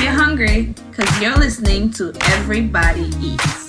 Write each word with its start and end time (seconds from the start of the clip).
if 0.00 0.04
you're 0.04 0.14
hungry, 0.14 0.74
because 0.90 1.20
you're 1.20 1.36
listening 1.36 1.90
to 1.90 2.10
Everybody 2.22 3.10
Eats. 3.20 3.68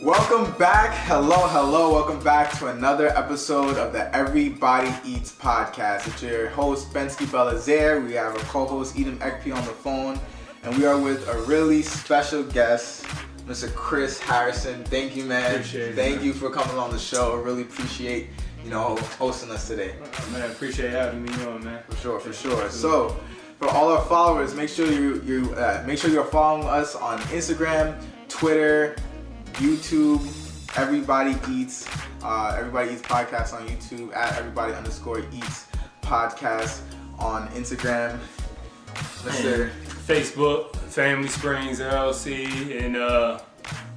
Welcome 0.00 0.56
back. 0.56 0.94
Hello, 1.08 1.48
hello. 1.48 1.94
Welcome 1.94 2.22
back 2.22 2.56
to 2.60 2.68
another 2.68 3.08
episode 3.18 3.76
of 3.78 3.92
the 3.92 4.14
Everybody 4.14 4.94
Eats 5.04 5.34
podcast. 5.34 6.06
It's 6.06 6.22
your 6.22 6.50
host, 6.50 6.92
Bensky 6.92 7.26
Belazaire. 7.26 8.06
We 8.06 8.12
have 8.12 8.32
our 8.32 8.42
co-host, 8.42 8.96
Edom 8.96 9.18
Ekpe 9.18 9.52
on 9.52 9.64
the 9.64 9.72
phone. 9.72 10.20
And 10.62 10.76
we 10.78 10.86
are 10.86 10.96
with 10.96 11.26
a 11.26 11.42
really 11.42 11.82
special 11.82 12.44
guest, 12.44 13.06
Mr. 13.48 13.74
Chris 13.74 14.20
Harrison. 14.20 14.84
Thank 14.84 15.16
you, 15.16 15.24
man. 15.24 15.50
Appreciate 15.50 15.88
it, 15.88 15.94
Thank 15.96 16.16
man. 16.18 16.26
you 16.26 16.32
for 16.32 16.48
coming 16.48 16.78
on 16.78 16.92
the 16.92 16.98
show. 16.98 17.36
I 17.36 17.42
really 17.42 17.62
appreciate, 17.62 18.28
you 18.62 18.70
know, 18.70 18.94
hosting 19.18 19.50
us 19.50 19.66
today. 19.66 19.96
Oh, 20.00 20.30
man, 20.30 20.42
I 20.42 20.46
appreciate 20.46 20.92
having 20.92 21.24
me 21.24 21.32
on, 21.44 21.64
man. 21.64 21.82
For 21.88 21.96
sure, 21.96 22.20
for 22.20 22.32
sure. 22.32 22.70
So, 22.70 23.18
for 23.58 23.68
all 23.68 23.90
our 23.90 24.04
followers, 24.04 24.54
make 24.54 24.68
sure 24.68 24.90
you 24.90 25.20
you 25.22 25.52
uh, 25.54 25.82
make 25.86 25.98
sure 25.98 26.10
you're 26.10 26.24
following 26.24 26.66
us 26.68 26.94
on 26.94 27.18
Instagram, 27.32 28.00
Twitter, 28.28 28.96
YouTube. 29.54 30.20
Everybody 30.76 31.34
eats. 31.50 31.88
Uh, 32.22 32.54
Everybody 32.58 32.92
eats 32.92 33.02
podcast 33.02 33.52
on 33.54 33.66
YouTube 33.68 34.14
at 34.14 34.36
everybody 34.38 34.74
underscore 34.74 35.20
eats 35.32 35.66
podcast 36.02 36.80
on 37.18 37.48
Instagram. 37.48 38.18
Mr. 39.24 39.70
Facebook, 40.06 40.74
Family 40.76 41.28
Springs 41.28 41.80
LLC, 41.80 42.80
and 42.82 42.96
uh, 42.96 43.38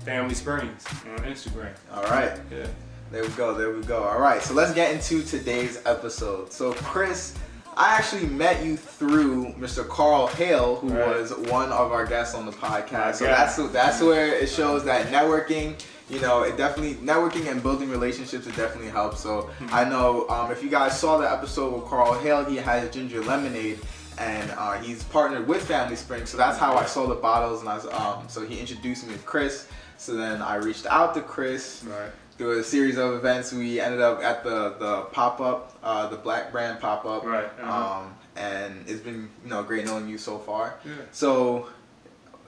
Family 0.05 0.33
Springs 0.33 0.85
on 1.11 1.19
Instagram. 1.19 1.73
All 1.93 2.03
right. 2.03 2.37
Yeah. 2.51 2.67
There 3.11 3.23
we 3.23 3.29
go. 3.29 3.53
There 3.53 3.71
we 3.71 3.81
go. 3.83 4.03
All 4.03 4.19
right. 4.19 4.41
So 4.41 4.53
let's 4.53 4.73
get 4.73 4.91
into 4.93 5.21
today's 5.23 5.81
episode. 5.85 6.51
So 6.51 6.73
Chris, 6.73 7.35
I 7.77 7.95
actually 7.95 8.25
met 8.27 8.63
you 8.65 8.75
through 8.77 9.53
Mr. 9.53 9.87
Carl 9.87 10.27
Hale, 10.27 10.75
who 10.77 10.89
Right. 10.89 11.07
was 11.19 11.33
one 11.33 11.71
of 11.71 11.91
our 11.91 12.05
guests 12.05 12.35
on 12.35 12.45
the 12.45 12.51
podcast. 12.51 13.15
So 13.15 13.25
Yeah. 13.25 13.35
that's 13.35 13.55
that's 13.71 14.01
where 14.01 14.27
it 14.27 14.49
shows 14.49 14.83
that 14.85 15.07
networking. 15.07 15.75
You 16.09 16.19
know, 16.19 16.43
it 16.43 16.57
definitely 16.57 16.95
networking 16.95 17.49
and 17.49 17.63
building 17.63 17.89
relationships. 17.89 18.45
It 18.45 18.55
definitely 18.57 18.89
helps. 18.91 19.21
So 19.21 19.49
Hmm. 19.59 19.67
I 19.71 19.85
know 19.85 20.27
um, 20.29 20.51
if 20.51 20.61
you 20.61 20.69
guys 20.69 20.99
saw 20.99 21.17
the 21.17 21.31
episode 21.31 21.73
with 21.73 21.85
Carl 21.89 22.13
Hale, 22.19 22.43
he 22.43 22.57
has 22.57 22.89
ginger 22.89 23.21
lemonade. 23.23 23.79
And 24.17 24.51
uh, 24.57 24.73
he's 24.73 25.03
partnered 25.03 25.47
with 25.47 25.65
Family 25.65 25.95
Spring. 25.95 26.25
so 26.25 26.37
that's 26.37 26.57
how 26.57 26.75
I 26.75 26.85
saw 26.85 27.07
the 27.07 27.15
bottles. 27.15 27.61
And 27.61 27.69
I 27.69 27.75
was, 27.75 27.87
um, 27.87 28.25
so 28.27 28.45
he 28.45 28.59
introduced 28.59 29.07
me 29.07 29.13
to 29.13 29.19
Chris. 29.19 29.67
So 29.97 30.13
then 30.15 30.41
I 30.41 30.55
reached 30.55 30.85
out 30.87 31.13
to 31.15 31.21
Chris 31.21 31.83
Right. 31.87 32.11
Through 32.41 32.59
a 32.59 32.63
series 32.63 32.97
of 32.97 33.13
events. 33.13 33.53
We 33.53 33.79
ended 33.79 34.01
up 34.01 34.23
at 34.23 34.43
the 34.43 34.75
the 34.79 35.01
pop 35.11 35.39
up, 35.39 35.77
uh, 35.83 36.07
the 36.07 36.15
Black 36.15 36.51
Brand 36.51 36.79
pop 36.79 37.05
up. 37.05 37.23
Right, 37.23 37.45
uh-huh. 37.45 37.99
Um, 37.99 38.15
and 38.35 38.83
it's 38.87 39.01
been 39.01 39.29
you 39.43 39.49
know 39.51 39.61
great 39.61 39.85
knowing 39.85 40.09
you 40.09 40.17
so 40.17 40.39
far. 40.39 40.79
Yeah. 40.83 40.93
So 41.11 41.67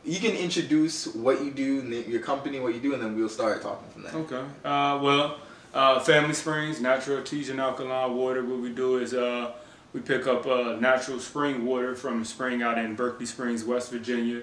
you 0.04 0.20
can 0.20 0.36
introduce 0.36 1.14
what 1.14 1.46
you 1.46 1.52
do, 1.52 1.82
your 2.08 2.22
company, 2.22 2.60
what 2.60 2.74
you 2.74 2.82
do, 2.82 2.96
and 2.96 3.04
then 3.04 3.16
we'll 3.16 3.30
start 3.30 3.62
talking 3.62 3.88
from 3.92 4.02
there. 4.02 4.16
Okay. 4.16 4.44
Uh, 4.66 5.00
well, 5.02 5.38
uh, 5.76 6.00
Family 6.00 6.34
Springs, 6.34 6.82
natural 6.82 7.18
artesian 7.18 7.60
alkaline 7.60 8.16
water. 8.16 8.44
What 8.44 8.62
we 8.62 8.70
do 8.70 8.98
is 8.98 9.14
uh, 9.14 9.52
we 9.94 10.00
pick 10.00 10.26
up 10.26 10.48
uh, 10.48 10.76
natural 10.80 11.20
spring 11.20 11.66
water 11.66 11.94
from 11.94 12.24
a 12.24 12.26
spring 12.26 12.64
out 12.64 12.80
in 12.80 12.96
Berkeley 12.96 13.28
Springs, 13.28 13.64
West 13.64 13.92
Virginia, 13.92 14.42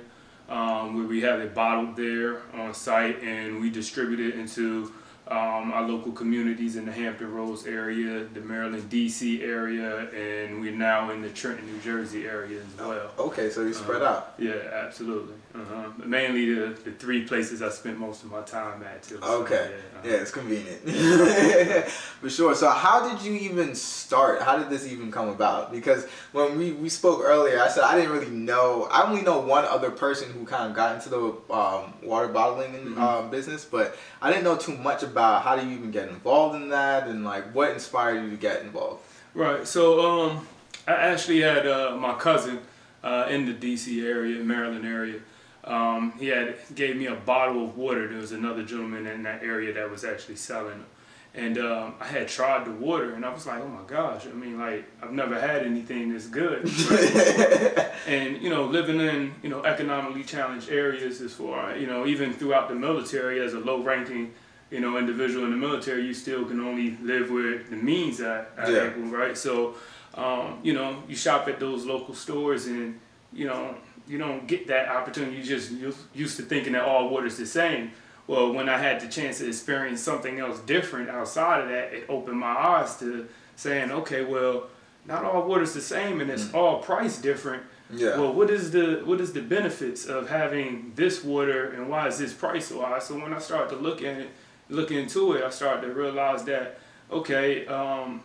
um, 0.49 0.97
where 0.97 1.07
we 1.07 1.23
have 1.23 1.41
it 1.41 1.57
bottled 1.57 1.97
there 1.97 2.43
on 2.55 2.73
site, 2.73 3.21
and 3.25 3.61
we 3.61 3.69
distribute 3.69 4.21
it 4.21 4.39
into 4.39 4.93
um, 5.31 5.71
our 5.73 5.83
local 5.87 6.11
communities 6.13 6.75
in 6.77 6.85
the 6.87 6.93
Hampton 6.93 7.33
Roads 7.33 7.65
area, 7.67 8.25
the 8.35 8.41
Maryland, 8.41 8.91
D.C. 8.91 9.43
area, 9.45 10.09
and 10.11 10.61
we're 10.61 10.73
now 10.75 11.11
in 11.11 11.23
the 11.23 11.29
Trenton, 11.31 11.67
New 11.67 11.79
Jersey 11.81 12.27
area 12.27 12.61
as 12.61 12.85
well. 12.87 13.11
Okay, 13.19 13.49
so 13.49 13.63
you 13.63 13.73
spread 13.73 14.03
Uh-huh. 14.03 14.15
out. 14.17 14.35
Yeah, 14.39 14.55
absolutely. 14.73 15.35
Uh-huh. 15.53 15.89
Mainly 16.07 16.55
the, 16.55 16.67
the 16.85 16.93
three 16.93 17.23
places 17.25 17.61
I 17.61 17.71
spent 17.71 17.99
most 17.99 18.23
of 18.23 18.31
my 18.31 18.41
time 18.43 18.83
at 18.85 19.03
too. 19.03 19.19
So, 19.21 19.43
Okay. 19.43 19.71
yeah, 19.73 20.01
Yeah, 20.05 20.11
uh-huh. 20.13 20.23
it's 20.23 20.31
convenient. 20.31 20.81
For 22.21 22.31
sure. 22.31 22.55
So 22.55 22.71
how 22.71 23.09
did 23.09 23.23
you 23.25 23.33
even 23.35 23.75
start? 23.75 24.43
How 24.43 24.57
did 24.59 24.71
this 24.71 24.87
even 24.87 25.11
come 25.11 25.29
about? 25.29 25.73
Because 25.73 26.07
when 26.33 26.57
we, 26.57 26.73
we 26.73 26.89
spoke 26.89 27.23
earlier, 27.25 27.61
I 27.61 27.69
said 27.69 27.83
I 27.83 27.97
didn't 27.97 28.13
really 28.13 28.31
know. 28.31 28.87
I 28.93 29.03
only 29.09 29.23
know 29.23 29.41
one 29.41 29.65
other 29.65 29.91
person 29.91 30.31
who 30.31 30.45
kind 30.45 30.71
of 30.71 30.77
got 30.77 30.95
into 30.95 31.09
the 31.09 31.53
um, 31.53 31.95
water 32.03 32.29
bottling 32.29 32.71
Mhm. 32.73 32.97
um, 32.99 33.31
business, 33.31 33.65
but 33.65 33.97
I 34.23 34.31
didn't 34.31 34.45
know 34.45 34.57
too 34.57 34.77
much 34.77 35.03
about 35.03 35.43
how 35.43 35.57
do 35.57 35.67
you 35.67 35.73
even 35.75 35.91
get 35.91 36.09
involved 36.09 36.55
in 36.63 36.69
that 36.69 37.09
and 37.09 37.25
like 37.25 37.53
what 37.55 37.71
inspired 37.73 38.23
you 38.23 38.31
to 38.31 38.37
get 38.37 38.63
involved. 38.63 39.03
Right. 39.35 39.67
So 39.67 40.01
um, 40.31 40.47
I 40.87 40.93
actually 40.93 41.41
had 41.41 41.67
uh, 41.67 41.97
my 41.97 42.15
cousin 42.15 42.61
uh, 43.03 43.27
in 43.29 43.47
the 43.47 43.53
D.C. 43.53 44.07
area, 44.07 44.43
Maryland 44.45 44.87
area. 44.87 45.19
Um, 45.65 46.13
he 46.19 46.29
had 46.29 46.57
gave 46.75 46.97
me 46.97 47.07
a 47.07 47.15
bottle 47.15 47.65
of 47.65 47.77
water. 47.77 48.09
There 48.09 48.19
was 48.19 48.33
another 48.33 48.63
gentleman 48.63 49.07
in 49.07 49.23
that 49.25 49.43
area 49.43 49.73
that 49.75 49.91
was 49.91 50.05
actually 50.05 50.37
selling 50.37 50.79
them. 50.79 50.87
And 51.33 51.59
um, 51.59 51.95
I 52.01 52.07
had 52.07 52.27
tried 52.27 52.65
the 52.67 52.73
water, 52.73 53.15
and 53.15 53.25
I 53.25 53.33
was 53.33 53.47
like, 53.47 53.63
"Oh 53.63 53.69
my 53.69 53.83
gosh! 53.87 54.27
I 54.27 54.33
mean, 54.33 54.59
like 54.59 54.85
I've 55.01 55.13
never 55.13 55.39
had 55.41 55.63
anything 55.65 56.13
this 56.13 56.27
good." 56.27 56.63
and 58.07 58.43
you 58.43 58.51
know 58.51 58.65
living 58.65 58.99
in 59.01 59.33
you 59.43 59.49
know 59.49 59.63
economically 59.65 60.25
challenged 60.25 60.71
areas 60.71 61.21
as 61.21 61.33
far 61.35 61.77
you 61.77 61.87
know 61.87 62.07
even 62.07 62.33
throughout 62.33 62.69
the 62.69 62.75
military 62.75 63.41
as 63.41 63.55
a 63.55 63.61
low 63.61 63.83
ranking 63.83 64.33
you 64.71 64.81
know 64.81 64.97
individual 64.99 65.45
in 65.45 65.51
the 65.51 65.57
military 65.57 66.05
you 66.05 66.15
still 66.15 66.45
can 66.45 66.61
only 66.61 66.97
live 67.03 67.31
where 67.31 67.63
the 67.65 67.77
means 67.77 68.21
are, 68.21 68.47
Yeah. 68.59 68.91
right 69.11 69.37
so 69.37 69.75
um, 70.15 70.59
you 70.63 70.73
know 70.73 71.03
you 71.09 71.17
shop 71.17 71.47
at 71.49 71.61
those 71.61 71.85
local 71.87 72.15
stores 72.15 72.67
and 72.67 72.99
you 73.33 73.47
know 73.47 73.75
you 74.11 74.19
don't 74.19 74.47
get 74.47 74.67
that 74.67 74.89
opportunity 74.89 75.37
you 75.37 75.43
just 75.43 75.71
used 76.15 76.37
to 76.37 76.43
thinking 76.43 76.73
that 76.73 76.83
all 76.83 77.09
water's 77.09 77.37
the 77.37 77.47
same 77.47 77.93
well 78.27 78.53
when 78.53 78.69
i 78.69 78.77
had 78.77 79.01
the 79.01 79.09
chance 79.09 79.39
to 79.39 79.47
experience 79.47 80.01
something 80.01 80.39
else 80.41 80.59
different 80.61 81.09
outside 81.09 81.63
of 81.63 81.69
that 81.69 81.93
it 81.93 82.05
opened 82.09 82.39
my 82.39 82.53
eyes 82.53 82.97
to 82.99 83.27
saying 83.57 83.91
okay 83.91 84.25
well 84.25 84.67
not 85.07 85.25
all 85.25 85.47
water's 85.47 85.75
the 85.75 85.81
same 85.81 86.21
and 86.21 86.31
it's 86.31 86.53
all 86.53 86.83
priced 86.83 87.23
different 87.23 87.63
yeah. 87.93 88.19
well, 88.19 88.33
what 88.33 88.51
is 88.51 88.71
the 88.71 89.03
what 89.05 89.21
is 89.21 89.33
the 89.33 89.43
benefits 89.43 90.07
of 90.07 90.29
having 90.29 90.93
this 90.95 91.25
water, 91.25 91.71
and 91.71 91.89
why 91.89 92.07
is 92.07 92.19
this 92.19 92.33
price 92.33 92.67
so 92.67 92.83
high? 92.83 92.99
So 92.99 93.19
when 93.19 93.33
I 93.33 93.39
started 93.39 93.75
to 93.75 93.81
look 93.81 94.03
at 94.03 94.19
it, 94.19 94.31
look 94.69 94.91
into 94.91 95.33
it, 95.33 95.43
I 95.43 95.51
started 95.51 95.87
to 95.87 95.93
realize 95.93 96.45
that 96.45 96.79
okay, 97.11 97.67
um, 97.67 98.23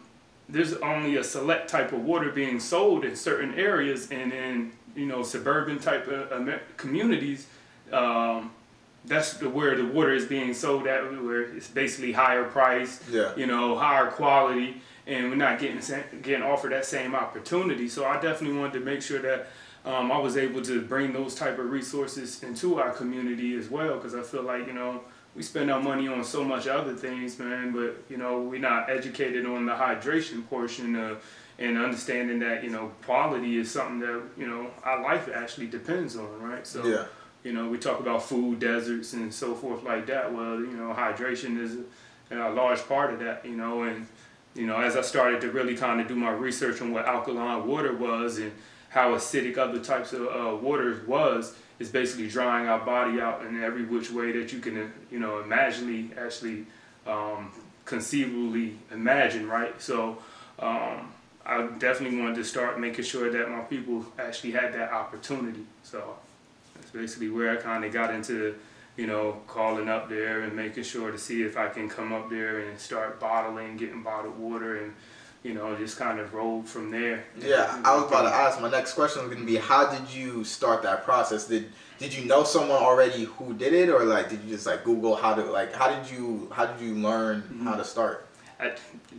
there's 0.47 0.73
only 0.73 1.15
a 1.15 1.23
select 1.23 1.69
type 1.69 1.91
of 1.91 2.03
water 2.03 2.29
being 2.31 2.59
sold 2.59 3.03
in 3.03 3.15
certain 3.15 3.55
areas, 3.55 4.11
and 4.11 4.31
in 4.31 4.71
you 4.95 5.05
know 5.05 5.23
suburban 5.23 5.79
type 5.79 6.07
of 6.07 6.59
communities, 6.77 7.47
um, 7.91 8.51
that's 9.07 9.33
the, 9.35 9.49
where 9.49 9.75
the 9.75 9.85
water 9.85 10.13
is 10.13 10.25
being 10.25 10.53
sold 10.53 10.87
at, 10.87 11.03
where 11.23 11.41
it's 11.41 11.67
basically 11.67 12.11
higher 12.11 12.43
price 12.45 13.03
yeah. 13.11 13.35
you 13.35 13.45
know, 13.45 13.77
higher 13.77 14.07
quality, 14.07 14.81
and 15.07 15.29
we're 15.29 15.35
not 15.35 15.59
getting 15.59 15.79
getting 16.21 16.43
offered 16.43 16.71
that 16.71 16.85
same 16.85 17.15
opportunity. 17.15 17.87
So 17.87 18.05
I 18.05 18.19
definitely 18.19 18.57
wanted 18.57 18.73
to 18.73 18.79
make 18.79 19.01
sure 19.01 19.19
that 19.19 19.47
um, 19.85 20.11
I 20.11 20.17
was 20.17 20.37
able 20.37 20.61
to 20.63 20.81
bring 20.81 21.13
those 21.13 21.35
type 21.35 21.59
of 21.59 21.69
resources 21.69 22.41
into 22.43 22.79
our 22.79 22.91
community 22.91 23.55
as 23.55 23.69
well, 23.69 23.95
because 23.95 24.15
I 24.15 24.23
feel 24.23 24.43
like 24.43 24.67
you 24.67 24.73
know 24.73 25.01
we 25.35 25.43
spend 25.43 25.69
our 25.69 25.81
money 25.81 26.07
on 26.07 26.23
so 26.23 26.43
much 26.43 26.67
other 26.67 26.93
things, 26.95 27.37
man, 27.37 27.71
but 27.71 28.03
you 28.09 28.17
know 28.17 28.41
we're 28.41 28.59
not 28.59 28.89
educated 28.89 29.45
on 29.45 29.65
the 29.65 29.73
hydration 29.73 30.47
portion 30.47 30.95
of 30.95 31.23
and 31.57 31.77
understanding 31.77 32.39
that 32.39 32.63
you 32.63 32.69
know 32.69 32.91
quality 33.05 33.57
is 33.57 33.71
something 33.71 33.99
that 33.99 34.21
you 34.37 34.47
know 34.47 34.69
our 34.83 35.01
life 35.01 35.29
actually 35.33 35.67
depends 35.67 36.15
on, 36.15 36.41
right? 36.41 36.65
So 36.67 36.85
Yeah. 36.85 37.05
you 37.43 37.53
know, 37.53 37.69
we 37.69 37.77
talk 37.77 37.99
about 37.99 38.23
food 38.23 38.59
deserts 38.59 39.13
and 39.13 39.33
so 39.33 39.53
forth 39.53 39.83
like 39.83 40.05
that. 40.07 40.33
Well, 40.33 40.59
you 40.59 40.75
know, 40.75 40.93
hydration 40.93 41.59
is 41.61 41.77
a, 42.31 42.37
a 42.37 42.49
large 42.49 42.85
part 42.87 43.13
of 43.13 43.19
that, 43.19 43.45
you 43.45 43.55
know, 43.55 43.83
and, 43.83 44.07
you 44.55 44.65
know, 44.65 44.77
as 44.81 44.95
I 44.97 45.01
started 45.01 45.41
to 45.41 45.51
really 45.51 45.75
kind 45.75 46.01
of 46.01 46.07
do 46.07 46.15
my 46.15 46.31
research 46.31 46.81
on 46.81 46.91
what 46.91 47.05
alkaline 47.05 47.67
water 47.67 47.93
was 47.95 48.39
and 48.39 48.51
how 48.89 49.13
acidic 49.13 49.57
other 49.57 49.79
types 49.79 50.11
of 50.13 50.21
uh, 50.23 50.55
water 50.55 51.03
was, 51.05 51.55
is 51.77 51.89
basically 51.89 52.27
drying 52.27 52.67
our 52.67 52.79
body 52.79 53.21
out 53.21 53.45
in 53.45 53.61
every 53.61 53.83
which 53.83 54.09
way 54.09 54.31
that 54.31 54.51
you 54.51 54.59
can, 54.59 54.91
you 55.11 55.19
know, 55.19 55.39
imaginably 55.39 56.09
actually 56.17 56.65
um, 57.05 57.51
conceivably 57.85 58.75
imagine, 58.91 59.47
right? 59.47 59.79
So, 59.81 60.17
um, 60.57 61.11
I 61.45 61.67
definitely 61.77 62.19
wanted 62.19 62.35
to 62.35 62.43
start 62.43 62.79
making 62.79 63.05
sure 63.05 63.31
that 63.31 63.49
my 63.49 63.61
people 63.61 64.05
actually 64.17 64.51
had 64.51 64.73
that 64.73 64.91
opportunity. 64.91 65.65
So, 65.83 66.15
that's 66.75 66.91
basically 66.91 67.29
where 67.29 67.51
I 67.51 67.57
kind 67.57 67.85
of 67.85 67.93
got 67.93 68.13
into, 68.13 68.55
you 68.97 69.07
know, 69.07 69.41
calling 69.47 69.87
up 69.87 70.09
there 70.09 70.41
and 70.41 70.55
making 70.55 70.83
sure 70.83 71.11
to 71.11 71.17
see 71.17 71.43
if 71.43 71.57
I 71.57 71.67
can 71.69 71.87
come 71.89 72.13
up 72.13 72.29
there 72.29 72.59
and 72.59 72.79
start 72.79 73.19
bottling, 73.19 73.77
getting 73.77 74.03
bottled 74.03 74.37
water, 74.37 74.83
and 74.83 74.93
you 75.45 75.53
know, 75.53 75.75
just 75.75 75.97
kind 75.97 76.19
of 76.19 76.33
roll 76.33 76.63
from 76.63 76.89
there. 76.89 77.23
Yeah, 77.39 77.79
I 77.85 77.95
was 77.95 78.05
about 78.07 78.23
to 78.23 78.35
ask. 78.35 78.59
My 78.59 78.69
next 78.69 78.93
question 78.93 79.21
was 79.21 79.31
going 79.31 79.45
to 79.45 79.51
be, 79.51 79.57
how 79.57 79.87
did 79.95 80.11
you 80.11 80.43
start 80.43 80.81
that 80.81 81.05
process? 81.05 81.47
Did 81.47 81.69
did 81.99 82.13
you 82.13 82.25
know 82.25 82.43
someone 82.43 82.81
already 82.81 83.25
who 83.25 83.53
did 83.53 83.71
it, 83.71 83.89
or 83.89 84.03
like 84.03 84.29
did 84.29 84.43
you 84.43 84.49
just 84.49 84.65
like 84.65 84.83
Google 84.83 85.15
how 85.15 85.35
to 85.35 85.43
like 85.43 85.71
how 85.73 85.87
did 85.87 86.11
you 86.11 86.51
how 86.51 86.65
did 86.65 86.83
you 86.83 86.95
learn 86.95 87.43
how 87.63 87.71
mm-hmm. 87.71 87.77
to 87.77 87.85
start? 87.85 88.24
I 88.59 88.73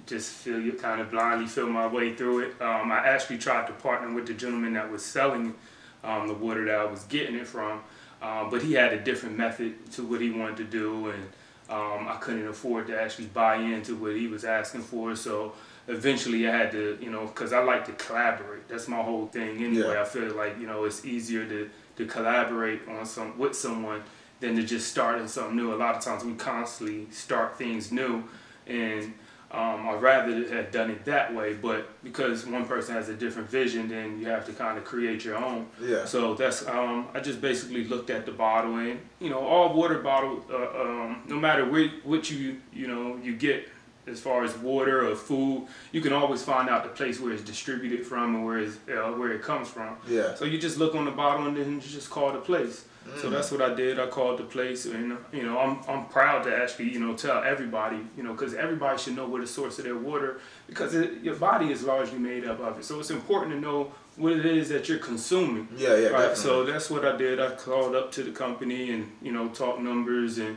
just 0.06 0.32
feel 0.32 0.60
you 0.60 0.72
kind 0.72 1.00
of 1.00 1.10
blindly 1.10 1.46
feel 1.46 1.68
my 1.68 1.86
way 1.86 2.14
through 2.14 2.40
it. 2.40 2.62
Um, 2.62 2.90
I 2.90 3.06
actually 3.06 3.38
tried 3.38 3.66
to 3.66 3.72
partner 3.74 4.14
with 4.14 4.26
the 4.26 4.34
gentleman 4.34 4.72
that 4.74 4.90
was 4.90 5.04
selling 5.04 5.54
um, 6.02 6.26
the 6.28 6.34
water 6.34 6.64
that 6.64 6.74
I 6.74 6.84
was 6.84 7.04
getting 7.04 7.34
it 7.36 7.46
from. 7.46 7.80
Um, 8.22 8.48
but 8.50 8.62
he 8.62 8.72
had 8.72 8.92
a 8.92 9.00
different 9.00 9.36
method 9.36 9.90
to 9.92 10.02
what 10.02 10.20
he 10.20 10.30
wanted 10.30 10.56
to 10.58 10.64
do, 10.64 11.10
and 11.10 11.22
um, 11.68 12.08
I 12.08 12.16
couldn't 12.20 12.48
afford 12.48 12.86
to 12.86 13.00
actually 13.00 13.26
buy 13.26 13.56
into 13.56 13.94
what 13.94 14.16
he 14.16 14.26
was 14.26 14.44
asking 14.44 14.82
for. 14.82 15.14
So 15.14 15.52
eventually, 15.86 16.48
I 16.48 16.56
had 16.56 16.72
to, 16.72 16.98
you 17.00 17.10
know, 17.10 17.26
because 17.26 17.52
I 17.52 17.62
like 17.62 17.84
to 17.86 17.92
collaborate. 17.92 18.68
That's 18.68 18.88
my 18.88 19.02
whole 19.02 19.26
thing 19.26 19.62
anyway. 19.62 19.94
Yeah. 19.94 20.00
I 20.00 20.04
feel 20.04 20.34
like 20.34 20.58
you 20.58 20.66
know 20.66 20.84
it's 20.84 21.04
easier 21.04 21.46
to 21.46 21.68
to 21.96 22.06
collaborate 22.06 22.88
on 22.88 23.04
some 23.04 23.36
with 23.38 23.54
someone 23.54 24.02
than 24.40 24.56
to 24.56 24.62
just 24.62 24.90
starting 24.90 25.28
something 25.28 25.56
new. 25.56 25.74
A 25.74 25.76
lot 25.76 25.94
of 25.94 26.02
times 26.02 26.24
we 26.24 26.34
constantly 26.34 27.06
start 27.10 27.58
things 27.58 27.92
new, 27.92 28.24
and 28.66 29.14
um, 29.52 29.88
I'd 29.88 30.02
rather 30.02 30.46
have 30.54 30.70
done 30.70 30.90
it 30.90 31.04
that 31.04 31.34
way. 31.34 31.54
But 31.54 32.02
because 32.02 32.46
one 32.46 32.66
person 32.66 32.94
has 32.94 33.08
a 33.08 33.14
different 33.14 33.48
vision, 33.48 33.88
then 33.88 34.18
you 34.18 34.26
have 34.26 34.44
to 34.46 34.52
kind 34.52 34.76
of 34.76 34.84
create 34.84 35.24
your 35.24 35.36
own. 35.36 35.66
Yeah. 35.80 36.04
So 36.04 36.34
that's 36.34 36.66
um, 36.66 37.08
I 37.14 37.20
just 37.20 37.40
basically 37.40 37.84
looked 37.84 38.10
at 38.10 38.26
the 38.26 38.32
bottle 38.32 38.76
and 38.76 39.00
you 39.20 39.30
know 39.30 39.38
all 39.38 39.74
water 39.74 39.98
bottle, 39.98 40.44
uh, 40.50 40.82
um, 40.82 41.22
no 41.28 41.36
matter 41.36 41.64
what 41.64 42.30
you 42.30 42.60
you 42.72 42.88
know 42.88 43.16
you 43.22 43.36
get 43.36 43.68
as 44.06 44.20
far 44.20 44.44
as 44.44 44.56
water 44.58 45.08
or 45.08 45.16
food, 45.16 45.66
you 45.92 46.00
can 46.00 46.12
always 46.12 46.42
find 46.42 46.68
out 46.68 46.84
the 46.84 46.90
place 46.90 47.20
where 47.20 47.32
it's 47.32 47.42
distributed 47.42 48.06
from 48.06 48.36
and 48.36 48.46
where 48.46 48.58
it's, 48.58 48.76
uh, 48.88 49.10
where 49.12 49.32
it 49.32 49.42
comes 49.42 49.68
from. 49.68 49.96
Yeah. 50.08 50.34
So 50.34 50.44
you 50.44 50.58
just 50.58 50.78
look 50.78 50.94
on 50.94 51.04
the 51.06 51.10
bottle 51.10 51.46
and 51.46 51.56
then 51.56 51.74
you 51.74 51.80
just 51.80 52.08
call 52.08 52.32
the 52.32 52.38
place. 52.38 52.84
Mm. 53.06 53.20
So 53.22 53.30
that's 53.30 53.50
what 53.52 53.62
I 53.62 53.74
did. 53.74 53.98
I 54.00 54.06
called 54.06 54.38
the 54.38 54.44
place, 54.44 54.84
and 54.86 55.16
you 55.32 55.42
know, 55.44 55.58
I'm 55.58 55.78
I'm 55.88 56.06
proud 56.06 56.44
to 56.44 56.56
actually 56.56 56.90
you 56.92 57.00
know 57.00 57.14
tell 57.14 57.42
everybody, 57.42 58.00
you 58.16 58.22
know, 58.22 58.32
because 58.32 58.54
everybody 58.54 58.98
should 58.98 59.16
know 59.16 59.26
where 59.28 59.40
the 59.40 59.46
source 59.46 59.78
of 59.78 59.84
their 59.84 59.96
water, 59.96 60.40
because 60.66 60.94
it, 60.94 61.22
your 61.22 61.36
body 61.36 61.70
is 61.70 61.82
largely 61.84 62.18
made 62.18 62.44
up 62.44 62.60
of 62.60 62.78
it. 62.78 62.84
So 62.84 62.98
it's 63.00 63.10
important 63.10 63.52
to 63.54 63.60
know 63.60 63.92
what 64.16 64.32
it 64.32 64.46
is 64.46 64.68
that 64.70 64.88
you're 64.88 64.98
consuming. 64.98 65.68
Yeah, 65.76 65.88
yeah, 65.96 66.08
Right. 66.08 66.12
definitely. 66.12 66.36
So 66.36 66.64
that's 66.64 66.90
what 66.90 67.04
I 67.04 67.16
did. 67.16 67.38
I 67.38 67.50
called 67.54 67.94
up 67.94 68.10
to 68.12 68.22
the 68.22 68.30
company 68.32 68.90
and 68.90 69.10
you 69.22 69.32
know 69.32 69.48
talked 69.48 69.80
numbers, 69.80 70.38
and 70.38 70.56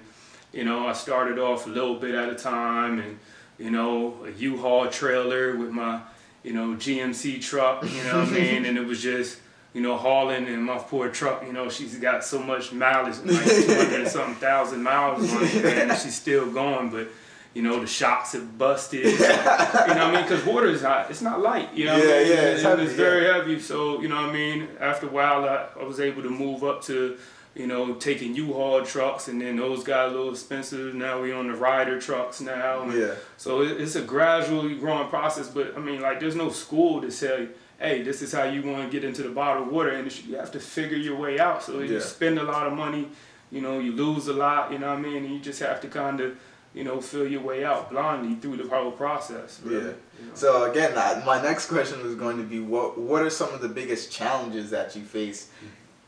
you 0.54 0.63
know 0.63 0.88
I 0.88 0.94
started 0.94 1.38
off 1.40 1.68
a 1.68 1.69
little 1.69 1.95
bit 1.95 2.16
at 2.16 2.30
a 2.30 2.36
time, 2.36 3.00
and 3.00 3.19
you 3.57 3.69
know 3.72 4.25
a 4.25 4.31
U-Haul 4.31 4.88
trailer 4.88 5.56
with 5.57 5.69
my 5.72 6.02
you 6.44 6.54
know 6.54 6.69
GMC 6.75 7.42
truck, 7.42 7.84
you 7.84 8.04
know 8.06 8.19
what 8.19 8.30
I 8.30 8.31
mean, 8.31 8.66
and 8.68 8.78
it 8.78 8.86
was 8.86 9.02
just 9.04 9.40
you 9.74 9.81
know, 9.81 9.95
hauling 9.98 10.48
in 10.48 10.63
my 10.63 10.77
poor 10.80 11.10
truck, 11.10 11.44
you 11.45 11.54
know, 11.54 11.69
she's 11.69 11.95
got 12.00 12.24
so 12.24 12.39
much 12.42 12.71
mileage, 12.74 13.18
like 13.24 13.45
200 13.45 14.07
something 14.07 14.36
thousand 14.36 14.81
miles 14.83 15.31
on 15.33 15.44
it, 15.44 15.66
and 15.89 15.92
she's 15.98 16.16
still 16.16 16.51
going, 16.51 16.89
but, 16.89 17.07
you 17.54 17.62
know, 17.62 17.80
the 17.80 17.86
shocks 17.88 18.33
have 18.33 18.57
busted. 18.57 19.06
you 19.06 19.12
know 19.19 19.25
what 19.25 19.98
I 20.00 20.12
mean? 20.12 20.21
Because 20.24 20.44
water 20.45 20.68
is 20.68 20.81
not, 20.81 21.12
it's 21.12 21.21
not 21.21 21.42
light, 21.42 21.74
you 21.74 21.86
know 21.86 21.94
what 22.00 22.07
Yeah, 22.07 22.13
I 22.16 22.18
mean? 22.19 22.27
yeah, 22.27 22.33
It- 22.33 22.54
it's 22.56 22.63
heavy, 22.63 22.83
was 22.83 22.94
very 22.94 23.25
heavy, 23.25 23.60
so, 23.60 24.01
you 24.01 24.07
know 24.07 24.16
what 24.16 24.31
I 24.31 24.33
mean? 24.33 24.68
After 24.80 25.07
a 25.07 25.10
while, 25.12 25.48
I, 25.48 25.68
I 25.80 25.83
was 25.83 26.00
able 26.00 26.24
to 26.24 26.30
move 26.30 26.63
up 26.63 26.83
to, 26.86 27.18
you 27.56 27.68
know, 27.68 27.94
taking 27.95 28.33
U-Haul 28.36 28.83
trucks, 28.83 29.27
and 29.27 29.39
then 29.42 29.57
those 29.57 29.83
got 29.83 30.07
a 30.07 30.12
little 30.12 30.31
expensive. 30.31 30.94
Now 30.95 31.21
we 31.21 31.31
on 31.31 31.48
the 31.48 31.56
Ryder 31.56 32.00
trucks 32.00 32.39
now. 32.42 32.89
Yeah. 32.89 33.13
So 33.38 33.62
it, 33.62 33.81
it's 33.81 33.95
a 33.95 34.01
gradually 34.01 34.75
growing 34.75 35.10
process, 35.10 35.48
but 35.48 35.75
I 35.75 35.80
mean, 35.80 36.00
like, 36.01 36.19
there's 36.19 36.36
no 36.36 36.50
school 36.50 37.01
to 37.01 37.12
say, 37.12 37.50
hey, 37.80 38.02
this 38.04 38.22
is 38.22 38.34
how 38.34 38.44
you 38.44 38.62
want 38.62 38.84
to 38.84 38.90
get 38.92 39.08
into 39.08 39.24
the 39.24 39.30
bottled 39.30 39.72
water 39.72 39.92
industry. 39.92 40.31
You 40.31 40.38
have 40.38 40.52
to 40.52 40.60
figure 40.60 40.98
your 40.98 41.16
way 41.16 41.40
out. 41.40 41.64
So 41.64 41.80
you 41.80 42.00
spend 42.02 42.38
a 42.38 42.44
lot 42.44 42.68
of 42.68 42.74
money, 42.74 43.08
you 43.52 43.62
know, 43.62 43.80
you 43.80 43.94
lose 43.94 44.28
a 44.28 44.34
lot, 44.34 44.72
you 44.72 44.80
know 44.80 44.90
what 44.90 45.00
I 45.00 45.02
mean? 45.02 45.24
And 45.24 45.34
you 45.34 45.40
just 45.40 45.60
have 45.62 45.80
to 45.81 45.88
kind 45.88 46.20
of, 46.20 46.38
you 46.74 46.84
know, 46.84 47.00
feel 47.02 47.28
your 47.28 47.42
way 47.42 47.64
out 47.64 47.90
blindly 47.90 48.36
through 48.36 48.58
the 48.58 48.68
whole 48.70 48.92
process. 48.92 49.60
Really. 49.64 49.78
Yeah. 49.78 49.92
You 50.20 50.26
know? 50.28 50.36
So 50.36 50.70
again, 50.70 50.92
uh, 50.96 51.24
my 51.26 51.42
next 51.42 51.68
question 51.68 52.04
was 52.04 52.16
going 52.16 52.38
to 52.38 52.44
be 52.44 52.60
what 52.60 52.98
What 52.98 53.22
are 53.22 53.30
some 53.30 53.54
of 53.54 53.62
the 53.62 53.70
biggest 53.70 54.12
challenges 54.12 54.70
that 54.72 54.96
you 54.96 55.04
face 55.04 55.50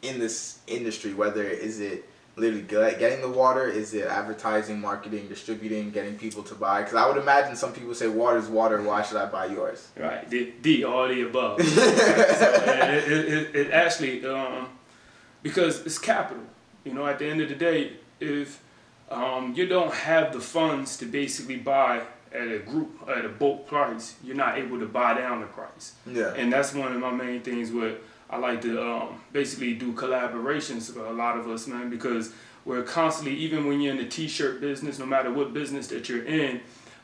in 0.02 0.20
this 0.20 0.60
industry? 0.68 1.14
Whether 1.14 1.44
is 1.44 1.80
it 1.80 2.08
literally 2.36 2.64
get- 2.64 3.00
getting 3.00 3.22
the 3.22 3.30
water, 3.30 3.68
is 3.68 3.94
it 3.94 4.06
advertising, 4.08 4.80
marketing, 4.80 5.28
distributing, 5.28 5.92
getting 5.92 6.18
people 6.18 6.44
to 6.44 6.56
buy? 6.56 6.82
Because 6.82 6.96
I 6.96 7.08
would 7.08 7.18
imagine 7.18 7.56
some 7.56 7.74
people 7.74 7.94
say 7.94 8.08
water 8.08 8.38
is 8.38 8.48
water. 8.48 8.82
Why 8.82 9.02
should 9.02 9.18
I 9.18 9.26
buy 9.26 9.48
yours? 9.48 9.90
Right, 9.98 10.30
D, 10.30 10.54
D 10.62 10.84
all 10.84 11.08
the 11.08 11.22
above. 11.24 11.62
so, 11.66 11.82
it, 11.84 13.12
it, 13.12 13.56
it, 13.56 13.72
actually, 13.72 14.26
um, 14.26 14.70
because 15.44 15.86
it's 15.86 15.98
capital. 15.98 16.44
You 16.84 16.94
know, 16.94 17.06
at 17.06 17.20
the 17.20 17.26
end 17.26 17.42
of 17.42 17.50
the 17.50 17.56
day, 17.56 17.94
if 18.20 18.62
um, 19.10 19.54
you 19.56 19.68
don't 19.68 19.94
have 19.94 20.34
the 20.34 20.40
funds 20.40 20.98
to 20.98 21.06
basically 21.06 21.58
buy 21.58 22.02
at 22.34 22.48
a 22.48 22.60
group 22.60 22.90
at 23.10 23.26
a 23.26 23.30
bulk 23.30 23.68
price, 23.68 24.16
you're 24.24 24.36
not 24.36 24.58
able 24.58 24.80
to 24.80 24.86
buy 24.86 25.14
down 25.14 25.42
the 25.42 25.48
price. 25.48 25.94
Yeah. 26.08 26.34
And 26.34 26.52
that's 26.52 26.74
one 26.74 26.94
of 26.94 27.00
my 27.00 27.12
main 27.12 27.42
things 27.42 27.72
where 27.72 27.96
I 28.32 28.38
like 28.38 28.62
to 28.62 28.82
um, 28.82 29.22
basically 29.34 29.74
do 29.74 29.92
collaborations 29.92 30.88
with 30.88 31.06
a 31.06 31.12
lot 31.12 31.38
of 31.38 31.50
us, 31.50 31.68
man, 31.68 31.90
because 31.90 32.34
we're 32.64 32.84
constantly, 32.84 33.36
even 33.36 33.68
when 33.68 33.82
you're 33.82 33.92
in 33.92 33.98
the 33.98 34.08
t-shirt 34.08 34.62
business, 34.62 34.98
no 35.00 35.06
matter 35.06 35.32
what 35.32 35.54
business 35.54 35.88
that 35.88 36.08
you're 36.08 36.24
in, 36.24 36.62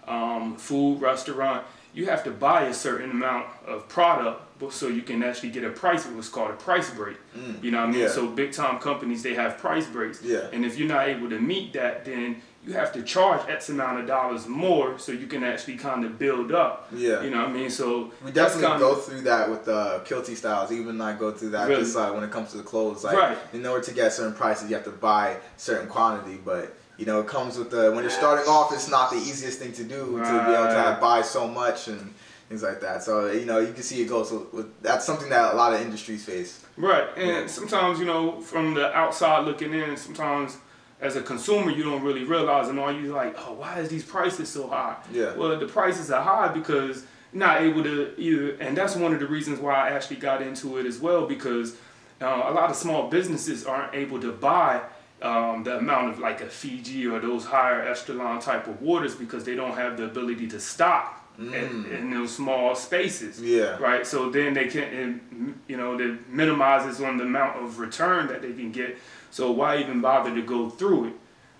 um, 0.07 0.55
food, 0.55 1.01
restaurant, 1.01 1.65
you 1.93 2.05
have 2.05 2.23
to 2.23 2.31
buy 2.31 2.63
a 2.63 2.73
certain 2.73 3.11
amount 3.11 3.47
of 3.65 3.89
product 3.89 4.41
so 4.71 4.87
you 4.87 5.01
can 5.01 5.21
actually 5.23 5.49
get 5.49 5.63
a 5.63 5.69
price, 5.69 6.05
what's 6.05 6.29
called 6.29 6.51
a 6.51 6.53
price 6.53 6.89
break. 6.91 7.17
You 7.61 7.71
know 7.71 7.79
what 7.79 7.89
I 7.89 7.91
mean? 7.91 8.01
Yeah. 8.01 8.07
So 8.07 8.27
big 8.27 8.53
time 8.53 8.79
companies, 8.79 9.21
they 9.21 9.33
have 9.33 9.57
price 9.57 9.85
breaks. 9.85 10.21
Yeah. 10.23 10.47
And 10.53 10.63
if 10.63 10.77
you're 10.77 10.87
not 10.87 11.07
able 11.09 11.29
to 11.29 11.39
meet 11.39 11.73
that, 11.73 12.05
then 12.05 12.41
you 12.67 12.73
have 12.73 12.91
to 12.91 13.01
charge 13.01 13.41
X 13.49 13.69
amount 13.69 13.99
of 14.01 14.05
dollars 14.07 14.45
more 14.45 14.99
so 14.99 15.13
you 15.13 15.25
can 15.25 15.43
actually 15.43 15.77
kind 15.77 16.03
of 16.03 16.19
build 16.19 16.51
up. 16.51 16.87
Yeah. 16.93 17.23
You 17.23 17.29
know 17.29 17.39
what 17.39 17.49
I 17.49 17.53
mean? 17.53 17.69
So 17.69 18.11
We 18.23 18.31
definitely 18.31 18.67
kind 18.67 18.79
go 18.79 18.95
through 18.95 19.21
that 19.21 19.49
with 19.49 19.63
the 19.65 20.01
kilty 20.05 20.35
styles. 20.35 20.71
Even 20.71 20.99
I 20.99 21.13
go 21.13 21.31
through 21.31 21.51
that 21.51 21.69
Really? 21.69 21.83
just 21.83 21.95
like 21.95 22.13
when 22.13 22.23
it 22.25 22.31
comes 22.31 22.51
to 22.51 22.57
the 22.57 22.63
clothes. 22.63 23.05
Like 23.05 23.17
Right. 23.17 23.37
in 23.53 23.65
order 23.65 23.83
to 23.85 23.93
get 23.93 24.11
certain 24.11 24.33
prices, 24.33 24.69
you 24.69 24.75
have 24.75 24.83
to 24.83 24.91
buy 24.91 25.37
certain 25.55 25.87
quantity. 25.87 26.39
But 26.43 26.75
you 26.97 27.05
know, 27.05 27.21
it 27.21 27.27
comes 27.27 27.57
with 27.57 27.71
the 27.71 27.91
when 27.93 28.01
you're 28.03 28.09
starting 28.09 28.45
off, 28.49 28.73
it's 28.73 28.89
not 28.89 29.11
the 29.11 29.17
easiest 29.17 29.59
thing 29.59 29.71
to 29.73 29.83
do 29.83 30.17
to 30.17 30.45
be 30.47 30.53
able 30.53 30.67
to 30.67 30.97
buy 30.99 31.21
so 31.21 31.47
much 31.47 31.87
and 31.87 32.13
things 32.49 32.63
like 32.63 32.81
that. 32.81 33.01
So 33.01 33.31
you 33.31 33.45
know, 33.45 33.59
you 33.59 33.71
can 33.71 33.83
see 33.83 34.01
it 34.01 34.09
goes 34.09 34.31
with 34.31 34.67
that's 34.81 35.05
something 35.05 35.29
that 35.29 35.53
a 35.53 35.55
lot 35.55 35.73
of 35.73 35.79
industries 35.81 36.25
face. 36.25 36.65
Right, 36.75 37.07
and 37.15 37.27
Yeah. 37.29 37.47
sometimes 37.47 37.99
you 37.99 38.05
know, 38.05 38.41
from 38.41 38.73
the 38.73 38.93
outside 38.95 39.45
looking 39.45 39.73
in, 39.73 39.95
sometimes 39.95 40.57
as 40.99 41.15
a 41.15 41.21
consumer 41.21 41.71
you 41.71 41.83
don't 41.83 42.03
really 42.03 42.23
realize, 42.23 42.69
and 42.69 42.79
all 42.79 42.91
you 42.91 43.13
like, 43.13 43.35
oh, 43.37 43.53
why 43.53 43.79
is 43.79 43.89
these 43.89 44.03
prices 44.03 44.49
so 44.49 44.67
high? 44.67 44.97
Yeah. 45.11 45.35
Well, 45.35 45.57
the 45.59 45.67
prices 45.67 46.09
are 46.11 46.21
high 46.21 46.47
because 46.47 47.05
not 47.33 47.61
able 47.61 47.83
to 47.83 48.19
either, 48.19 48.55
and 48.59 48.75
that's 48.75 48.95
one 48.95 49.13
of 49.13 49.19
the 49.19 49.27
reasons 49.27 49.59
why 49.59 49.75
I 49.75 49.91
actually 49.91 50.17
got 50.17 50.41
into 50.41 50.77
it 50.77 50.85
as 50.85 50.99
well 50.99 51.27
because 51.27 51.75
uh, 52.21 52.43
a 52.47 52.51
lot 52.51 52.69
of 52.69 52.75
small 52.75 53.09
businesses 53.09 53.65
aren't 53.65 53.93
able 53.93 54.19
to 54.21 54.31
buy. 54.31 54.81
Um, 55.19 55.63
the 55.63 55.79
amount 55.79 56.11
of 56.11 56.19
like 56.19 56.41
a 56.41 56.45
Fiji 56.45 57.07
or 57.07 57.19
those 57.19 57.43
higher 57.43 57.81
echelon 57.81 58.39
type 58.39 58.67
of 58.67 58.83
waters 58.83 59.15
because 59.15 59.43
they 59.43 59.55
don't 59.55 59.73
have 59.73 59.97
the 59.97 60.03
ability 60.03 60.45
to 60.49 60.59
stock 60.59 61.26
in, 61.37 61.83
mm. 61.83 61.91
in 61.91 62.11
those 62.11 62.35
small 62.35 62.75
spaces 62.75 63.41
Yeah. 63.41 63.77
right? 63.77 64.05
So 64.05 64.29
then 64.29 64.53
they 64.53 64.67
can, 64.67 65.59
you 65.67 65.77
know, 65.77 65.97
that 65.97 66.29
minimizes 66.29 67.01
on 67.01 67.17
the 67.17 67.23
amount 67.23 67.63
of 67.63 67.79
return 67.79 68.27
that 68.27 68.41
they 68.41 68.53
can 68.53 68.71
get. 68.71 68.97
So 69.31 69.51
why 69.51 69.77
even 69.77 70.01
bother 70.01 70.33
to 70.33 70.41
go 70.41 70.69
through 70.69 71.07
it? 71.09 71.13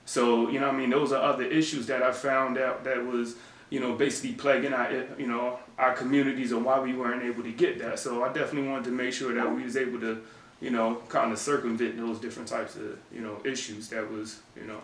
So 0.05 0.49
you 0.49 0.59
know, 0.59 0.69
I 0.69 0.71
mean, 0.71 0.89
those 0.89 1.11
are 1.11 1.21
other 1.21 1.43
issues 1.43 1.87
that 1.87 2.01
I 2.01 2.11
found 2.11 2.57
out 2.57 2.83
that 2.85 3.05
was, 3.05 3.35
you 3.69 3.79
know, 3.79 3.93
basically 3.93 4.33
plaguing 4.33 4.73
our, 4.73 4.91
you 5.17 5.27
know, 5.27 5.59
our 5.77 5.93
communities 5.93 6.51
and 6.53 6.63
why 6.63 6.79
we 6.79 6.93
weren't 6.93 7.23
able 7.23 7.43
to 7.43 7.51
get 7.51 7.77
that. 7.79 7.99
So 7.99 8.23
I 8.23 8.31
definitely 8.31 8.69
wanted 8.69 8.85
to 8.85 8.91
make 8.91 9.13
sure 9.13 9.33
that 9.33 9.53
we 9.53 9.63
was 9.63 9.75
able 9.77 9.99
to, 9.99 10.21
you 10.61 10.69
know, 10.71 11.01
kind 11.09 11.31
of 11.31 11.37
circumvent 11.37 11.97
those 11.97 12.19
different 12.19 12.47
types 12.47 12.75
of, 12.77 12.97
you 13.13 13.21
know, 13.21 13.37
issues 13.43 13.89
that 13.89 14.09
was, 14.09 14.39
you 14.55 14.65
know, 14.65 14.79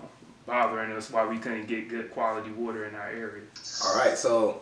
bothering 0.45 0.91
us 0.91 1.09
why 1.09 1.25
we 1.25 1.37
couldn't 1.37 1.67
get 1.67 1.87
good 1.89 2.11
quality 2.11 2.51
water 2.51 2.85
in 2.85 2.93
our 2.95 3.07
area. 3.09 3.43
All 3.85 3.97
right, 3.97 4.17
so 4.17 4.61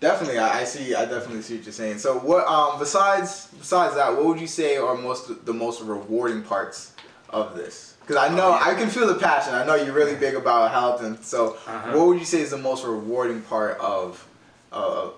definitely, 0.00 0.38
I, 0.38 0.60
I 0.60 0.64
see. 0.64 0.94
I 0.94 1.04
definitely 1.04 1.42
see 1.42 1.56
what 1.56 1.64
you're 1.64 1.72
saying. 1.72 1.98
So, 1.98 2.18
what 2.18 2.46
um 2.46 2.78
besides 2.78 3.48
besides 3.58 3.94
that, 3.94 4.14
what 4.16 4.24
would 4.26 4.40
you 4.40 4.46
say 4.46 4.76
are 4.76 4.94
most 4.96 5.44
the 5.46 5.52
most 5.54 5.82
rewarding 5.82 6.42
parts 6.42 6.92
of 7.28 7.54
this? 7.56 7.96
Because 8.00 8.16
I 8.16 8.34
know 8.34 8.46
Oh, 8.48 8.50
yeah. 8.64 8.72
I 8.72 8.74
can 8.74 8.88
feel 8.90 9.06
the 9.06 9.14
passion. 9.14 9.54
I 9.54 9.64
know 9.64 9.74
you're 9.76 9.94
really 9.94 10.16
big 10.16 10.34
about 10.34 10.70
health, 10.72 11.02
and 11.02 11.22
so 11.24 11.54
Uh-huh. 11.66 11.96
what 11.96 12.06
would 12.08 12.18
you 12.18 12.24
say 12.24 12.40
is 12.40 12.50
the 12.50 12.58
most 12.58 12.84
rewarding 12.84 13.42
part 13.42 13.78
of 13.78 14.26
uh 14.72 15.08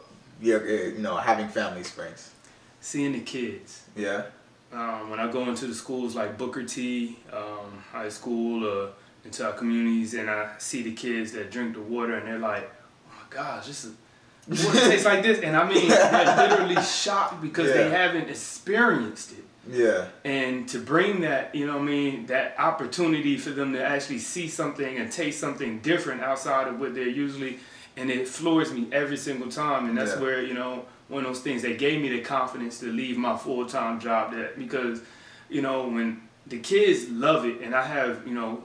yeah 0.41 0.59
you 0.59 0.99
know 0.99 1.17
having 1.17 1.49
family 1.49 1.85
springs? 1.85 2.31
Seeing 2.81 3.13
the 3.13 3.21
kids. 3.21 3.85
Yeah. 3.97 4.25
um, 4.73 5.11
when 5.11 5.21
I 5.21 5.31
go 5.31 5.43
into 5.49 5.67
the 5.67 5.75
schools 5.75 6.17
like 6.17 6.37
Booker 6.39 6.65
T, 6.65 7.19
um, 7.33 7.71
high 7.93 8.09
school, 8.09 8.67
uh, 8.67 8.89
into 9.25 9.45
our 9.47 9.53
communities, 9.53 10.15
and 10.15 10.29
I 10.31 10.49
see 10.59 10.83
the 10.83 10.93
kids 10.93 11.31
that 11.33 11.51
drink 11.53 11.75
the 11.75 11.81
water, 11.83 12.15
and 12.15 12.27
they're 12.27 12.39
like, 12.41 12.69
"Oh 13.07 13.13
my 13.21 13.27
gosh, 13.37 13.67
this 13.67 13.85
is 13.85 13.93
water 14.49 14.81
tastes 14.81 15.05
like 15.05 15.23
this," 15.23 15.41
and 15.41 15.57
I 15.57 15.69
mean, 15.69 15.89
they're 15.89 16.49
literally 16.49 16.83
shocked 16.83 17.41
because 17.41 17.73
they 17.73 17.89
haven't 17.91 18.29
experienced 18.29 19.33
it. 19.33 19.45
Yeah. 19.71 20.07
And 20.25 20.69
to 20.71 20.79
bring 20.79 21.21
that, 21.21 21.55
you 21.55 21.67
know 21.67 21.75
what 21.75 21.83
I 21.83 21.87
mean, 21.87 22.27
that 22.27 22.57
opportunity 22.59 23.37
for 23.37 23.51
them 23.51 23.73
to 23.75 23.85
actually 23.85 24.19
see 24.19 24.49
something 24.49 24.97
and 24.97 25.11
taste 25.11 25.39
something 25.39 25.79
different 25.81 26.21
outside 26.23 26.67
of 26.67 26.81
what 26.81 26.95
they're 26.97 27.07
usually, 27.09 27.61
and 27.97 28.11
it 28.11 28.27
floors 28.27 28.73
me 28.73 28.89
every 28.91 29.17
single 29.17 29.49
time. 29.49 29.89
And 29.89 29.97
that's 29.97 30.15
Yeah. 30.15 30.21
where, 30.21 30.43
you 30.43 30.55
know, 30.55 30.87
one 31.09 31.25
of 31.25 31.33
those 31.33 31.43
things 31.43 31.63
that 31.63 31.79
gave 31.79 32.01
me 32.03 32.09
the 32.09 32.21
confidence 32.23 32.81
to 32.81 32.87
leave 32.87 33.17
my 33.17 33.37
full 33.37 33.67
time 33.67 34.01
job 34.01 34.33
that 34.33 34.59
because, 34.59 35.01
you 35.49 35.63
know, 35.63 35.87
when 35.87 36.23
the 36.49 36.59
kids 36.59 37.09
love 37.11 37.45
it, 37.45 37.61
and 37.61 37.73
I 37.73 37.85
have, 37.85 38.27
you 38.27 38.35
know, 38.35 38.65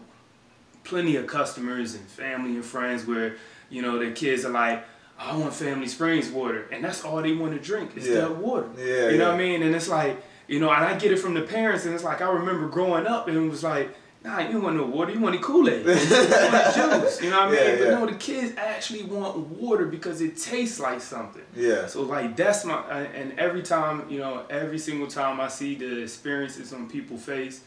plenty 0.84 1.16
of 1.18 1.28
customers 1.28 1.94
and 1.94 2.08
family 2.08 2.56
and 2.56 2.66
friends 2.66 3.06
where, 3.06 3.36
you 3.70 3.82
know, 3.84 4.00
their 4.00 4.14
kids 4.14 4.46
are 4.46 4.50
like, 4.50 4.84
I 5.20 5.36
want 5.36 5.54
Family 5.54 5.88
Springs 5.88 6.30
water, 6.30 6.68
and 6.72 6.84
that's 6.84 7.04
all 7.04 7.22
they 7.22 7.34
want 7.34 7.54
to 7.54 7.60
drink 7.60 7.98
is 7.98 8.08
Yeah. 8.08 8.16
that 8.22 8.38
water. 8.38 8.68
Yeah, 8.78 9.10
you 9.10 9.18
know 9.18 9.26
yeah. 9.26 9.32
what 9.32 9.36
I 9.36 9.38
mean? 9.38 9.64
And 9.64 9.74
it's 9.76 9.88
like, 9.88 10.22
you 10.48 10.60
know, 10.60 10.70
and 10.72 10.86
I 10.86 10.98
get 10.98 11.12
it 11.12 11.18
from 11.20 11.34
the 11.34 11.42
parents, 11.42 11.86
and 11.86 11.94
it's 11.96 12.04
like 12.04 12.22
I 12.22 12.30
remember 12.30 12.68
growing 12.68 13.08
up, 13.08 13.28
and 13.28 13.36
it 13.38 13.50
was 13.50 13.64
like, 13.64 13.96
Nah, 14.24 14.40
you 14.40 14.60
want 14.60 14.76
no 14.76 14.84
water, 14.84 15.12
you 15.12 15.20
want 15.20 15.36
the 15.36 15.42
Kool 15.42 15.70
Aid, 15.70 15.86
you 15.86 15.92
want 15.92 16.00
the 16.10 17.00
juice. 17.04 17.22
You 17.24 17.30
know 17.30 17.46
what 17.46 17.48
I 17.50 17.52
mean? 17.52 17.60
Yeah, 17.60 17.76
but 17.78 18.00
no, 18.00 18.06
the 18.08 18.16
kids 18.16 18.54
actually 18.58 19.04
want 19.04 19.38
water 19.38 19.86
because 19.86 20.22
it 20.22 20.36
tastes 20.38 20.80
like 20.80 21.00
something. 21.02 21.44
Yeah. 21.56 21.86
So 21.86 22.02
like 22.02 22.36
that's 22.36 22.66
my 22.66 22.80
and 23.20 23.38
every 23.40 23.62
time 23.62 24.06
you 24.10 24.20
know 24.20 24.44
every 24.50 24.80
single 24.80 25.08
time 25.08 25.40
I 25.40 25.48
see 25.48 25.76
the 25.76 26.02
experiences 26.02 26.74
on 26.74 26.90
people's 26.90 27.24
face, 27.24 27.62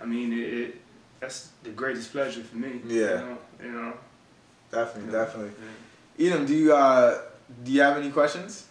I 0.00 0.06
mean 0.06 0.32
it, 0.32 0.54
it 0.54 0.80
that's 1.20 1.50
the 1.62 1.70
greatest 1.70 2.10
pleasure 2.10 2.42
for 2.42 2.56
me. 2.56 2.80
Yeah. 2.86 3.00
You 3.00 3.06
know. 3.26 3.38
You 3.62 3.72
know 3.72 3.92
Definitely, 4.72 5.12
Yeah. 5.12 5.24
definitely. 5.24 5.52
Edom, 6.18 6.46
do 6.46 6.54
you 6.54 6.74
uh 6.74 7.18
do 7.64 7.72
you 7.72 7.80
have 7.82 7.96
any 7.96 8.10
questions? 8.10 8.66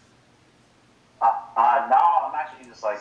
Uh, 1.22 1.26
uh, 1.56 1.88
no, 1.90 1.98
I'm 2.28 2.36
actually 2.36 2.68
just 2.70 2.84
like 2.84 3.00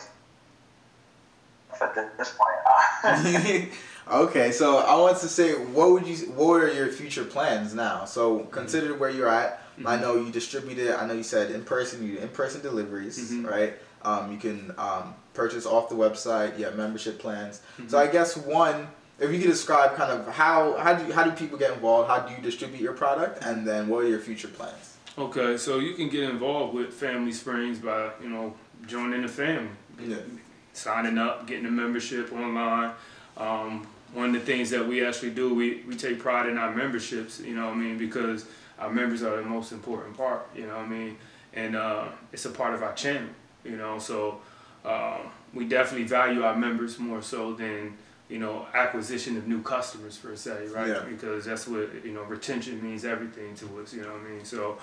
at 1.81 2.17
this 2.17 2.33
point. 2.37 3.71
Okay, 4.11 4.51
so 4.51 4.79
I 4.79 4.95
want 4.99 5.17
to 5.19 5.27
say, 5.29 5.53
what 5.53 5.91
would 5.91 6.05
you? 6.07 6.15
What 6.31 6.61
are 6.63 6.73
your 6.73 6.87
future 6.89 7.23
plans 7.23 7.73
now? 7.73 8.03
So 8.05 8.39
Mm-hmm. 8.39 8.49
consider 8.51 8.93
where 8.95 9.09
you're 9.09 9.29
at. 9.29 9.61
I 9.85 9.95
know 9.95 10.15
you 10.15 10.31
distributed. 10.31 10.95
I 10.99 11.05
know 11.07 11.13
you 11.13 11.23
said 11.23 11.49
in 11.51 11.63
person. 11.63 12.05
You 12.05 12.17
do 12.17 12.19
in 12.19 12.29
person 12.29 12.61
deliveries, 12.61 13.31
Mhm. 13.31 13.49
right? 13.49 13.73
Um, 14.03 14.31
you 14.31 14.37
can 14.37 14.73
um, 14.77 15.15
purchase 15.33 15.65
off 15.65 15.87
the 15.87 15.95
website. 15.95 16.57
You 16.59 16.65
have 16.65 16.75
membership 16.75 17.19
plans. 17.19 17.61
Mm-hmm. 17.77 17.89
So 17.89 17.97
I 17.99 18.07
guess 18.07 18.35
one, 18.35 18.87
if 19.21 19.31
you 19.31 19.39
could 19.39 19.49
describe 19.51 19.95
kind 19.95 20.11
of 20.11 20.27
how 20.33 20.75
how 20.77 20.93
do 20.93 21.05
you, 21.05 21.13
how 21.13 21.23
do 21.23 21.31
people 21.31 21.57
get 21.57 21.71
involved? 21.71 22.09
How 22.09 22.19
do 22.19 22.33
you 22.33 22.41
distribute 22.41 22.81
your 22.81 22.93
product? 22.93 23.43
And 23.45 23.65
then 23.65 23.87
what 23.87 24.03
are 24.03 24.07
your 24.07 24.19
future 24.19 24.47
plans? 24.47 24.97
Okay, 25.17 25.57
so 25.57 25.79
you 25.79 25.93
can 25.93 26.09
get 26.09 26.23
involved 26.23 26.73
with 26.73 26.93
Family 26.93 27.31
Springs 27.31 27.79
by 27.79 28.09
you 28.21 28.29
know 28.29 28.53
joining 28.87 29.21
the 29.21 29.27
family, 29.27 29.69
Yeah. 29.99 30.17
signing 30.73 31.17
up, 31.17 31.45
getting 31.45 31.65
a 31.67 31.71
membership 31.71 32.33
online. 32.33 32.91
Um, 33.37 33.85
one 34.13 34.27
of 34.27 34.33
the 34.33 34.39
things 34.39 34.69
that 34.71 34.85
we 34.85 35.05
actually 35.05 35.29
do, 35.31 35.53
we, 35.53 35.83
we 35.87 35.95
take 35.95 36.19
pride 36.19 36.49
in 36.49 36.57
our 36.57 36.73
memberships, 36.75 37.39
you 37.39 37.55
know 37.55 37.67
what 37.67 37.75
I 37.75 37.77
mean, 37.77 37.97
because 37.97 38.45
our 38.77 38.91
members 38.91 39.23
are 39.23 39.37
the 39.37 39.43
most 39.43 39.71
important 39.71 40.17
part, 40.17 40.49
you 40.53 40.65
know 40.67 40.75
what 40.75 40.85
I 40.85 40.87
mean, 40.87 41.17
and 41.53 41.75
uh, 41.77 42.05
it's 42.33 42.43
a 42.45 42.49
part 42.49 42.73
of 42.73 42.83
our 42.83 42.93
channel, 42.93 43.29
you 43.63 43.77
know, 43.77 43.99
so 43.99 44.41
um, 44.83 45.31
we 45.53 45.63
definitely 45.65 46.07
value 46.07 46.43
our 46.43 46.57
members 46.57 46.99
more 46.99 47.21
so 47.21 47.53
than, 47.53 47.97
you 48.31 48.39
know, 48.39 48.65
acquisition 48.73 49.35
of 49.37 49.45
new 49.47 49.61
customers 49.61 50.17
per 50.17 50.35
se, 50.35 50.67
right? 50.73 50.87
Yeah. 50.87 51.03
Because 51.07 51.45
that's 51.45 51.67
what, 51.67 51.89
you 52.05 52.13
know, 52.13 52.23
retention 52.23 52.81
means 52.81 53.03
everything 53.05 53.53
to 53.55 53.65
us, 53.81 53.93
you 53.93 54.01
know 54.03 54.13
what 54.13 54.21
I 54.21 54.29
mean, 54.31 54.45
so 54.45 54.77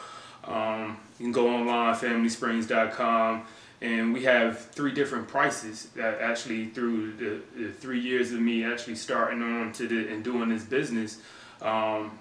um, 0.45 0.99
you 1.19 1.25
can 1.25 1.33
go 1.33 1.49
online, 1.49 1.95
familysprings.com, 1.95 3.43
and 3.81 4.13
we 4.13 4.25
have 4.25 4.59
three 4.73 4.93
different 4.93 5.29
prices 5.29 5.89
that 5.97 6.21
actually 6.21 6.67
through 6.67 7.13
the, 7.17 7.41
the 7.57 7.73
three 7.73 8.01
years 8.01 8.33
of 8.33 8.41
me 8.41 8.65
actually 8.65 8.97
starting 8.97 9.43
on 9.43 9.73
to 9.73 9.87
the 9.87 10.09
and 10.13 10.25
doing 10.25 10.49
this 10.49 10.65
business 10.65 11.19
um, 11.63 12.19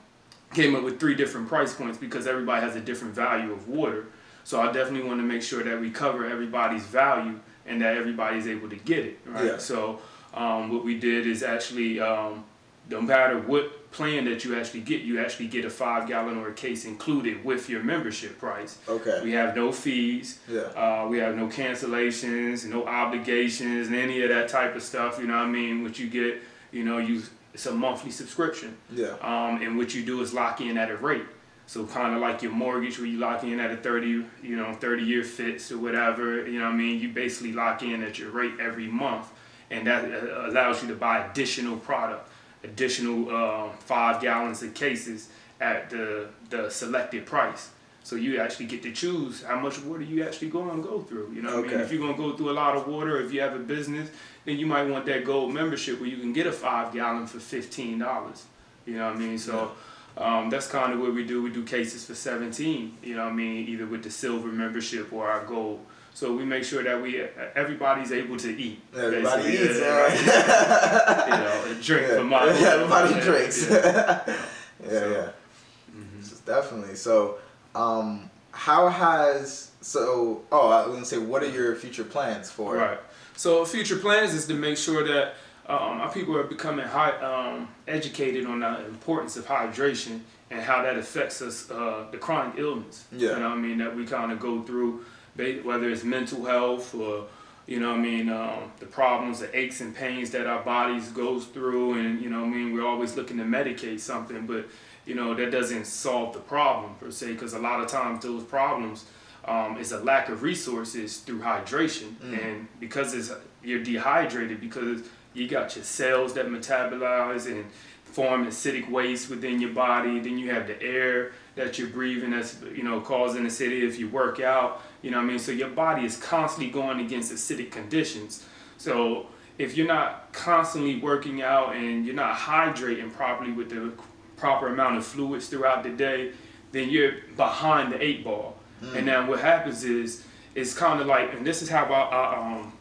came 0.53 0.75
up 0.75 0.83
with 0.83 0.99
three 0.99 1.15
different 1.15 1.47
price 1.47 1.73
points 1.73 1.97
because 1.97 2.27
everybody 2.27 2.61
has 2.61 2.75
a 2.75 2.79
different 2.81 3.13
value 3.15 3.51
of 3.51 3.67
water 3.67 4.05
so 4.43 4.61
i 4.61 4.71
definitely 4.71 5.07
want 5.07 5.19
to 5.19 5.23
make 5.25 5.41
sure 5.41 5.63
that 5.63 5.79
we 5.81 5.89
cover 5.89 6.25
everybody's 6.25 6.85
value 6.85 7.39
and 7.65 7.81
that 7.81 7.97
everybody's 7.97 8.47
able 8.47 8.69
to 8.69 8.75
get 8.77 8.99
it 9.05 9.19
right 9.25 9.45
Yeah. 9.45 9.57
so 9.57 9.99
um, 10.33 10.71
what 10.71 10.83
we 10.83 10.97
did 10.99 11.25
is 11.27 11.43
actually 11.43 11.99
um, 11.99 12.43
no 12.89 13.01
matter 13.01 13.39
what 13.39 13.91
plan 13.91 14.25
that 14.25 14.43
you 14.45 14.57
actually 14.59 14.81
get 14.81 15.01
you 15.01 15.19
actually 15.19 15.47
get 15.47 15.65
a 15.65 15.69
five 15.69 16.07
gallon 16.07 16.37
or 16.37 16.49
a 16.49 16.53
case 16.53 16.85
included 16.85 17.43
with 17.43 17.69
your 17.69 17.81
membership 17.81 18.37
price 18.37 18.77
Okay. 18.87 19.21
we 19.23 19.31
have 19.31 19.55
no 19.55 19.71
fees 19.71 20.39
Yeah. 20.47 20.61
uh, 20.75 21.07
we 21.09 21.17
have 21.19 21.35
no 21.35 21.47
cancellations, 21.47 22.65
no 22.65 22.85
obligations, 22.85 23.87
and 23.87 23.95
any 23.95 24.21
of 24.23 24.29
that 24.29 24.49
type 24.49 24.75
of 24.75 24.83
stuff. 24.83 25.19
You 25.19 25.27
know 25.27 25.37
what 25.37 25.47
I 25.47 25.49
mean? 25.49 25.83
What 25.83 25.97
you 25.99 26.07
get, 26.07 26.41
you 26.71 26.83
know, 26.83 26.97
you 26.97 27.23
it's 27.53 27.65
a 27.65 27.71
monthly 27.71 28.11
subscription. 28.11 28.77
Yeah. 28.93 29.15
Um, 29.21 29.61
and 29.63 29.77
what 29.77 29.95
you 29.95 30.03
do 30.05 30.21
is 30.21 30.31
lock 30.33 30.61
in 30.61 30.77
at 30.77 30.91
a 30.91 30.97
rate. 30.97 31.25
So 31.65 31.85
kind 31.85 32.13
of 32.13 32.21
like 32.21 32.43
your 32.43 32.51
mortgage, 32.51 32.97
where 32.99 33.07
you 33.07 33.17
lock 33.17 33.43
in 33.43 33.59
at 33.59 33.71
a 33.71 33.77
thirty, 33.77 34.09
you 34.43 34.55
know, 34.55 34.73
thirty 34.73 35.03
year 35.03 35.23
fix 35.23 35.71
or 35.71 35.77
whatever. 35.79 36.47
You 36.47 36.59
know 36.59 36.65
what 36.65 36.75
I 36.75 36.77
mean? 36.77 36.99
You 37.01 37.09
basically 37.09 37.51
lock 37.53 37.81
in 37.81 38.03
at 38.03 38.19
your 38.19 38.29
rate 38.31 38.53
every 38.59 38.87
month, 38.87 39.27
and 39.69 39.87
that 39.87 40.05
uh, 40.05 40.49
allows 40.49 40.81
you 40.81 40.87
to 40.89 40.95
buy 40.95 41.25
additional 41.25 41.77
product, 41.77 42.29
additional 42.63 43.29
uh, 43.29 43.69
five 43.79 44.21
gallons 44.21 44.63
of 44.63 44.73
cases 44.73 45.29
at 45.59 45.89
the 45.89 46.29
the 46.49 46.69
selected 46.69 47.25
price. 47.25 47.71
So 48.03 48.15
you 48.15 48.39
actually 48.39 48.67
get 48.67 48.83
to 48.83 48.93
choose 48.93 49.43
how 49.43 49.59
much 49.59 49.81
water 49.81 50.01
you 50.01 50.23
actually 50.23 50.49
going 50.49 50.81
to 50.81 50.81
go 50.81 51.01
through. 51.01 51.33
You 51.35 51.41
know 51.41 51.57
what 51.57 51.65
I 51.65 51.71
mean? 51.71 51.81
If 51.81 51.91
you're 51.91 51.99
going 51.99 52.15
to 52.15 52.17
go 52.17 52.37
through 52.37 52.51
a 52.51 52.57
lot 52.63 52.77
of 52.77 52.87
water, 52.87 53.19
if 53.19 53.33
you 53.33 53.41
have 53.41 53.53
a 53.53 53.59
business, 53.59 54.09
then 54.45 54.57
you 54.57 54.65
might 54.65 54.83
want 54.83 55.05
that 55.07 55.25
gold 55.25 55.53
membership 55.53 55.99
where 55.99 56.07
you 56.07 56.15
can 56.15 56.31
get 56.31 56.47
a 56.47 56.53
five 56.53 56.93
gallon 56.93 57.27
for 57.27 57.39
fifteen 57.39 57.99
dollars. 57.99 58.45
You 58.85 58.95
know 58.95 59.07
what 59.07 59.15
I 59.17 59.19
mean? 59.19 59.37
So 59.37 59.73
um, 60.15 60.49
that's 60.49 60.67
kind 60.67 60.93
of 60.93 61.01
what 61.01 61.13
we 61.13 61.25
do. 61.25 61.43
We 61.43 61.49
do 61.49 61.63
cases 61.65 62.05
for 62.05 62.15
seventeen. 62.15 62.97
You 63.03 63.15
know 63.15 63.25
what 63.25 63.33
I 63.33 63.35
mean? 63.35 63.67
Either 63.67 63.85
with 63.85 64.03
the 64.03 64.11
silver 64.11 64.47
membership 64.47 65.11
or 65.11 65.27
our 65.27 65.45
gold. 65.45 65.85
So 66.17 66.33
we 66.33 66.45
make 66.45 66.63
sure 66.63 66.81
that 66.81 66.99
we 66.99 67.21
everybody's 67.53 68.11
able 68.11 68.37
to 68.37 68.49
eat. 68.49 68.81
Everybody 68.95 69.43
basically. 69.43 69.69
eats. 69.69 69.79
Yeah, 69.79 69.97
right. 70.01 71.25
you 71.27 71.43
know, 71.43 71.63
and 71.71 71.83
drink 71.83 72.07
Yeah. 72.07 72.15
for 72.17 72.23
my 72.23 72.45
Yeah, 72.45 72.67
everybody 72.73 73.13
Yeah, 73.13 73.21
drinks. 73.23 73.69
yeah. 73.69 74.23
yeah, 74.25 74.89
So, 74.89 75.09
yeah. 75.11 75.95
mhm. 75.95 76.27
Just 76.27 76.43
definitely. 76.43 76.95
So, 76.95 77.37
um, 77.75 78.31
how 78.51 78.87
has 78.89 79.69
so? 79.81 80.41
Oh, 80.51 80.69
I 80.69 80.87
was 80.87 80.95
gonna 80.95 81.05
say, 81.05 81.19
what 81.19 81.43
are 81.43 81.51
your 81.51 81.75
future 81.75 82.03
plans 82.03 82.49
for? 82.49 82.75
Right. 82.77 82.97
So 83.35 83.63
future 83.63 83.97
plans 83.97 84.33
is 84.33 84.47
to 84.47 84.55
make 84.55 84.77
sure 84.77 85.03
that 85.07 85.35
um, 85.67 86.01
our 86.01 86.11
people 86.11 86.35
are 86.35 86.45
becoming 86.45 86.87
high, 86.87 87.11
um, 87.31 87.67
educated 87.87 88.47
on 88.47 88.61
the 88.61 88.85
importance 88.87 89.37
of 89.37 89.45
hydration 89.45 90.21
and 90.49 90.61
how 90.61 90.81
that 90.81 90.97
affects 90.97 91.43
us, 91.43 91.69
uh, 91.69 92.05
the 92.09 92.17
chronic 92.17 92.57
illness. 92.57 93.05
Yeah. 93.11 93.33
You 93.33 93.39
know 93.41 93.49
what 93.49 93.57
I 93.59 93.61
mean? 93.61 93.77
That 93.77 93.95
we 93.95 94.03
kind 94.07 94.31
of 94.31 94.39
go 94.39 94.63
through, 94.63 95.05
whether 95.37 95.89
it's 95.89 96.03
mental 96.03 96.45
health 96.45 96.93
or, 96.95 97.25
you 97.65 97.79
know 97.79 97.93
I 97.93 97.97
mean, 97.97 98.29
um, 98.29 98.71
the 98.79 98.85
problems, 98.85 99.39
the 99.39 99.57
aches 99.57 99.81
and 99.81 99.95
pains 99.95 100.31
that 100.31 100.47
our 100.47 100.63
bodies 100.63 101.09
goes 101.09 101.45
through. 101.45 101.99
And, 101.99 102.21
you 102.21 102.29
know 102.29 102.43
I 102.43 102.47
mean, 102.47 102.73
we're 102.73 102.85
always 102.85 103.15
looking 103.15 103.37
to 103.37 103.43
medicate 103.43 103.99
something, 103.99 104.45
but, 104.47 104.67
you 105.05 105.15
know, 105.15 105.33
that 105.35 105.51
doesn't 105.51 105.85
solve 105.85 106.33
the 106.33 106.39
problem 106.39 106.95
per 106.99 107.11
se, 107.11 107.33
because 107.33 107.53
a 107.53 107.59
lot 107.59 107.81
of 107.81 107.87
times 107.87 108.23
those 108.23 108.43
problems 108.43 109.05
um, 109.45 109.77
is 109.77 109.91
a 109.93 109.99
lack 109.99 110.29
of 110.29 110.43
resources 110.43 111.17
through 111.19 111.39
hydration, 111.39 112.15
and 112.33 112.67
because 112.79 113.13
it's 113.13 113.31
you're 113.63 113.83
dehydrated 113.83 114.59
because 114.59 115.01
you 115.33 115.47
got 115.47 115.75
your 115.75 115.85
cells 115.85 116.33
that 116.33 116.47
metabolize 116.47 117.45
and 117.47 117.65
form 118.03 118.45
acidic 118.45 118.89
waste 118.89 119.29
within 119.29 119.61
your 119.61 119.71
body. 119.71 120.19
Then 120.19 120.37
you 120.37 120.51
have 120.51 120.67
the 120.67 120.81
air 120.81 121.31
that 121.55 121.77
you're 121.77 121.89
breathing 121.89 122.31
that's 122.31 122.57
you 122.75 122.83
know 122.83 122.99
causing 122.99 123.45
acidity 123.45 123.85
if 123.85 123.97
you 123.97 124.09
work 124.09 124.39
out. 124.39 124.81
You 125.01 125.11
know 125.11 125.17
what 125.17 125.23
I 125.23 125.27
mean? 125.27 125.39
So 125.39 125.51
your 125.51 125.69
body 125.69 126.05
is 126.05 126.17
constantly 126.17 126.71
going 126.71 126.99
against 126.99 127.31
acidic 127.31 127.71
conditions. 127.71 128.45
So 128.77 129.27
if 129.57 129.75
you're 129.77 129.87
not 129.87 130.31
constantly 130.33 130.99
working 130.99 131.41
out 131.41 131.75
and 131.75 132.05
you're 132.05 132.15
not 132.15 132.35
hydrating 132.35 133.11
properly 133.13 133.51
with 133.51 133.69
the 133.69 133.91
proper 134.37 134.67
amount 134.67 134.97
of 134.97 135.05
fluids 135.05 135.47
throughout 135.47 135.83
the 135.83 135.89
day, 135.89 136.31
then 136.71 136.89
you're 136.89 137.13
behind 137.35 137.91
the 137.91 138.03
eight 138.03 138.23
ball. 138.23 138.57
And 138.95 139.07
then 139.07 139.25
what 139.27 139.39
happens 139.39 139.83
is 139.83 140.23
it's 140.53 140.73
kind 140.73 140.99
of 141.01 141.07
like, 141.07 141.33
and 141.33 141.45
this 141.45 141.61
is 141.61 141.69
how 141.69 141.85
I, 141.85 142.01
I 142.01 142.57
um 142.57 142.73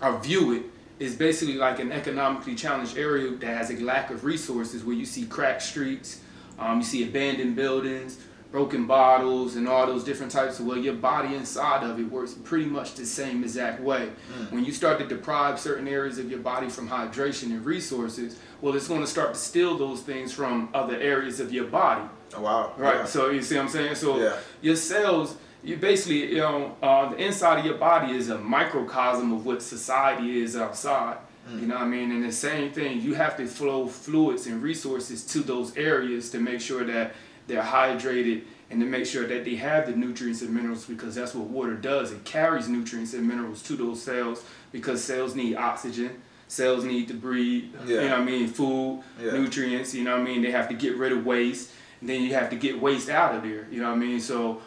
I 0.00 0.16
view 0.18 0.52
it 0.52 0.62
is 0.98 1.14
basically 1.14 1.54
like 1.54 1.78
an 1.78 1.92
economically 1.92 2.54
challenged 2.54 2.96
area 2.96 3.30
that 3.30 3.56
has 3.56 3.70
a 3.70 3.76
lack 3.76 4.10
of 4.10 4.24
resources 4.24 4.84
where 4.84 4.96
you 4.96 5.04
see 5.04 5.24
cracked 5.26 5.62
streets, 5.62 6.20
um, 6.58 6.78
you 6.78 6.84
see 6.84 7.02
abandoned 7.04 7.56
buildings, 7.56 8.18
broken 8.52 8.86
bottles, 8.86 9.56
and 9.56 9.66
all 9.66 9.86
those 9.86 10.04
different 10.04 10.30
types 10.30 10.60
of 10.60 10.66
well, 10.66 10.76
your 10.76 10.94
body 10.94 11.34
inside 11.34 11.82
of 11.82 11.98
it 11.98 12.04
works 12.10 12.34
pretty 12.44 12.66
much 12.66 12.94
the 12.94 13.06
same 13.06 13.42
exact 13.42 13.80
way. 13.80 14.10
When 14.50 14.64
you 14.64 14.72
start 14.72 14.98
to 15.00 15.06
deprive 15.06 15.58
certain 15.58 15.88
areas 15.88 16.18
of 16.18 16.30
your 16.30 16.40
body 16.40 16.68
from 16.68 16.88
hydration 16.88 17.44
and 17.44 17.64
resources, 17.64 18.38
well, 18.60 18.76
it's 18.76 18.86
going 18.86 19.00
to 19.00 19.06
start 19.06 19.32
to 19.34 19.40
steal 19.40 19.76
those 19.78 20.02
things 20.02 20.32
from 20.32 20.68
other 20.74 20.96
areas 20.96 21.40
of 21.40 21.50
your 21.50 21.64
body. 21.64 22.04
Oh, 22.36 22.42
wow. 22.42 22.72
Right. 22.76 22.96
Yeah. 22.96 23.04
So 23.06 23.30
you 23.30 23.42
see 23.42 23.56
what 23.56 23.62
I'm 23.64 23.68
saying? 23.70 23.94
So 23.96 24.18
Yeah. 24.20 24.36
your 24.60 24.76
cells, 24.76 25.36
you 25.64 25.76
basically, 25.78 26.32
you 26.34 26.38
know, 26.38 26.76
uh, 26.82 27.08
the 27.10 27.16
inside 27.16 27.58
of 27.60 27.64
your 27.64 27.78
body 27.78 28.12
is 28.12 28.28
a 28.28 28.38
microcosm 28.38 29.32
of 29.32 29.46
what 29.46 29.62
society 29.62 30.40
is 30.42 30.56
outside. 30.56 31.16
You 31.58 31.66
know 31.66 31.74
what 31.74 31.82
I 31.82 31.88
mean? 31.88 32.12
And 32.12 32.22
the 32.22 32.30
same 32.30 32.70
thing, 32.70 33.00
you 33.00 33.14
have 33.14 33.36
to 33.38 33.46
flow 33.48 33.88
fluids 33.88 34.46
and 34.46 34.62
resources 34.62 35.24
to 35.32 35.40
those 35.40 35.76
areas 35.76 36.30
to 36.30 36.38
make 36.38 36.60
sure 36.60 36.84
that 36.84 37.14
they're 37.46 37.62
hydrated 37.62 38.42
and 38.70 38.80
to 38.80 38.86
make 38.86 39.04
sure 39.06 39.26
that 39.26 39.44
they 39.44 39.56
have 39.56 39.86
the 39.86 39.92
nutrients 39.92 40.40
and 40.42 40.50
minerals 40.54 40.86
because 40.86 41.14
that's 41.14 41.34
what 41.34 41.48
water 41.48 41.74
does. 41.74 42.10
It 42.12 42.24
carries 42.24 42.68
nutrients 42.68 43.12
and 43.12 43.26
minerals 43.28 43.62
to 43.64 43.76
those 43.76 44.02
cells 44.02 44.42
because 44.72 45.04
cells 45.04 45.34
need 45.34 45.56
oxygen. 45.56 46.22
Cells 46.48 46.84
need 46.84 47.08
to 47.08 47.14
breathe, 47.14 47.64
Yeah. 47.86 48.02
you 48.02 48.08
know 48.08 48.18
what 48.18 48.20
I 48.20 48.24
mean, 48.24 48.48
food, 48.48 49.02
Yeah. 49.22 49.32
nutrients, 49.32 49.94
you 49.94 50.04
know 50.04 50.12
what 50.12 50.20
I 50.20 50.24
mean? 50.24 50.42
They 50.42 50.50
have 50.50 50.68
to 50.68 50.74
get 50.74 50.96
rid 50.96 51.12
of 51.12 51.24
waste, 51.24 51.70
and 52.00 52.08
then 52.08 52.22
you 52.22 52.34
have 52.34 52.50
to 52.50 52.56
get 52.56 52.78
waste 52.80 53.08
out 53.08 53.34
of 53.34 53.42
there, 53.42 53.66
you 53.70 53.80
know 53.80 53.88
what 53.88 53.96
I 53.96 54.00
mean? 54.00 54.20
So, 54.20 54.60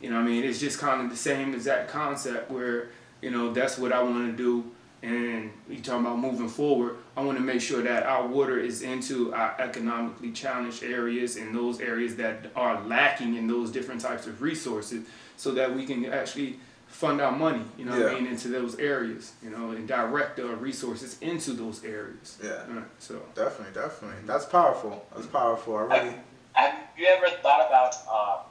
you 0.00 0.08
know 0.10 0.16
what 0.16 0.22
I 0.22 0.28
mean, 0.28 0.44
it's 0.44 0.60
just 0.60 0.78
kind 0.78 1.00
of 1.00 1.10
the 1.10 1.16
same 1.16 1.52
exact 1.54 1.88
concept 1.90 2.50
where, 2.50 2.88
you 3.20 3.30
know, 3.30 3.52
that's 3.52 3.76
what 3.78 3.92
I 3.92 4.02
want 4.02 4.30
to 4.30 4.36
do. 4.36 4.64
And 5.02 5.50
you 5.68 5.80
talking 5.80 6.06
about 6.06 6.18
moving 6.20 6.48
forward, 6.48 6.96
I 7.16 7.22
want 7.22 7.36
to 7.36 7.42
make 7.42 7.60
sure 7.60 7.82
that 7.82 8.04
our 8.04 8.26
water 8.26 8.58
is 8.58 8.82
into 8.82 9.34
our 9.34 9.60
economically 9.60 10.30
challenged 10.30 10.84
areas 10.84 11.36
and 11.36 11.54
those 11.54 11.80
areas 11.80 12.14
that 12.16 12.52
are 12.54 12.80
lacking 12.86 13.34
in 13.34 13.48
those 13.48 13.72
different 13.72 14.00
types 14.00 14.28
of 14.28 14.40
resources 14.40 15.04
so 15.36 15.50
that 15.52 15.74
we 15.74 15.86
can 15.86 16.04
actually 16.06 16.60
fund 16.86 17.20
our 17.20 17.32
money, 17.32 17.64
you 17.76 17.84
know 17.84 17.98
what 17.98 18.12
I 18.12 18.14
mean, 18.14 18.26
into 18.26 18.48
those 18.48 18.78
areas, 18.78 19.32
you 19.42 19.50
know, 19.50 19.70
and 19.70 19.88
direct 19.88 20.38
our 20.38 20.54
resources 20.54 21.16
into 21.20 21.52
those 21.52 21.82
areas. 21.84 22.38
Yeah. 22.42 22.64
Alright, 22.68 22.84
so 22.98 23.22
Definitely, 23.34 23.74
definitely. 23.74 24.18
That's 24.26 24.44
powerful. 24.44 25.04
That's 25.14 25.26
powerful. 25.26 25.78
I 25.78 25.80
really. 25.80 26.14
Have 26.52 26.74
you 26.96 27.06
ever 27.06 27.28
thought 27.42 27.66
about 27.66 27.94
uh, 28.08 28.42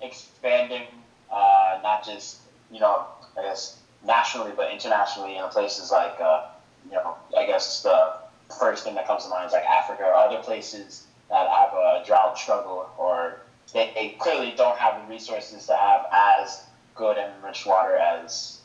expanding, 0.00 0.86
uh, 1.30 1.80
not 1.82 2.06
just 2.06 2.38
you 2.70 2.80
know, 2.80 3.06
I 3.38 3.42
guess 3.42 3.78
nationally, 4.06 4.52
but 4.56 4.72
internationally 4.72 5.36
in 5.36 5.44
places 5.48 5.90
like, 5.90 6.18
uh, 6.20 6.46
you 6.86 6.92
know, 6.92 7.16
I 7.36 7.46
guess 7.46 7.82
the 7.82 8.14
first 8.58 8.84
thing 8.84 8.94
that 8.94 9.06
comes 9.06 9.24
to 9.24 9.30
mind 9.30 9.46
is 9.46 9.52
like 9.52 9.64
Africa 9.64 10.04
or 10.04 10.14
other 10.14 10.42
places 10.42 11.06
that 11.28 11.48
have 11.48 11.72
a 11.72 12.02
drought 12.06 12.38
struggle 12.38 12.88
or 12.98 13.40
they, 13.72 13.90
they 13.94 14.16
clearly 14.20 14.54
don't 14.56 14.78
have 14.78 15.02
the 15.02 15.12
resources 15.12 15.66
to 15.66 15.74
have 15.74 16.06
as 16.12 16.62
good 16.94 17.18
and 17.18 17.32
rich 17.42 17.66
water 17.66 17.96
as 17.96 18.60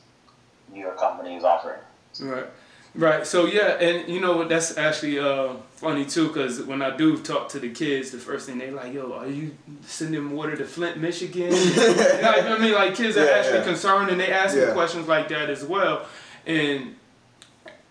your 0.74 0.94
company 0.94 1.36
is 1.36 1.44
offering. 1.44 1.80
Right. 2.20 2.46
Right. 2.94 3.26
So 3.26 3.46
yeah, 3.46 3.80
and 3.80 4.08
you 4.10 4.20
know 4.20 4.38
what? 4.38 4.50
That's 4.50 4.78
actually 4.78 5.18
uh, 5.18 5.54
funny 5.82 6.06
too, 6.06 6.28
because 6.28 6.62
when 6.62 6.84
I 6.84 6.96
do 6.96 7.18
talk 7.18 7.50
to 7.50 7.60
the 7.60 7.72
kids, 7.72 8.12
the 8.12 8.20
first 8.20 8.46
thing 8.46 8.60
they 8.60 8.70
like, 8.70 8.94
"Yo, 8.94 9.12
are 9.14 9.28
you 9.28 9.58
sending 9.82 10.32
water 10.32 10.56
to 10.56 10.64
Flint, 10.66 10.98
Michigan?" 10.98 11.52
you 11.52 11.76
know 11.76 11.94
what 11.96 12.46
I 12.46 12.58
mean, 12.60 12.74
like 12.74 12.94
kids 12.96 13.18
are 13.18 13.26
Yeah, 13.26 13.32
actually 13.32 13.58
yeah. 13.60 13.64
concerned 13.66 14.10
and 14.12 14.20
they 14.20 14.32
ask 14.32 14.56
me 14.56 14.66
questions 14.74 15.08
like 15.08 15.28
that 15.30 15.50
as 15.50 15.64
well. 15.64 16.06
And 16.46 16.96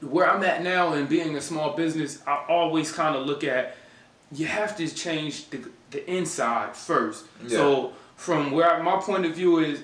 where 0.01 0.31
I'm 0.31 0.43
at 0.45 0.63
now, 0.63 0.93
and 0.93 1.09
being 1.09 1.37
a 1.37 1.41
small 1.41 1.75
business, 1.77 2.23
I 2.27 2.45
always 2.49 2.93
kind 2.93 3.17
of 3.17 3.27
look 3.27 3.43
at 3.43 3.77
you 4.33 4.47
have 4.47 4.77
to 4.77 4.89
change 4.89 5.51
the 5.51 5.69
the 5.91 6.09
inside 6.09 6.77
first. 6.77 7.27
Yeah. 7.43 7.49
So 7.59 7.93
from 8.15 8.53
where 8.53 8.81
my 8.83 8.97
point 9.01 9.27
of 9.27 9.35
view 9.35 9.59
is, 9.59 9.83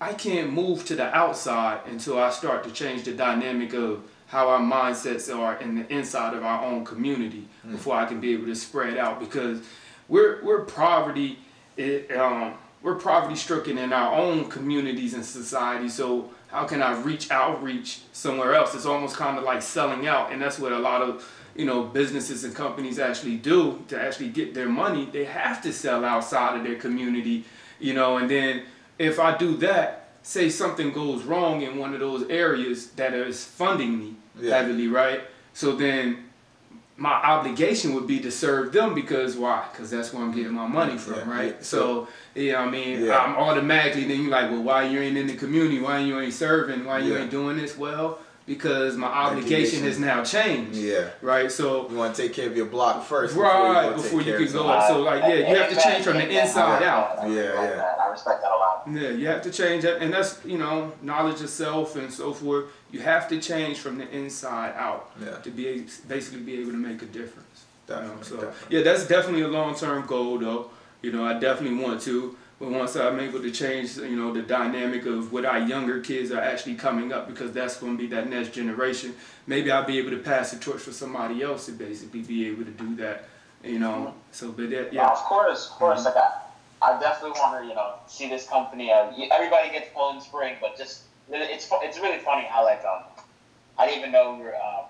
I 0.00 0.12
can't 0.14 0.52
move 0.52 0.84
to 0.86 0.94
the 0.94 1.08
outside 1.16 1.80
until 1.86 2.18
I 2.18 2.30
start 2.30 2.62
to 2.64 2.70
change 2.70 3.02
the 3.02 3.12
dynamic 3.12 3.74
of 3.74 4.02
how 4.32 4.48
our 4.48 4.60
mindsets 4.60 5.34
are 5.34 5.60
in 5.60 5.74
the 5.74 5.92
inside 5.92 6.32
of 6.32 6.42
our 6.42 6.64
own 6.64 6.86
community 6.86 7.46
before 7.70 7.96
I 7.96 8.06
can 8.06 8.18
be 8.18 8.32
able 8.32 8.46
to 8.46 8.54
spread 8.54 8.96
out 8.96 9.20
because 9.20 9.60
we're 10.08 10.42
we're 10.42 10.64
poverty 10.64 11.38
it, 11.76 12.10
um, 12.16 12.54
we're 12.82 12.94
poverty 12.94 13.36
stricken 13.36 13.76
in 13.76 13.92
our 13.92 14.14
own 14.14 14.48
communities 14.48 15.12
and 15.12 15.22
society. 15.22 15.90
So 15.90 16.30
how 16.48 16.64
can 16.64 16.82
I 16.82 16.98
reach 17.02 17.30
outreach 17.30 18.00
somewhere 18.12 18.54
else? 18.54 18.74
It's 18.74 18.86
almost 18.86 19.16
kind 19.16 19.36
of 19.36 19.44
like 19.44 19.60
selling 19.60 20.06
out 20.06 20.32
and 20.32 20.40
that's 20.40 20.58
what 20.58 20.72
a 20.72 20.78
lot 20.78 21.02
of 21.02 21.30
you 21.54 21.66
know 21.66 21.82
businesses 21.82 22.42
and 22.44 22.54
companies 22.54 22.98
actually 22.98 23.36
do 23.36 23.84
to 23.88 24.00
actually 24.00 24.30
get 24.30 24.54
their 24.54 24.68
money. 24.68 25.10
They 25.12 25.26
have 25.26 25.60
to 25.62 25.74
sell 25.74 26.06
outside 26.06 26.56
of 26.56 26.64
their 26.64 26.76
community 26.76 27.44
you 27.78 27.92
know 27.92 28.16
and 28.16 28.30
then 28.30 28.62
if 28.98 29.20
I 29.20 29.36
do 29.36 29.58
that 29.58 30.01
say 30.22 30.48
something 30.48 30.92
goes 30.92 31.22
wrong 31.24 31.62
in 31.62 31.78
one 31.78 31.94
of 31.94 32.00
those 32.00 32.28
areas 32.28 32.88
that 32.92 33.12
is 33.14 33.44
funding 33.44 33.98
me 33.98 34.14
Yeah. 34.40 34.56
heavily 34.58 34.88
right 34.88 35.20
so 35.52 35.74
then 35.76 36.24
my 36.96 37.12
obligation 37.14 37.94
would 37.94 38.06
be 38.06 38.20
to 38.20 38.30
serve 38.30 38.72
them 38.72 38.94
because 38.94 39.34
why? 39.36 39.66
Because 39.72 39.90
that's 39.90 40.12
where 40.12 40.22
I'm 40.22 40.30
getting 40.30 40.52
my 40.52 40.68
money 40.68 40.96
from, 40.98 41.14
Yeah, 41.14 41.36
right? 41.36 41.54
yeah. 41.56 41.62
So, 41.62 42.06
yeah, 42.34 42.60
I 42.60 42.70
mean. 42.70 43.10
I'm 43.10 43.34
automatically 43.34 44.04
then 44.04 44.22
you're 44.22 44.30
like, 44.30 44.50
well, 44.50 44.62
why 44.62 44.84
you 44.84 45.00
ain't 45.00 45.16
in 45.16 45.26
the 45.26 45.34
community? 45.34 45.80
Why 45.80 45.98
you 46.00 46.20
ain't 46.20 46.34
serving? 46.34 46.84
Why 46.84 46.98
you 47.00 47.16
ain't 47.16 47.30
doing 47.30 47.56
this? 47.56 47.76
Well, 47.76 48.18
because 48.46 48.96
my 48.96 49.06
obligation 49.06 49.82
has 49.84 49.98
now 49.98 50.24
changed, 50.24 50.76
Yeah. 50.76 51.10
right? 51.20 51.50
So, 51.50 51.88
You 51.88 51.96
want 51.96 52.14
to 52.16 52.22
take 52.22 52.32
care 52.32 52.46
of 52.48 52.56
your 52.56 52.66
block 52.66 53.04
first. 53.04 53.36
right 53.36 53.90
go 53.90 53.96
before 53.96 54.20
you 54.22 54.36
can 54.36 54.52
go 54.52 54.68
Out. 54.68 54.88
So, 54.88 55.00
like, 55.00 55.22
yeah, 55.22 55.34
you 55.48 55.56
have 55.56 55.70
to 55.70 55.80
change 55.80 56.04
from 56.04 56.16
the 56.18 56.28
inside 56.28 56.82
I 56.82 56.86
out. 56.86 57.18
Yeah, 57.30 57.42
yeah. 57.42 57.94
I 58.04 58.08
respect 58.10 58.42
that 58.42 58.50
a 58.50 58.58
lot. 58.58 58.82
Yeah, 58.90 59.10
you 59.10 59.26
have 59.28 59.42
to 59.42 59.50
change 59.50 59.84
that, 59.84 60.02
and 60.02 60.12
that's 60.12 60.40
you 60.44 60.58
know 60.58 60.92
knowledge 61.02 61.40
of 61.40 61.48
self 61.50 61.94
and 61.96 62.12
so 62.12 62.32
forth. 62.32 62.64
You 62.90 63.00
have 63.00 63.28
to 63.28 63.40
change 63.40 63.78
from 63.78 63.98
the 63.98 64.08
inside 64.10 64.74
out 64.76 65.10
Yeah. 65.24 65.36
to 65.36 65.50
be 65.50 65.68
a- 65.68 65.84
basically 66.08 66.40
be 66.40 66.60
able 66.60 66.72
to 66.72 66.76
make 66.78 67.00
a 67.02 67.06
difference. 67.06 67.48
you 67.88 67.94
know? 67.96 68.10
So 68.22 68.36
definitely. 68.36 68.76
yeah, 68.78 68.82
that's 68.84 69.06
definitely 69.06 69.42
a 69.42 69.48
long 69.48 69.74
term 69.74 70.04
goal 70.06 70.38
though. 70.38 70.70
You 71.02 71.12
know, 71.12 71.24
I 71.26 71.34
definitely 71.34 71.82
want 71.84 72.00
to. 72.02 72.36
But 72.62 72.70
once 72.70 72.94
I'm 72.94 73.18
able 73.18 73.42
to 73.42 73.50
change, 73.50 73.96
you 73.96 74.14
know, 74.14 74.32
the 74.32 74.42
dynamic 74.42 75.04
of 75.04 75.32
what 75.32 75.44
our 75.44 75.58
younger 75.58 75.98
kids 75.98 76.30
are 76.30 76.40
actually 76.40 76.76
coming 76.76 77.12
up, 77.12 77.26
because 77.26 77.50
that's 77.50 77.76
going 77.76 77.96
to 77.96 77.98
be 78.00 78.06
that 78.14 78.28
next 78.28 78.52
generation. 78.52 79.16
Maybe 79.48 79.72
I'll 79.72 79.84
be 79.84 79.98
able 79.98 80.10
to 80.10 80.18
pass 80.18 80.52
the 80.52 80.60
torch 80.60 80.82
for 80.82 80.92
somebody 80.92 81.42
else 81.42 81.66
to 81.66 81.72
basically 81.72 82.22
be 82.22 82.46
able 82.46 82.64
to 82.64 82.70
do 82.70 82.94
that. 82.96 83.24
You 83.64 83.80
know, 83.80 84.14
so 84.30 84.52
but 84.52 84.70
that 84.70 84.92
Yeah, 84.92 85.08
of 85.08 85.18
course, 85.18 85.70
of 85.70 85.72
course. 85.72 86.04
Like 86.04 86.14
I, 86.14 86.40
I 86.82 87.00
definitely 87.00 87.40
want 87.40 87.60
to, 87.60 87.68
you 87.68 87.74
know, 87.74 87.94
see 88.06 88.28
this 88.28 88.46
company. 88.46 88.92
Uh, 88.92 89.10
everybody 89.32 89.70
gets 89.70 89.88
Poland 89.92 90.22
Spring, 90.22 90.54
but 90.60 90.78
just 90.78 91.02
it's 91.32 91.68
it's 91.68 91.98
really 91.98 92.18
funny 92.18 92.46
how 92.46 92.64
like 92.64 92.84
um, 92.84 93.02
I 93.76 93.86
didn't 93.86 94.02
even 94.02 94.12
know 94.12 94.36
we 94.36 94.44
were 94.44 94.54
um, 94.54 94.84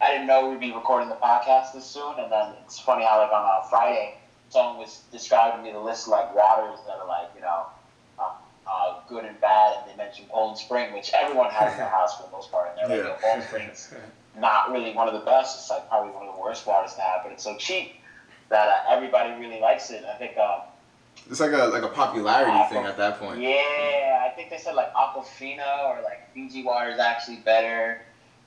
I 0.00 0.12
didn't 0.12 0.28
know 0.28 0.48
we'd 0.48 0.60
be 0.60 0.70
recording 0.70 1.08
the 1.08 1.16
podcast 1.16 1.72
this 1.74 1.84
soon, 1.84 2.20
and 2.20 2.30
then 2.30 2.52
it's 2.64 2.78
funny 2.78 3.04
how 3.04 3.20
like 3.20 3.32
on 3.32 3.64
a 3.64 3.68
Friday, 3.68 4.18
someone 4.54 4.78
was 4.78 5.02
describing 5.10 5.62
me 5.64 5.72
the 5.72 5.78
list 5.90 6.06
of 6.06 6.12
like 6.12 6.34
waters 6.34 6.78
that 6.86 6.96
are 7.02 7.08
like 7.08 7.28
you 7.34 7.42
know. 7.42 7.66
Uh, 8.18 8.30
uh, 8.66 9.00
good 9.10 9.26
and 9.26 9.38
bad, 9.42 9.76
and 9.76 9.90
they 9.90 9.96
mentioned 10.02 10.26
Poland 10.30 10.56
Spring, 10.56 10.94
which 10.94 11.12
everyone 11.12 11.50
has 11.50 11.72
in 11.72 11.78
their 11.80 11.88
house 11.98 12.16
for 12.16 12.22
the 12.22 12.30
most 12.32 12.50
part. 12.50 12.70
And 12.70 12.90
they're 12.90 12.96
like, 13.04 13.06
Yeah. 13.06 13.12
"Yo, 13.12 13.18
Poland 13.20 13.44
Springs 13.48 13.94
not 14.38 14.72
really 14.72 14.94
one 14.94 15.06
of 15.06 15.12
the 15.12 15.20
best. 15.20 15.58
It's 15.58 15.68
like 15.68 15.86
probably 15.90 16.12
one 16.12 16.26
of 16.26 16.34
the 16.34 16.40
worst 16.40 16.66
waters 16.66 16.94
to 16.94 17.02
have, 17.02 17.20
but 17.24 17.30
it's 17.32 17.44
so 17.44 17.56
cheap 17.58 17.92
that 18.48 18.66
uh, 18.68 18.94
everybody 18.94 19.38
really 19.38 19.60
likes 19.60 19.90
it. 19.90 20.02
I 20.06 20.16
think, 20.16 20.38
um, 20.38 20.60
It's 21.30 21.40
like 21.40 21.52
a 21.52 21.66
like 21.76 21.82
a 21.82 21.88
popularity 21.88 22.74
thing 22.74 22.86
at 22.86 22.96
that 22.96 23.18
point. 23.20 23.38
yeah, 23.42 24.24
I 24.26 24.32
think 24.34 24.48
they 24.48 24.56
said 24.58 24.74
like 24.74 24.90
Aquafina 24.94 25.84
or 25.90 26.00
like 26.02 26.32
Fiji 26.32 26.62
water 26.64 26.88
is 26.90 26.98
actually 26.98 27.38
better. 27.44 28.00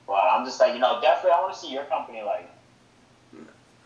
But 0.08 0.24
I'm 0.32 0.44
just 0.44 0.58
like, 0.58 0.72
you 0.74 0.80
know, 0.80 1.00
definitely 1.00 1.32
I 1.38 1.40
want 1.42 1.54
to 1.54 1.60
see 1.60 1.70
your 1.70 1.84
company 1.84 2.22
like. 2.22 2.50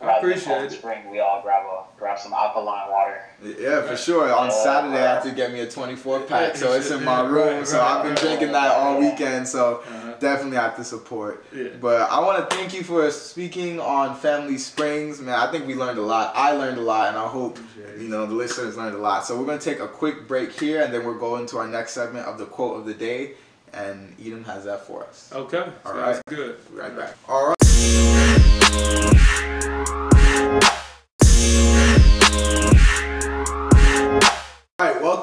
I 0.03 0.19
appreciate 0.19 0.45
Cold 0.45 0.65
it. 0.65 0.73
Spring, 0.73 1.11
we 1.11 1.21
all 1.21 1.43
grab 1.43 1.65
a 1.65 1.85
grab 1.99 2.19
some 2.19 2.33
alkaline 2.33 2.91
water. 2.91 3.21
Yeah, 3.43 3.83
for 3.83 3.97
sure. 3.97 4.33
On 4.33 4.49
Yeah. 4.49 4.65
Saturday, 4.65 4.97
I 4.99 5.15
have 5.15 5.23
to 5.25 5.31
get 5.31 5.53
me 5.53 5.61
a 5.61 5.71
24 5.71 6.21
pack, 6.21 6.57
so 6.57 6.73
it's 6.73 6.91
in 6.91 7.05
my 7.05 7.21
room. 7.27 7.65
So 7.65 7.81
I've 7.81 8.05
been 8.05 8.15
drinking 8.17 8.53
that 8.53 8.73
all 8.73 8.99
weekend. 8.99 9.47
So 9.47 9.83
Uh-huh. 9.87 10.15
definitely 10.19 10.57
have 10.57 10.77
to 10.77 10.85
support. 10.85 11.45
Yeah. 11.55 11.69
But 11.81 12.11
I 12.11 12.21
want 12.21 12.49
to 12.51 12.57
thank 12.57 12.75
you 12.75 12.83
for 12.83 13.11
speaking 13.11 13.79
on 13.81 14.17
Family 14.17 14.59
Springs, 14.59 15.21
man. 15.21 15.35
I 15.35 15.51
think 15.51 15.67
we 15.67 15.75
learned 15.75 15.99
a 15.99 16.03
lot. 16.03 16.33
I 16.35 16.53
learned 16.53 16.79
a 16.79 16.83
lot, 16.83 17.09
and 17.09 17.17
I 17.17 17.27
hope 17.29 17.59
you 17.99 18.09
know 18.09 18.27
the 18.27 18.35
listeners 18.35 18.77
learned 18.77 18.97
a 18.97 18.99
lot. 18.99 19.25
So 19.27 19.39
we're 19.39 19.47
gonna 19.47 19.59
take 19.61 19.81
a 19.81 19.89
quick 19.89 20.27
break 20.27 20.53
here, 20.53 20.83
and 20.83 20.93
then 20.93 21.05
we're 21.05 21.19
going 21.19 21.47
to 21.47 21.59
our 21.59 21.69
next 21.69 21.93
segment 21.93 22.27
of 22.27 22.39
the 22.39 22.47
quote 22.47 22.77
of 22.79 22.87
the 22.87 22.95
day, 22.95 23.33
and 23.73 24.15
Edom 24.21 24.45
has 24.45 24.65
that 24.65 24.87
for 24.87 25.05
us. 25.05 25.31
Okay, 25.33 25.59
All 25.87 25.93
sounds 25.93 26.17
right. 26.17 26.23
good. 26.27 26.57
Be 26.73 26.81
right 26.81 26.97
back. 26.97 27.15
All 27.29 27.49
right. 27.49 27.57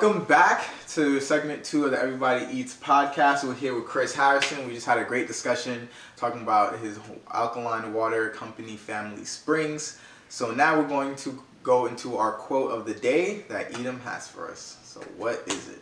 Welcome 0.02 0.24
back 0.24 0.64
to 0.88 1.20
segment 1.20 1.62
two 1.62 1.84
of 1.84 1.92
the 1.92 2.02
Everybody 2.02 2.46
Eats 2.58 2.74
podcast. 2.78 3.44
We're 3.44 3.54
here 3.54 3.76
with 3.76 3.84
Chris 3.84 4.16
Harrison. 4.16 4.66
We 4.66 4.74
just 4.74 4.86
had 4.86 4.98
a 4.98 5.04
great 5.04 5.28
discussion 5.28 5.90
talking 6.16 6.42
about 6.42 6.80
his 6.80 6.98
alkaline 7.34 7.94
water 7.94 8.30
company, 8.30 8.78
Family 8.78 9.26
Springs. 9.26 10.00
So 10.30 10.52
now 10.52 10.80
we're 10.80 10.88
going 10.88 11.18
to 11.18 11.44
go 11.64 11.88
into 11.88 12.16
our 12.16 12.32
quote 12.32 12.72
of 12.72 12.86
the 12.86 12.94
day 12.94 13.44
that 13.50 13.78
Edom 13.78 14.00
has 14.00 14.26
for 14.26 14.50
us. 14.50 14.78
So 14.86 15.02
what 15.18 15.44
is 15.48 15.68
it? 15.68 15.82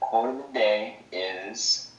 Quote 0.00 0.30
of 0.30 0.52
the 0.52 0.52
day 0.52 0.96
is 1.12 1.92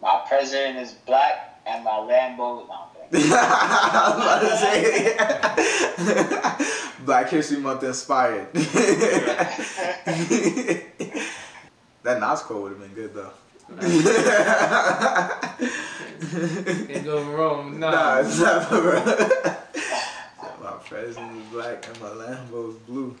My 0.00 0.24
president 0.26 0.78
is 0.78 0.92
black 1.06 1.60
and 1.66 1.84
my 1.84 1.90
Lambo. 1.90 2.64
is 2.64 2.70
I'm 2.72 2.94
kidding. 2.94 3.03
I 3.16 4.14
was 4.16 4.22
about 4.22 4.40
to 4.42 4.56
say 4.58 5.16
Black 7.04 7.28
History 7.30 7.58
Month 7.58 7.82
inspired. 7.84 8.52
that 12.02 12.20
Nas 12.20 12.42
quote 12.42 12.62
would 12.62 12.72
have 12.72 12.80
been 12.80 12.94
good 12.94 13.14
though. 13.14 13.30
Can't 16.86 17.04
go 17.04 17.22
wrong. 17.32 17.78
Nah. 17.78 17.90
Nah, 17.90 18.20
it's 18.20 18.38
not, 18.40 18.68
bro. 18.68 19.04
my 20.62 20.72
president 20.84 21.36
is 21.36 21.44
black 21.52 21.86
and 21.88 22.00
my 22.00 22.08
Lambo 22.08 22.70
is 22.70 22.76
blue. 22.86 23.16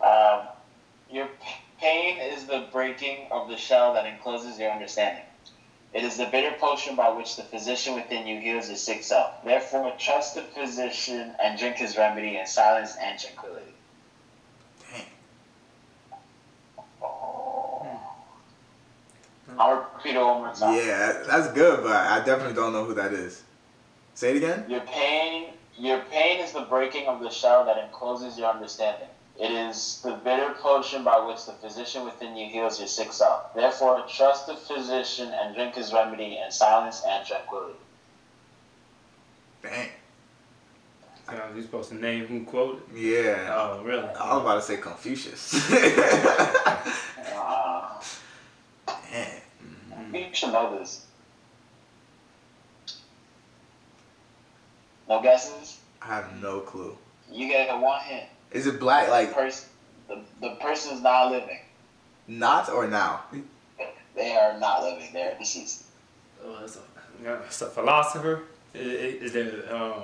Um, 0.00 0.40
your 1.10 1.26
p- 1.26 1.60
pain 1.80 2.18
is 2.20 2.46
the 2.46 2.66
breaking 2.72 3.26
of 3.30 3.48
the 3.48 3.56
shell 3.56 3.92
that 3.94 4.06
encloses 4.06 4.58
your 4.58 4.70
understanding. 4.70 5.24
It 5.92 6.04
is 6.04 6.16
the 6.16 6.26
bitter 6.26 6.52
potion 6.58 6.94
by 6.94 7.08
which 7.10 7.36
the 7.36 7.42
physician 7.42 7.96
within 7.96 8.26
you 8.26 8.38
heals 8.38 8.68
your 8.68 8.76
sick 8.76 9.02
self. 9.02 9.42
Therefore, 9.44 9.92
trust 9.98 10.36
the 10.36 10.42
physician 10.42 11.34
and 11.42 11.58
drink 11.58 11.76
his 11.76 11.96
remedy 11.96 12.36
in 12.36 12.46
silence 12.46 12.94
and 13.00 13.18
tranquility. 13.18 13.74
Dang. 14.92 15.06
Hmm. 17.80 19.60
I'll 19.60 19.90
repeat 19.96 20.14
it 20.14 20.20
one 20.20 20.38
more 20.38 20.54
time. 20.54 20.76
Yeah, 20.76 21.24
that's 21.26 21.52
good, 21.52 21.82
but 21.82 21.92
I 21.92 22.24
definitely 22.24 22.54
don't 22.54 22.72
know 22.72 22.84
who 22.84 22.94
that 22.94 23.12
is. 23.12 23.42
Say 24.14 24.30
it 24.30 24.36
again. 24.36 24.66
Your 24.68 24.82
pain, 24.82 25.48
your 25.76 26.00
pain 26.10 26.38
is 26.38 26.52
the 26.52 26.62
breaking 26.62 27.06
of 27.08 27.20
the 27.20 27.30
shell 27.30 27.64
that 27.64 27.78
encloses 27.78 28.38
your 28.38 28.48
understanding. 28.48 29.08
It 29.40 29.50
is 29.50 30.02
the 30.04 30.12
bitter 30.22 30.54
potion 30.60 31.02
by 31.02 31.18
which 31.26 31.46
the 31.46 31.52
physician 31.52 32.04
within 32.04 32.36
you 32.36 32.46
heals 32.50 32.78
your 32.78 32.88
sick 32.88 33.10
self. 33.10 33.54
Therefore, 33.54 34.04
trust 34.06 34.46
the 34.46 34.54
physician 34.54 35.32
and 35.32 35.54
drink 35.54 35.76
his 35.76 35.94
remedy 35.94 36.38
in 36.44 36.50
silence 36.50 37.02
and 37.08 37.26
tranquility. 37.26 37.78
Dang. 39.62 39.88
So 41.26 41.40
you're 41.54 41.62
supposed 41.62 41.88
to 41.88 41.94
name 41.94 42.26
who 42.26 42.44
quoted. 42.44 42.82
Yeah. 42.94 43.48
Oh, 43.50 43.82
really? 43.82 44.02
I 44.02 44.34
was 44.34 44.42
about 44.42 44.54
to 44.56 44.62
say 44.62 44.76
Confucius. 44.76 45.54
Uh, 47.32 48.02
Dang. 49.10 50.14
you 50.14 50.26
should 50.32 50.52
know 50.52 50.78
this. 50.78 51.06
No 55.08 55.22
guesses? 55.22 55.78
I 56.02 56.06
have 56.06 56.42
no 56.42 56.60
clue. 56.60 56.96
You 57.30 57.48
get 57.48 57.78
one 57.78 58.00
hint. 58.02 58.26
Is 58.52 58.66
it 58.66 58.80
black 58.80 59.08
like 59.08 59.32
Person, 59.34 59.68
the, 60.08 60.20
the 60.40 60.50
person's 60.56 61.02
not 61.02 61.30
living. 61.30 61.60
not 62.26 62.68
or 62.68 62.86
now? 62.86 63.22
They 64.16 64.36
are 64.36 64.58
not 64.58 64.82
living. 64.82 65.08
They're 65.12 65.36
deceased. 65.38 65.84
Oh, 66.44 66.58
it's, 66.64 66.76
a, 66.76 67.32
it's 67.46 67.62
a 67.62 67.66
philosopher. 67.66 68.42
Is, 68.74 69.22
is 69.22 69.32
there 69.32 69.74
um, 69.74 70.02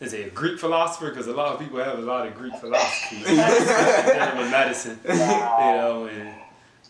is 0.00 0.14
it 0.14 0.26
a 0.28 0.30
Greek 0.30 0.58
philosopher? 0.58 1.10
Because 1.10 1.26
a 1.26 1.32
lot 1.32 1.52
of 1.54 1.60
people 1.60 1.78
have 1.78 1.98
a 1.98 2.02
lot 2.02 2.26
of 2.26 2.34
Greek 2.34 2.54
philosophies. 2.56 3.24
Dealing 3.26 4.38
with 4.38 4.50
medicine, 4.50 4.98
you 5.06 5.14
know, 5.14 6.08
and 6.10 6.34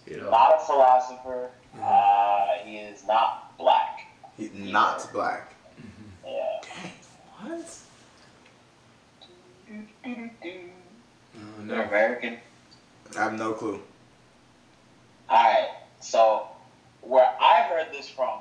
you 0.07 0.17
know. 0.19 0.31
Not 0.31 0.55
a 0.61 0.65
philosopher. 0.65 1.51
Uh, 1.81 2.47
he 2.65 2.77
is 2.77 3.05
not 3.07 3.57
black. 3.59 4.07
He's 4.37 4.55
not 4.55 5.13
black. 5.13 5.55
Yeah. 6.25 6.61
What? 7.41 7.79
Oh, 9.71 9.79
They're. 11.61 11.87
American. 11.87 12.39
I 13.17 13.23
have 13.23 13.35
no 13.35 13.53
clue. 13.53 13.81
Alright, 15.31 15.69
so 16.01 16.47
where 17.03 17.35
I 17.41 17.63
heard 17.69 17.93
this 17.93 18.09
from 18.09 18.41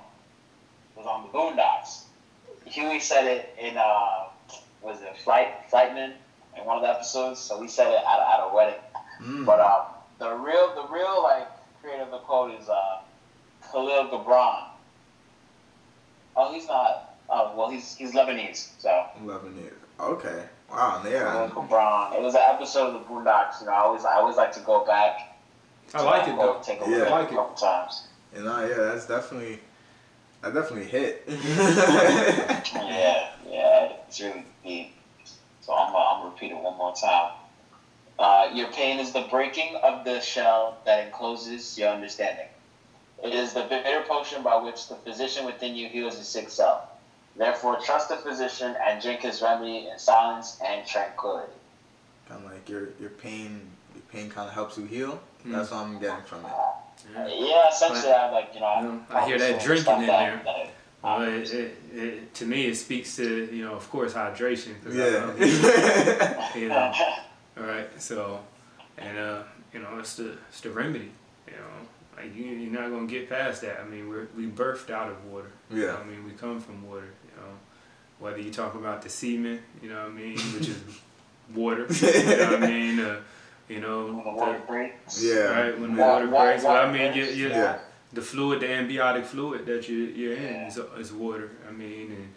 was 0.96 1.06
on 1.06 1.24
the 1.24 1.30
Boondocks. 1.30 2.04
Huey 2.66 3.00
said 3.00 3.26
it 3.26 3.56
in 3.60 3.78
uh 3.78 4.26
was 4.82 5.02
it 5.02 5.16
Flight 5.24 5.50
Flightman 5.70 6.14
in 6.58 6.66
one 6.66 6.78
of 6.78 6.84
the 6.84 6.90
episodes, 6.90 7.40
so 7.40 7.60
we 7.60 7.68
said 7.68 7.88
it 7.92 7.98
at, 7.98 8.20
a- 8.20 8.30
at 8.34 8.50
a 8.50 8.56
wedding. 8.56 8.80
Mm. 9.22 9.46
But 9.46 9.60
um 9.60 9.82
the 10.20 10.34
real 10.36 10.74
the 10.76 10.92
real 10.94 11.22
like 11.24 11.48
creator 11.82 12.04
of 12.04 12.12
the 12.12 12.20
quote 12.20 12.60
is 12.60 12.68
uh 12.70 13.02
Khalil 13.72 14.10
Gibran. 14.10 14.64
Oh 16.36 16.52
he's 16.54 16.68
not 16.68 17.16
oh 17.30 17.54
well 17.56 17.70
he's 17.70 17.96
he's 17.96 18.14
Lebanese, 18.14 18.70
so 18.80 19.06
Lebanese. 19.24 19.74
Okay. 20.00 20.44
Wow. 20.72 21.00
Khalil 21.02 21.12
Yeah. 21.12 21.50
Gibran. 21.54 22.14
It 22.16 22.22
was 22.22 22.36
an 22.36 22.42
episode 22.48 22.88
of 22.88 22.94
the 22.94 23.00
Boondocks, 23.00 23.60
you 23.62 23.66
know, 23.68 23.74
I 23.74 23.80
always 23.80 24.06
I 24.06 24.16
always 24.16 24.36
like 24.38 24.52
to 24.54 24.60
go 24.62 24.86
back 24.86 25.36
I 25.94 26.02
like 26.04 26.28
it 26.28 26.36
though. 26.38 26.60
Take 26.64 26.82
a 26.82 26.90
Yeah. 26.90 26.98
look 26.98 27.08
I 27.08 27.12
like 27.12 27.28
it 27.30 27.32
it. 27.32 27.34
a 27.34 27.38
couple 27.38 27.56
times. 27.56 28.04
You 28.36 28.44
know. 28.44 28.64
Yeah. 28.66 28.76
That's 28.76 29.06
definitely. 29.08 29.60
That 30.42 30.54
definitely 30.54 30.86
hit. 30.86 31.24
Yeah, 32.74 33.28
yeah, 33.50 33.92
it's 34.08 34.20
really 34.22 34.46
deep. 34.64 34.92
So 35.62 35.74
I'm, 35.74 35.94
uh, 35.94 35.98
I'm 35.98 36.20
gonna 36.22 36.30
repeat 36.32 36.52
it 36.52 36.58
one 36.58 36.78
more 36.78 36.94
time. 36.96 37.32
Uh, 38.18 38.50
your 38.54 38.68
pain 38.68 39.00
is 39.00 39.12
the 39.12 39.22
breaking 39.22 39.76
of 39.78 40.04
the 40.06 40.20
shell 40.20 40.78
that 40.86 41.06
encloses 41.06 41.78
your 41.78 41.90
understanding. 41.90 42.46
It 43.24 43.34
is 43.34 43.54
the 43.54 43.64
bitter 43.64 44.02
potion 44.08 44.44
by 44.44 44.58
which 44.58 44.88
the 44.88 44.96
physician 44.96 45.46
within 45.46 45.76
you 45.76 45.88
heals 45.90 46.16
your 46.16 46.24
sick 46.24 46.50
self. 46.50 46.82
Therefore, 47.40 47.80
trust 47.80 48.10
the 48.10 48.18
physician 48.18 48.76
and 48.86 49.02
drink 49.02 49.22
his 49.22 49.42
remedy 49.42 49.88
in 49.92 49.98
silence 49.98 50.60
and 50.64 50.86
tranquility. 50.86 51.54
kind 52.28 52.46
of 52.46 52.52
like 52.52 52.68
your 52.70 52.90
your 53.00 53.12
pain. 53.12 53.62
Your 53.96 54.04
pain 54.12 54.30
kind 54.30 54.48
of 54.50 54.54
helps 54.54 54.78
you 54.78 54.84
heal. 54.86 55.20
Mm. 55.48 55.54
That's 55.54 55.72
what 55.72 55.80
I'm 55.86 56.00
getting 56.00 56.24
from 56.26 56.40
it. 56.46 56.52
Yeah. 57.16 57.28
Yeah, 57.28 57.70
essentially, 57.72 58.12
I 58.12 58.30
like 58.30 58.50
you 58.54 58.60
know. 58.60 58.76
You 58.82 58.88
know, 58.90 59.04
I 59.10 59.26
hear 59.26 59.40
that 59.40 59.62
drinking 59.64 60.02
in 60.02 60.08
that- 60.08 60.20
there. 60.20 60.42
that- 60.44 60.74
Well, 61.02 61.22
it, 61.22 61.50
it, 61.54 61.78
it, 61.94 62.34
to 62.36 62.46
me, 62.46 62.66
it 62.68 62.76
speaks 62.76 63.16
to 63.16 63.50
you 63.56 63.64
know, 63.66 63.74
of 63.74 63.90
course, 63.90 64.12
hydration. 64.14 64.74
'cause 64.84 64.94
I 64.94 65.08
Yeah. 65.08 65.26
love- 65.26 66.56
you 66.62 66.68
know, 66.68 66.92
all 67.58 67.64
right. 67.64 67.90
So, 68.02 68.42
and 68.98 69.18
uh, 69.18 69.44
you 69.74 69.80
know, 69.80 69.98
it's 70.00 70.16
the 70.18 70.38
it's 70.50 70.60
the 70.60 70.72
remedy. 70.72 71.12
You 71.48 71.54
know, 71.54 71.78
like 72.18 72.36
you, 72.36 72.44
you're 72.48 72.78
not 72.82 72.90
gonna 72.92 73.08
get 73.08 73.30
past 73.30 73.62
that. 73.62 73.80
I 73.80 73.86
mean, 73.86 74.10
we're 74.10 74.28
we 74.36 74.48
birthed 74.48 74.90
out 74.90 75.10
of 75.10 75.24
water. 75.32 75.52
You 75.72 75.78
know 75.78 75.86
Yeah. 75.88 75.96
I 75.98 76.04
mean, 76.04 76.26
we 76.26 76.32
come 76.34 76.60
from 76.60 76.86
water. 76.86 77.12
You 77.40 77.46
know, 77.46 77.56
whether 78.20 78.40
you 78.40 78.52
talk 78.52 78.76
about 78.76 79.02
the 79.02 79.10
semen, 79.10 79.60
you 79.82 79.90
know 79.90 79.96
what 80.04 80.12
I 80.12 80.14
mean, 80.14 80.38
which 80.38 80.68
is 80.70 80.82
water. 81.56 81.86
You 81.90 82.36
know 82.38 82.52
what 82.52 82.64
I 82.64 82.68
mean. 82.68 83.00
Uh, 83.00 83.20
you 83.70 83.80
know, 83.80 84.06
When 84.08 84.18
the 84.18 84.24
the- 84.24 84.30
water 84.32 84.62
breaks. 84.68 85.24
Yeah. 85.24 85.36
right 85.62 85.80
when 85.80 85.96
the 85.96 86.02
Wa- 86.02 86.08
water 86.14 86.28
wa- 86.30 86.46
breaks. 86.46 86.64
Well, 86.64 86.88
I 86.88 86.92
mean, 86.92 87.14
you, 87.14 87.24
breaks, 87.24 87.38
you, 87.38 87.50
Yeah. 87.50 87.78
the 88.14 88.22
fluid, 88.22 88.60
the 88.62 88.66
ambiotic 88.68 89.26
fluid 89.26 89.66
that 89.68 89.88
you, 89.88 89.98
you're 89.98 90.34
in 90.34 90.42
Yeah. 90.44 90.68
is, 90.68 90.78
is 90.98 91.12
water. 91.14 91.52
I 91.68 91.72
mean, 91.72 92.12
and 92.12 92.34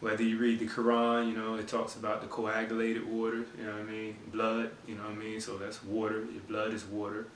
whether 0.00 0.22
you 0.22 0.38
read 0.38 0.60
the 0.60 0.66
Quran, 0.68 1.28
you 1.30 1.36
know, 1.36 1.56
it 1.56 1.66
talks 1.66 1.96
about 1.96 2.20
the 2.22 2.28
coagulated 2.28 3.04
water, 3.06 3.44
you 3.58 3.64
know 3.66 3.72
what 3.72 3.80
I 3.80 3.84
mean? 3.84 4.16
Blood, 4.32 4.70
you 4.86 4.94
know 4.94 5.02
what 5.02 5.12
I 5.12 5.16
mean? 5.16 5.40
So 5.40 5.58
that's 5.58 5.82
water. 5.82 6.20
Your 6.32 6.42
blood 6.48 6.72
is 6.72 6.84
water, 6.84 7.26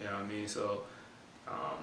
you 0.00 0.06
know 0.06 0.12
what 0.14 0.22
I 0.22 0.26
mean? 0.26 0.48
So, 0.48 0.82
um, 1.46 1.78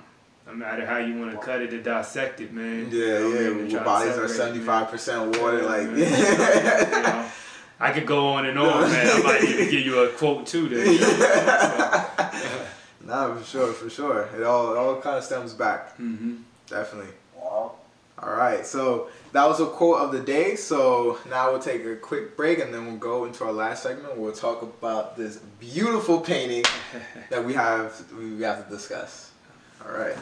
no 0.47 0.53
matter 0.53 0.85
how 0.85 0.97
you 0.97 1.17
want 1.19 1.31
to 1.31 1.37
cut 1.37 1.61
it 1.61 1.73
or 1.73 1.81
dissect 1.81 2.41
it, 2.41 2.53
man. 2.53 2.89
Yeah, 2.91 2.99
you 2.99 3.19
know 3.19 3.39
yeah. 3.39 3.49
mean, 3.49 3.69
to 3.69 3.77
Our 3.77 3.79
try 3.79 3.79
to 3.79 3.85
bodies 3.85 4.09
are 4.09 4.13
separate 4.13 4.31
it, 4.31 4.35
seventy 4.35 4.57
man. 4.59 4.67
five 4.67 4.87
percent 4.89 5.39
water. 5.39 5.59
Yeah, 5.61 5.65
Like, 5.65 5.89
man. 5.89 5.99
You 6.93 7.01
know, 7.03 7.29
I 7.79 7.91
could 7.91 8.05
go 8.05 8.27
on 8.27 8.45
and 8.45 8.57
on, 8.57 8.89
man. 8.91 9.07
I 9.07 9.21
might 9.23 9.43
even 9.43 9.69
give 9.69 9.85
you 9.85 9.99
a 10.03 10.09
quote 10.09 10.45
too. 10.47 10.69
There. 10.69 10.85
nah, 13.05 13.35
for 13.35 13.43
sure, 13.43 13.73
for 13.73 13.89
sure. 13.89 14.29
It 14.37 14.43
all, 14.43 14.73
it 14.73 14.77
all 14.77 15.01
kind 15.01 15.17
of 15.17 15.23
stems 15.23 15.53
back. 15.53 15.97
Mm-hmm. 15.97 16.35
Definitely. 16.67 17.11
Well, 17.35 17.77
All 18.19 18.33
right, 18.33 18.65
so 18.65 19.09
that 19.33 19.45
was 19.45 19.59
a 19.59 19.65
quote 19.65 19.99
of 19.99 20.13
the 20.13 20.21
day. 20.21 20.55
So 20.55 21.17
now 21.29 21.51
we'll 21.51 21.59
take 21.59 21.83
a 21.83 21.95
quick 21.97 22.37
break 22.37 22.59
and 22.59 22.73
then 22.73 22.85
we'll 22.85 22.95
go 22.97 23.25
into 23.25 23.43
our 23.43 23.51
last 23.51 23.83
segment. 23.83 24.17
We'll 24.17 24.31
talk 24.31 24.61
about 24.61 25.17
this 25.17 25.37
beautiful 25.59 26.21
painting 26.21 26.63
that 27.29 27.43
we 27.43 27.53
have 27.53 28.01
we 28.17 28.41
have 28.43 28.65
to 28.65 28.69
discuss. 28.73 29.31
All 29.85 29.97
right. 29.97 30.15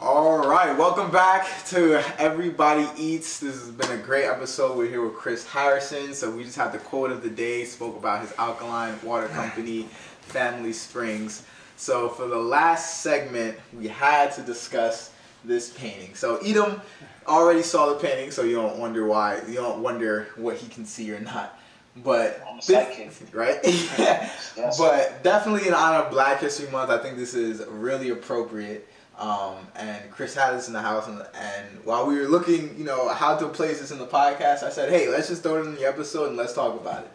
All 0.00 0.48
right, 0.48 0.76
welcome 0.76 1.10
back 1.10 1.64
to 1.66 2.02
Everybody 2.18 2.88
Eats. 2.96 3.38
This 3.38 3.54
has 3.54 3.70
been 3.70 3.90
a 3.92 4.02
great 4.02 4.24
episode. 4.24 4.76
We're 4.76 4.88
here 4.88 5.04
with 5.04 5.14
Chris 5.14 5.46
Harrison. 5.46 6.14
So 6.14 6.30
we 6.30 6.42
just 6.42 6.56
had 6.56 6.72
the 6.72 6.78
quote 6.78 7.12
of 7.12 7.22
the 7.22 7.30
day, 7.30 7.64
spoke 7.64 7.96
about 7.96 8.22
his 8.22 8.32
alkaline 8.38 8.98
water 9.02 9.28
company, 9.28 9.88
Family 10.22 10.72
Springs. 10.72 11.44
So 11.76 12.08
for 12.08 12.26
the 12.26 12.38
last 12.38 13.02
segment, 13.02 13.58
we 13.72 13.86
had 13.86 14.32
to 14.32 14.42
discuss 14.42 15.12
this 15.44 15.70
painting. 15.70 16.14
So 16.14 16.38
Edom 16.38 16.80
already 17.26 17.62
saw 17.62 17.92
the 17.92 18.00
painting, 18.00 18.32
so 18.32 18.42
you 18.42 18.56
don't 18.56 18.78
wonder 18.78 19.06
why. 19.06 19.40
You 19.46 19.54
don't 19.54 19.80
wonder 19.80 20.28
what 20.36 20.56
he 20.56 20.68
can 20.68 20.84
see 20.84 21.12
or 21.12 21.20
not. 21.20 21.57
But 22.04 22.42
I'm 22.48 22.58
a 22.58 22.60
this- 22.60 22.68
sidekick. 22.68 23.34
right? 23.34 23.58
Yes. 24.58 24.76
But 24.76 25.22
definitely 25.22 25.68
in 25.68 25.74
honor 25.74 25.98
of 25.98 26.10
Black 26.10 26.40
History 26.40 26.68
Month, 26.72 26.90
I 26.90 26.98
think 26.98 27.16
this 27.16 27.32
is 27.34 27.64
really 27.68 28.10
appropriate. 28.10 28.88
Um, 29.16 29.54
and 29.76 30.10
Chris 30.10 30.34
had 30.34 30.56
this 30.56 30.66
in 30.66 30.72
the 30.74 30.80
house, 30.82 31.06
and, 31.06 31.20
and 31.34 31.84
while 31.84 32.06
we 32.06 32.16
were 32.18 32.26
looking, 32.26 32.76
you 32.76 32.84
know, 32.84 33.08
how 33.08 33.36
to 33.36 33.46
place 33.48 33.80
this 33.80 33.92
in 33.92 33.98
the 33.98 34.06
podcast, 34.06 34.64
I 34.64 34.70
said, 34.70 34.90
"Hey, 34.90 35.08
let's 35.08 35.28
just 35.28 35.42
throw 35.44 35.58
it 35.62 35.66
in 35.66 35.74
the 35.76 35.84
episode 35.86 36.28
and 36.28 36.36
let's 36.36 36.54
talk 36.54 36.74
about 36.80 37.02
it." 37.04 37.10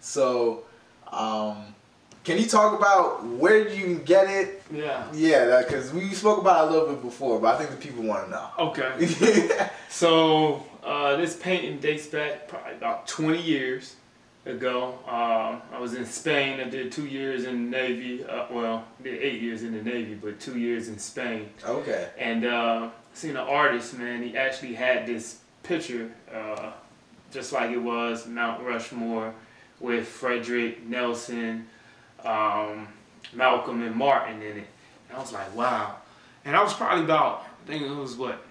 So, 0.00 0.64
um, 1.12 1.74
can 2.24 2.36
you 2.38 2.46
talk 2.46 2.76
about 2.78 3.24
where 3.24 3.62
did 3.64 3.78
you 3.78 3.96
get 4.04 4.28
it? 4.28 4.62
Yeah. 4.72 5.06
Yeah, 5.12 5.62
because 5.64 5.92
we 5.92 6.10
spoke 6.14 6.40
about 6.40 6.64
it 6.66 6.68
a 6.68 6.72
little 6.72 6.94
bit 6.94 7.02
before, 7.02 7.38
but 7.40 7.54
I 7.54 7.58
think 7.58 7.70
the 7.70 7.76
people 7.76 8.02
want 8.04 8.24
to 8.26 8.30
know. 8.30 8.48
Okay. 8.58 9.68
So 9.88 10.62
uh, 10.84 11.16
this 11.16 11.34
painting 11.36 11.78
dates 11.78 12.06
back 12.06 12.46
probably 12.48 12.72
about 12.74 13.06
20 13.08 13.40
years. 13.40 13.96
Ago. 14.48 14.98
Um, 15.06 15.62
I 15.72 15.78
was 15.78 15.94
in 15.94 16.06
Spain. 16.06 16.60
I 16.60 16.64
did 16.64 16.90
two 16.90 17.06
years 17.06 17.44
in 17.44 17.70
the 17.70 17.76
Navy. 17.76 18.24
Uh, 18.24 18.46
well, 18.50 18.84
did 19.02 19.22
eight 19.22 19.40
years 19.40 19.62
in 19.62 19.72
the 19.72 19.82
Navy, 19.82 20.14
but 20.14 20.40
two 20.40 20.58
years 20.58 20.88
in 20.88 20.98
Spain. 20.98 21.50
Okay. 21.64 22.08
And 22.18 22.44
uh, 22.44 22.90
seen 23.12 23.32
an 23.32 23.36
artist, 23.36 23.98
man. 23.98 24.22
He 24.22 24.36
actually 24.36 24.74
had 24.74 25.06
this 25.06 25.40
picture, 25.62 26.10
uh, 26.34 26.72
just 27.30 27.52
like 27.52 27.70
it 27.70 27.78
was 27.78 28.26
Mount 28.26 28.62
Rushmore, 28.64 29.34
with 29.80 30.08
Frederick 30.08 30.84
Nelson, 30.86 31.66
um, 32.24 32.88
Malcolm, 33.32 33.82
and 33.82 33.94
Martin 33.94 34.42
in 34.42 34.58
it. 34.58 34.66
And 35.08 35.16
I 35.16 35.20
was 35.20 35.32
like, 35.32 35.54
wow. 35.54 35.96
And 36.44 36.56
I 36.56 36.62
was 36.62 36.74
probably 36.74 37.04
about, 37.04 37.44
I 37.64 37.66
think 37.66 37.82
it 37.82 37.90
was 37.90 38.16
what, 38.16 38.42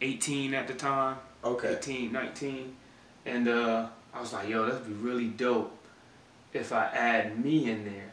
18 0.00 0.54
at 0.54 0.68
the 0.68 0.74
time. 0.74 1.16
Okay. 1.44 1.76
18, 1.76 2.12
19. 2.12 2.76
And 3.26 3.48
uh, 3.48 3.88
I 4.14 4.20
was 4.20 4.32
like, 4.32 4.48
yo, 4.48 4.66
that'd 4.66 4.86
be 4.86 4.92
really 4.92 5.26
dope 5.28 5.76
if 6.52 6.72
I 6.72 6.86
add 6.86 7.42
me 7.42 7.70
in 7.70 7.84
there 7.84 8.10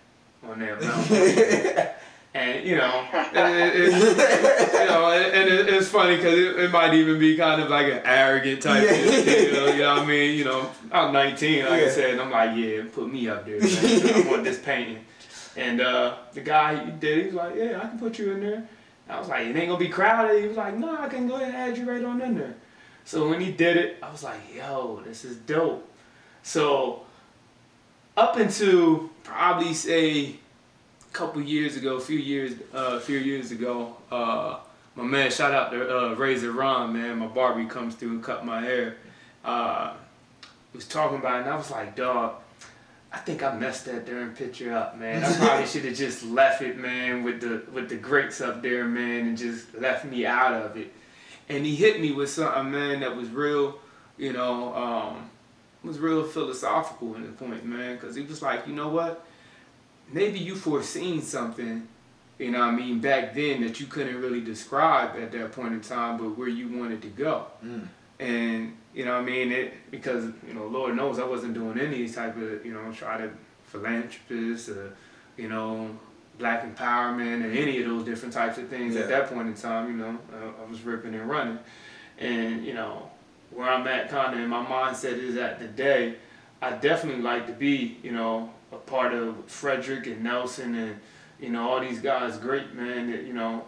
on 0.51 0.59
that 0.59 0.81
mountain. 0.81 1.87
and 2.33 2.65
you 2.67 2.75
know, 2.77 3.05
it, 3.13 3.35
it, 3.35 3.93
it, 3.93 4.73
you 4.73 4.85
know, 4.85 5.11
and, 5.11 5.33
and 5.33 5.49
it, 5.49 5.73
it's 5.73 5.87
funny 5.89 6.17
because 6.17 6.37
it, 6.37 6.71
might 6.71 6.93
even 6.93 7.17
be 7.19 7.35
kind 7.35 7.61
of 7.61 7.69
like 7.69 7.87
an 7.87 8.01
arrogant 8.05 8.61
type 8.61 8.83
Yeah. 8.83 8.91
of 8.91 9.05
thing, 9.25 9.45
you 9.45 9.51
know, 9.53 9.65
you 9.67 9.79
know 9.79 9.93
what 9.95 10.03
I 10.03 10.05
mean? 10.05 10.37
You 10.37 10.45
know, 10.45 10.69
I'm 10.91 11.11
19, 11.13 11.65
like 11.65 11.81
Yeah. 11.81 11.87
I 11.87 11.89
said, 11.89 12.09
and 12.11 12.21
I'm 12.21 12.29
like, 12.31 12.55
yeah, 12.57 12.83
put 12.93 13.11
me 13.11 13.27
up 13.27 13.45
there, 13.45 13.59
man. 13.59 14.25
I 14.25 14.29
want 14.29 14.43
this 14.43 14.59
painting. 14.59 15.03
And 15.55 15.81
uh, 15.81 16.17
the 16.33 16.41
guy 16.41 16.85
he 16.85 16.91
did, 16.91 17.17
he 17.17 17.25
was 17.27 17.33
like, 17.33 17.55
yeah, 17.55 17.77
I 17.83 17.87
can 17.87 17.97
put 17.97 18.19
you 18.19 18.31
in 18.33 18.41
there. 18.41 18.67
I 19.09 19.19
was 19.19 19.29
like, 19.29 19.47
it 19.47 19.55
ain't 19.55 19.67
gonna 19.69 19.79
be 19.79 19.87
crowded. 19.89 20.41
He 20.41 20.47
was 20.49 20.57
like, 20.57 20.75
no, 20.75 20.95
I 20.95 21.07
can 21.09 21.27
go 21.27 21.35
ahead 21.35 21.47
and 21.47 21.55
add 21.57 21.77
you 21.77 21.89
right 21.89 22.03
on 22.03 22.21
in 22.21 22.35
there. 22.37 22.53
So 23.07 23.29
when 23.29 23.39
he 23.39 23.53
did 23.53 23.77
it, 23.77 23.99
I 24.03 24.11
was 24.11 24.21
like, 24.21 24.41
yo, 24.53 25.01
this 25.05 25.23
is 25.23 25.37
dope. 25.37 25.89
So 26.43 27.03
up 28.17 28.37
into 28.37 29.09
probably 29.23 29.73
say 29.73 30.25
a 30.25 31.13
couple 31.13 31.41
years 31.41 31.77
ago, 31.77 31.95
a 31.95 32.01
few 32.01 32.19
years, 32.19 32.55
uh, 32.75 32.97
a 32.97 32.99
few 32.99 33.17
years 33.17 33.51
ago, 33.51 33.95
uh, 34.11 34.57
my 34.95 35.03
man, 35.05 35.31
shout 35.31 35.53
out 35.53 35.71
to 35.71 35.97
uh, 35.97 36.13
Razor 36.15 36.51
Ron, 36.51 36.91
man, 36.91 37.19
my 37.19 37.27
barber 37.27 37.63
comes 37.69 37.95
through 37.95 38.09
and 38.09 38.21
cut 38.21 38.45
my 38.45 38.59
hair. 38.59 38.97
Uh, 39.45 39.93
was 40.73 40.85
talking 40.85 41.19
about 41.19 41.37
it, 41.37 41.41
and 41.43 41.49
I 41.49 41.55
was 41.55 41.71
like, 41.71 41.95
dog, 41.95 42.35
I 43.13 43.19
think 43.19 43.41
I 43.41 43.57
messed 43.57 43.85
that 43.85 44.05
darn 44.05 44.35
picture 44.35 44.75
up, 44.75 44.97
man. 44.97 45.23
I 45.23 45.33
probably 45.37 45.65
should 45.65 45.85
have 45.85 45.95
just 45.95 46.25
left 46.25 46.61
it, 46.61 46.77
man, 46.77 47.23
with 47.23 47.39
the 47.39 47.63
with 47.71 47.87
the 47.87 47.95
grapes 47.95 48.41
up 48.41 48.61
there, 48.61 48.83
man, 48.83 49.27
and 49.27 49.37
just 49.37 49.73
left 49.75 50.03
me 50.03 50.25
out 50.25 50.53
of 50.53 50.75
it. 50.75 50.91
And 51.49 51.65
he 51.65 51.75
hit 51.75 52.01
me 52.01 52.11
with 52.11 52.29
something, 52.29 52.71
man, 52.71 52.99
that 52.99 53.15
was 53.15 53.29
real, 53.29 53.79
you 54.17 54.33
know, 54.33 54.75
um, 54.75 55.29
was 55.83 55.99
real 55.99 56.23
philosophical 56.23 57.15
in 57.15 57.23
the 57.23 57.31
point, 57.31 57.65
man, 57.65 57.95
because 57.95 58.15
he 58.15 58.23
was 58.23 58.41
like, 58.41 58.67
you 58.67 58.73
know 58.73 58.89
what? 58.89 59.25
Maybe 60.11 60.39
you 60.39 60.55
foreseen 60.55 61.21
something, 61.21 61.87
you 62.37 62.51
know 62.51 62.59
what 62.59 62.69
I 62.69 62.71
mean, 62.71 62.99
back 62.99 63.33
then 63.33 63.61
that 63.61 63.79
you 63.79 63.87
couldn't 63.87 64.19
really 64.21 64.41
describe 64.41 65.15
at 65.21 65.31
that 65.31 65.51
point 65.51 65.73
in 65.73 65.81
time, 65.81 66.17
but 66.17 66.37
where 66.37 66.47
you 66.47 66.67
wanted 66.77 67.01
to 67.01 67.09
go. 67.09 67.45
Mm. 67.63 67.87
And, 68.19 68.77
you 68.93 69.05
know 69.05 69.13
what 69.13 69.21
I 69.21 69.25
mean, 69.25 69.51
it 69.51 69.73
because, 69.91 70.25
you 70.47 70.53
know, 70.53 70.65
Lord 70.65 70.95
knows 70.95 71.19
I 71.19 71.25
wasn't 71.25 71.53
doing 71.53 71.79
any 71.79 72.09
type 72.09 72.35
of, 72.37 72.65
you 72.65 72.73
know, 72.73 72.91
try 72.91 73.17
to 73.17 73.29
philanthropist 73.65 74.69
or, 74.69 74.93
you 75.37 75.49
know, 75.49 75.97
black 76.37 76.63
empowerment 76.63 77.43
and 77.43 77.57
any 77.57 77.81
of 77.81 77.87
those 77.89 78.03
different 78.03 78.33
types 78.33 78.57
of 78.57 78.67
things 78.67 78.95
Yeah. 78.95 79.01
at 79.01 79.09
that 79.09 79.29
point 79.29 79.47
in 79.47 79.55
time, 79.55 79.89
you 79.89 79.97
know, 79.97 80.17
uh, 80.33 80.63
I 80.65 80.69
was 80.69 80.81
ripping 80.83 81.13
and 81.15 81.29
running. 81.29 81.59
And, 82.19 82.65
you 82.65 82.73
know, 82.73 83.09
where 83.51 83.69
I'm 83.69 83.87
at 83.87 84.09
kind 84.09 84.33
of 84.33 84.39
in 84.39 84.47
my 84.49 84.63
mindset 84.63 85.13
is 85.17 85.37
at 85.37 85.59
today, 85.59 86.15
I 86.61 86.71
definitely 86.71 87.21
like 87.21 87.47
to 87.47 87.53
be, 87.53 87.97
you 88.03 88.11
know, 88.11 88.51
a 88.71 88.77
part 88.77 89.13
of 89.13 89.45
Frederick 89.45 90.07
and 90.07 90.23
Nelson 90.23 90.75
and, 90.75 90.99
you 91.39 91.49
know, 91.49 91.69
all 91.69 91.79
these 91.79 91.99
guys, 92.01 92.37
great 92.37 92.73
man, 92.73 93.11
that, 93.11 93.23
you 93.23 93.33
know, 93.33 93.63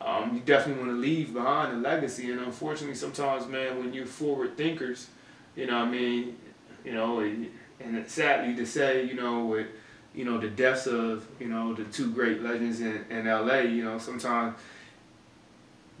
um, 0.00 0.34
you 0.34 0.40
definitely 0.40 0.82
want 0.82 0.96
to 0.96 1.00
leave 1.00 1.34
behind 1.34 1.72
a 1.74 1.76
legacy. 1.76 2.30
And 2.30 2.40
unfortunately, 2.40 2.96
sometimes, 2.96 3.46
man, 3.46 3.78
when 3.78 3.92
you're 3.92 4.06
forward 4.06 4.56
thinkers, 4.56 5.08
you 5.56 5.66
know 5.66 5.78
what 5.80 5.88
I 5.88 5.90
mean, 5.90 6.36
you 6.84 6.92
know, 6.92 7.20
and 7.20 7.50
it's 7.96 8.12
sadly 8.14 8.54
to 8.56 8.66
say, 8.66 9.04
you 9.04 9.14
know, 9.14 9.44
with, 9.44 9.66
you 10.14 10.24
know, 10.24 10.38
the 10.38 10.48
deaths 10.48 10.86
of, 10.86 11.26
you 11.38 11.46
know, 11.48 11.74
the 11.74 11.84
two 11.84 12.10
great 12.10 12.42
legends 12.42 12.80
in, 12.80 13.04
in 13.10 13.26
LA, 13.26 13.58
you 13.60 13.84
know, 13.84 13.98
sometimes 13.98 14.56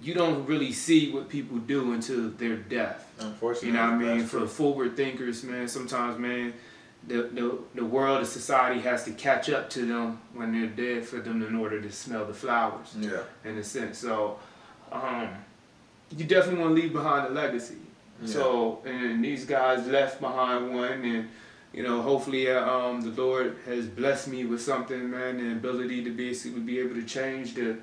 you 0.02 0.14
don't 0.14 0.46
really 0.46 0.72
see 0.72 1.12
what 1.12 1.28
people 1.28 1.58
do 1.58 1.92
until 1.92 2.30
their 2.30 2.56
death. 2.56 3.06
Unfortunately. 3.20 3.68
You 3.68 3.74
know 3.74 3.82
what 3.96 4.04
I 4.10 4.14
mean? 4.16 4.24
For 4.24 4.46
forward 4.46 4.96
thinkers, 4.96 5.44
man, 5.44 5.68
sometimes, 5.68 6.18
man, 6.18 6.54
the, 7.06 7.22
the, 7.24 7.58
the 7.74 7.84
world, 7.84 8.22
the 8.22 8.26
society 8.26 8.80
has 8.80 9.04
to 9.04 9.12
catch 9.12 9.50
up 9.50 9.68
to 9.70 9.84
them 9.86 10.20
when 10.34 10.52
they're 10.52 10.66
dead 10.68 11.04
for 11.04 11.18
them 11.18 11.42
in 11.42 11.54
order 11.54 11.80
to 11.80 11.92
smell 11.92 12.24
the 12.24 12.34
flowers, 12.34 12.94
Yeah. 12.98 13.20
in 13.44 13.58
a 13.58 13.64
sense. 13.64 13.98
So, 13.98 14.38
um, 14.90 15.28
you 16.16 16.24
definitely 16.24 16.60
want 16.62 16.74
to 16.76 16.82
leave 16.82 16.92
behind 16.92 17.26
a 17.28 17.30
legacy. 17.30 17.76
So, 18.26 18.82
and 18.84 19.24
these 19.24 19.46
guys 19.46 19.86
left 19.86 20.20
behind 20.20 20.74
one, 20.74 21.02
and 21.04 21.28
you 21.72 21.82
know, 21.82 22.02
hopefully, 22.02 22.50
uh, 22.50 22.68
um, 22.68 23.00
the 23.00 23.10
Lord 23.10 23.56
has 23.66 23.86
blessed 23.86 24.28
me 24.28 24.44
with 24.44 24.60
something, 24.60 25.10
man, 25.10 25.38
the 25.38 25.52
ability 25.52 26.02
to 26.04 26.10
basically 26.10 26.60
be 26.60 26.78
able 26.80 26.94
to 26.96 27.04
change 27.04 27.54
the 27.54 27.76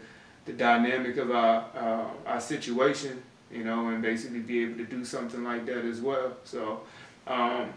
the 0.45 0.53
dynamic 0.53 1.17
of 1.17 1.31
our 1.31 1.65
uh, 1.75 2.05
our 2.25 2.41
situation, 2.41 3.21
you 3.51 3.63
know, 3.63 3.89
and 3.89 4.01
basically 4.01 4.39
be 4.39 4.63
able 4.63 4.77
to 4.77 4.85
do 4.85 5.05
something 5.05 5.43
like 5.43 5.65
that 5.65 5.85
as 5.85 6.01
well. 6.01 6.33
So, 6.43 6.81
um, 7.27 7.73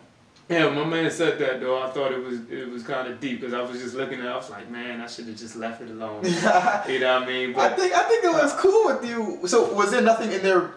yeah, 0.48 0.68
my 0.68 0.84
man 0.84 1.10
said 1.12 1.38
that 1.38 1.60
though. 1.60 1.80
I 1.80 1.90
thought 1.90 2.10
it 2.10 2.24
was 2.24 2.40
it 2.50 2.68
was 2.68 2.82
kind 2.82 3.06
of 3.06 3.20
deep 3.20 3.40
because 3.40 3.54
I 3.54 3.62
was 3.62 3.80
just 3.80 3.94
looking 3.94 4.18
at. 4.18 4.26
it, 4.26 4.28
I 4.28 4.36
was 4.36 4.50
like, 4.50 4.68
man, 4.68 5.00
I 5.00 5.06
should 5.06 5.26
have 5.26 5.36
just 5.36 5.54
left 5.54 5.80
it 5.80 5.90
alone. 5.90 6.24
you 6.24 6.30
know 6.32 7.20
what 7.20 7.22
I 7.22 7.26
mean? 7.26 7.54
I 7.54 7.68
think 7.68 7.94
I 7.94 8.02
think 8.08 8.24
it 8.24 8.32
was 8.32 8.52
cool 8.54 8.86
with 8.86 9.08
you. 9.08 9.46
So 9.46 9.72
was 9.74 9.92
there 9.92 10.02
nothing 10.02 10.32
in 10.32 10.42
there? 10.42 10.72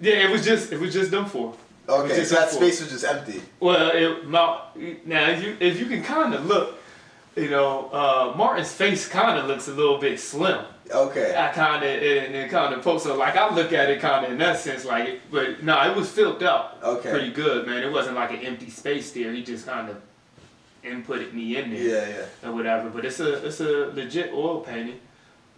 yeah, 0.00 0.28
it 0.28 0.30
was 0.30 0.44
just 0.44 0.72
it 0.72 0.78
was 0.78 0.92
just 0.92 1.10
them 1.10 1.26
four. 1.26 1.54
Okay, 1.88 2.24
so 2.24 2.34
that 2.34 2.50
space 2.50 2.80
was 2.80 2.90
just 2.90 3.04
empty. 3.04 3.40
Well, 3.60 3.90
it, 3.94 4.28
now 4.28 4.70
if 5.30 5.42
you 5.42 5.56
if 5.60 5.80
you 5.80 5.86
can 5.86 6.02
kind 6.02 6.34
of 6.34 6.44
look, 6.46 6.78
you 7.34 7.48
know, 7.48 7.88
uh, 7.92 8.34
Martin's 8.36 8.72
face 8.72 9.08
kind 9.08 9.38
of 9.38 9.46
looks 9.46 9.68
a 9.68 9.72
little 9.72 9.98
bit 9.98 10.20
slim. 10.20 10.64
Okay. 10.90 11.34
I 11.36 11.48
kind 11.48 11.82
of 11.84 11.90
and 11.90 12.34
it 12.34 12.50
kind 12.50 12.74
of 12.74 12.82
post 12.82 13.04
so 13.04 13.16
like 13.16 13.36
I 13.36 13.54
look 13.54 13.72
at 13.72 13.90
it 13.90 14.00
kind 14.00 14.24
of 14.26 14.32
in 14.32 14.38
that 14.38 14.58
sense 14.58 14.84
like, 14.84 15.20
but 15.30 15.62
no, 15.62 15.80
it 15.90 15.94
was 15.96 16.10
filled 16.10 16.42
up 16.42 16.80
Okay. 16.82 17.10
pretty 17.10 17.30
good, 17.30 17.66
man. 17.66 17.82
It 17.82 17.92
wasn't 17.92 18.16
like 18.16 18.30
an 18.30 18.38
empty 18.40 18.70
space 18.70 19.12
there. 19.12 19.32
He 19.32 19.42
just 19.42 19.66
kind 19.66 19.88
of 19.90 19.96
inputted 20.84 21.32
me 21.34 21.56
in 21.56 21.70
there 21.70 21.82
Yeah, 21.82 22.26
yeah. 22.42 22.48
or 22.48 22.52
whatever. 22.54 22.88
But 22.90 23.04
it's 23.04 23.20
a 23.20 23.46
it's 23.46 23.60
a 23.60 23.92
legit 23.94 24.32
oil 24.32 24.60
painting, 24.60 24.98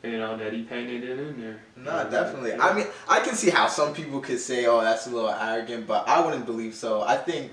you 0.02 0.18
know, 0.18 0.36
that 0.36 0.52
he 0.52 0.62
painted 0.62 1.04
it 1.04 1.18
in 1.18 1.40
there. 1.40 1.60
No, 1.76 2.08
definitely. 2.10 2.54
I 2.54 2.74
mean, 2.74 2.86
I 3.08 3.20
can 3.20 3.34
see 3.34 3.50
how 3.50 3.66
some 3.66 3.92
people 3.92 4.20
could 4.20 4.40
say, 4.40 4.66
"Oh, 4.66 4.80
that's 4.80 5.06
a 5.06 5.10
little 5.10 5.30
arrogant," 5.30 5.86
but 5.86 6.08
I 6.08 6.24
wouldn't 6.24 6.46
believe 6.46 6.74
so. 6.74 7.02
I 7.02 7.16
think 7.16 7.52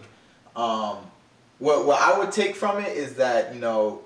um, 0.56 0.98
what 1.60 1.86
what 1.86 2.02
I 2.02 2.18
would 2.18 2.32
take 2.32 2.56
from 2.56 2.80
it 2.80 2.96
is 2.96 3.16
that 3.16 3.54
you 3.54 3.60
know, 3.60 4.02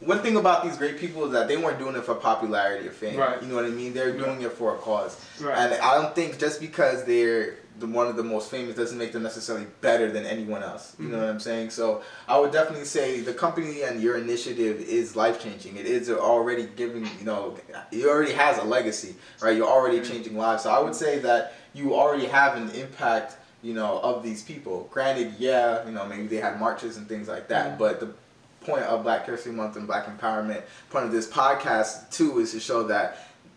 one 0.00 0.18
thing 0.20 0.36
about 0.36 0.62
these 0.64 0.76
great 0.76 0.98
people 0.98 1.24
is 1.24 1.32
that 1.32 1.48
they 1.48 1.56
weren't 1.56 1.78
doing 1.78 1.96
it 1.96 2.04
for 2.04 2.14
popularity 2.14 2.86
or 2.86 2.92
fame. 2.92 3.18
Right. 3.18 3.40
You 3.40 3.48
know 3.48 3.54
what 3.54 3.64
I 3.64 3.70
mean? 3.70 3.94
They're 3.94 4.16
doing 4.16 4.42
it 4.42 4.52
for 4.52 4.74
a 4.74 4.78
cause. 4.78 5.18
Right. 5.40 5.56
And 5.56 5.74
I 5.80 6.00
don't 6.00 6.14
think 6.14 6.38
just 6.38 6.60
because 6.60 7.04
they're 7.04 7.56
the 7.78 7.86
one 7.86 8.06
of 8.08 8.16
the 8.16 8.22
most 8.22 8.50
famous 8.50 8.74
doesn't 8.76 8.98
make 8.98 9.12
them 9.12 9.22
necessarily 9.22 9.66
better 9.80 10.10
than 10.12 10.26
anyone 10.26 10.62
else. 10.62 10.94
You 10.98 11.08
know 11.08 11.16
Mhm. 11.16 11.20
what 11.20 11.28
I'm 11.30 11.40
saying? 11.40 11.70
So 11.70 12.02
I 12.28 12.38
would 12.38 12.52
definitely 12.52 12.84
say 12.84 13.20
the 13.20 13.32
company 13.32 13.82
and 13.82 14.02
your 14.02 14.16
initiative 14.18 14.80
is 14.80 15.16
life 15.16 15.42
changing. 15.42 15.76
It 15.76 15.86
is 15.86 16.10
already 16.10 16.68
giving, 16.76 17.04
you 17.18 17.24
know, 17.24 17.56
it 17.90 18.04
already 18.04 18.32
has 18.32 18.58
a 18.58 18.64
legacy, 18.64 19.14
right? 19.40 19.56
You're 19.56 19.68
already 19.68 20.00
changing 20.00 20.36
lives. 20.36 20.64
So 20.64 20.70
I 20.70 20.80
would 20.80 20.94
say 20.94 21.20
that 21.20 21.54
you 21.72 21.94
already 21.94 22.26
have 22.26 22.56
an 22.56 22.70
impact, 22.70 23.36
you 23.62 23.72
know, 23.72 23.98
of 24.00 24.22
these 24.22 24.42
people. 24.42 24.88
Granted, 24.92 25.34
yeah, 25.38 25.84
you 25.86 25.92
know, 25.92 26.04
maybe 26.06 26.26
they 26.26 26.36
had 26.36 26.58
marches 26.60 26.96
and 26.96 27.08
things 27.08 27.28
like 27.28 27.48
that, 27.48 27.74
Mhm. 27.74 27.78
but 27.78 28.00
the 28.00 28.08
point 28.66 28.82
of 28.82 29.02
Black 29.04 29.24
History 29.24 29.52
Month 29.52 29.76
and 29.76 29.86
Black 29.86 30.06
Empowerment, 30.06 30.62
point 30.90 31.06
of 31.06 31.12
this 31.12 31.26
podcast 31.26 32.10
too, 32.10 32.40
is 32.40 32.52
to 32.52 32.60
show 32.60 32.82
that 32.88 33.16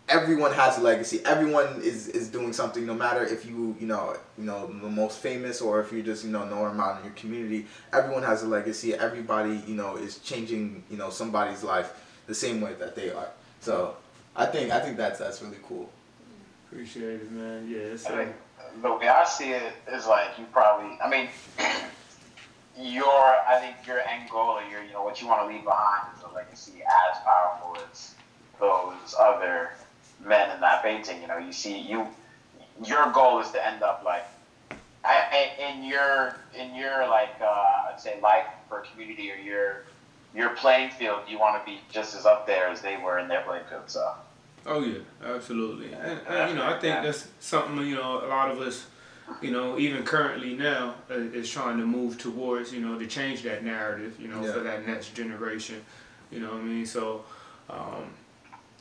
everyone 0.10 0.54
has 0.54 0.78
a 0.78 0.82
legacy. 0.82 1.22
Everyone 1.26 1.82
is, 1.82 2.08
is 2.08 2.28
doing 2.28 2.54
something, 2.54 2.86
no 2.86 2.94
matter 2.94 3.24
if 3.24 3.46
you 3.46 3.76
you 3.80 3.88
know 3.88 4.16
you 4.38 4.44
know 4.44 4.68
the 4.68 4.89
most 4.89 5.20
famous 5.20 5.62
or 5.62 5.82
if 5.82 5.92
you're 5.92 6.04
just 6.04 6.24
you 6.24 6.32
know 6.32 6.46
known 6.46 6.78
around 6.78 7.00
in 7.00 7.06
your 7.06 7.13
community. 7.13 7.66
Everyone 7.92 8.24
has 8.24 8.44
a 8.44 8.48
legacy. 8.48 8.94
Everybody 8.94 9.62
you 9.68 9.76
know 9.76 9.96
is 9.96 10.20
changing 10.20 10.84
you 10.89 10.98
know 10.98 11.10
somebody's 11.10 11.63
life 11.63 11.94
the 12.28 12.36
same 12.36 12.62
way 12.62 12.74
that 12.80 12.96
they 12.96 13.12
are. 13.12 13.30
So 13.62 13.96
I 14.36 14.46
think 14.46 14.72
I 14.72 14.80
think 14.80 14.98
that's 14.98 15.20
that's 15.20 15.42
really 15.42 15.60
cool. 15.68 15.89
Appreciate 16.72 17.22
it, 17.22 17.32
man. 17.32 17.68
Yeah, 17.70 17.78
it's 17.78 18.06
I 18.06 18.13
uh, 18.13 18.18
mean, 18.18 18.34
the 18.82 18.94
way 18.96 19.08
I 19.08 19.24
see 19.26 19.52
it 19.52 19.74
is 19.92 20.08
like 20.08 20.38
you 20.38 20.46
probably. 20.52 20.98
I 21.04 21.10
mean, 21.10 21.30
your 22.78 23.06
I 23.06 23.60
think 23.60 23.88
your 23.88 24.00
end 24.00 24.30
goal 24.30 24.58
or 24.58 24.63
your 24.63 24.84
you 24.84 24.92
know 24.92 25.04
what 25.04 25.22
you 25.22 25.28
want 25.28 25.48
to 25.48 25.54
leave 25.54 25.63
behind 25.63 26.08
is 26.18 26.24
a 26.24 26.34
legacy 26.34 26.82
as 26.84 27.18
powerful 27.24 27.78
as 27.92 28.16
those 28.60 29.16
other 29.20 29.72
men 30.26 30.52
in 30.52 30.62
that 30.62 30.84
painting. 30.84 31.21
You 31.21 31.28
know, 31.28 31.38
you 31.38 31.52
see 31.52 31.80
you. 31.80 32.08
Your 32.86 33.12
goal 33.12 33.39
is 33.39 33.52
to 33.52 33.65
end 33.65 33.84
up 33.84 34.04
like 34.04 34.26
I, 35.06 35.52
in 35.60 35.84
your 35.84 36.36
in 36.58 36.76
your 36.76 37.08
like 37.08 37.36
uh, 37.41 37.91
I'd 37.91 37.99
say 37.99 38.19
life 38.21 38.45
for 38.69 38.80
community 38.80 39.32
or 39.32 39.36
your 39.36 39.84
your 40.36 40.52
playing 40.52 40.89
field, 40.91 41.21
you 41.28 41.38
want 41.38 41.63
to 41.63 41.71
be 41.71 41.80
just 41.91 42.15
as 42.15 42.26
up 42.26 42.47
there 42.47 42.67
as 42.67 42.82
they 42.82 42.97
were 42.97 43.19
in 43.19 43.28
their 43.28 43.41
playing 43.41 43.65
field. 43.69 43.84
So. 43.88 44.13
Oh 44.65 44.84
yeah, 44.84 44.99
absolutely. 45.23 45.93
And, 45.93 46.19
and, 46.28 46.49
you 46.49 46.56
know, 46.56 46.65
I 46.65 46.80
think 46.80 47.04
that's 47.04 47.28
something 47.39 47.86
you 47.86 47.95
know 47.95 48.26
a 48.26 48.28
lot 48.28 48.49
of 48.49 48.60
us, 48.60 48.88
you 49.41 49.52
know, 49.52 49.78
even 49.78 50.04
currently 50.04 50.54
now 50.56 50.95
uh, 51.12 51.15
is 51.15 51.49
trying 51.49 51.78
to 51.78 51.86
move 51.86 52.17
towards. 52.17 52.73
You 52.73 52.80
know, 52.80 52.97
to 52.97 53.06
change 53.06 53.43
that 53.43 53.63
narrative. 53.63 54.15
You 54.19 54.30
know, 54.30 54.41
Yeah. 54.41 54.54
for 54.54 54.60
that 54.62 54.88
next 54.88 55.13
generation. 55.13 55.84
You 56.32 56.39
know 56.39 56.52
what 56.52 56.62
I 56.62 56.63
mean? 56.63 56.86
So. 56.86 57.26
Um, 57.69 58.06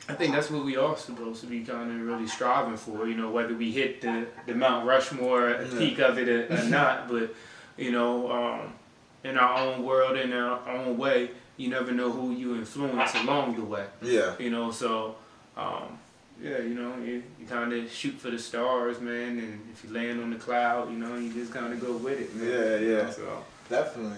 I 0.09 0.13
think 0.15 0.33
that's 0.33 0.49
what 0.51 0.65
we 0.65 0.75
all 0.75 0.95
supposed 0.95 1.41
to 1.41 1.47
be 1.47 1.61
kind 1.63 1.89
of 1.89 2.05
really 2.05 2.27
striving 2.27 2.75
for. 2.77 3.07
You 3.07 3.15
know, 3.15 3.31
whether 3.31 3.53
we 3.55 3.71
hit 3.71 4.01
the, 4.01 4.27
the 4.45 4.53
Mount 4.53 4.85
Rushmore 4.85 5.51
Yeah. 5.51 5.77
peak 5.77 5.99
of 5.99 6.17
it 6.17 6.27
or, 6.29 6.53
or 6.53 6.63
not, 6.69 7.07
but 7.07 7.33
you 7.77 7.91
know, 7.91 8.31
um, 8.31 8.73
in 9.23 9.37
our 9.37 9.57
own 9.57 9.83
world, 9.83 10.17
in 10.17 10.33
our 10.33 10.67
own 10.69 10.97
way, 10.97 11.31
you 11.57 11.69
never 11.69 11.91
know 11.91 12.11
who 12.11 12.31
you 12.31 12.55
influence 12.55 13.13
along 13.15 13.55
the 13.55 13.63
way. 13.63 13.85
Yeah. 14.01 14.35
You 14.39 14.49
know, 14.49 14.71
so 14.71 15.15
um, 15.55 15.97
yeah, 16.41 16.57
you 16.57 16.73
know, 16.73 16.97
you, 16.97 17.23
you 17.39 17.45
kind 17.47 17.71
of 17.71 17.89
shoot 17.91 18.15
for 18.19 18.29
the 18.29 18.39
stars, 18.39 18.99
man, 18.99 19.39
and 19.39 19.61
if 19.71 19.83
you 19.85 19.91
land 19.93 20.21
on 20.21 20.31
the 20.31 20.35
cloud, 20.37 20.91
you 20.91 20.97
know, 20.97 21.15
you 21.15 21.31
just 21.31 21.53
kind 21.53 21.71
of 21.71 21.79
go 21.79 21.93
with 21.95 22.19
it. 22.19 22.35
Man. 22.35 22.49
Yeah, 22.49 22.77
You 22.77 22.91
know, 22.93 23.01
yeah. 23.03 23.09
So 23.09 23.43
Definitely. 23.69 24.17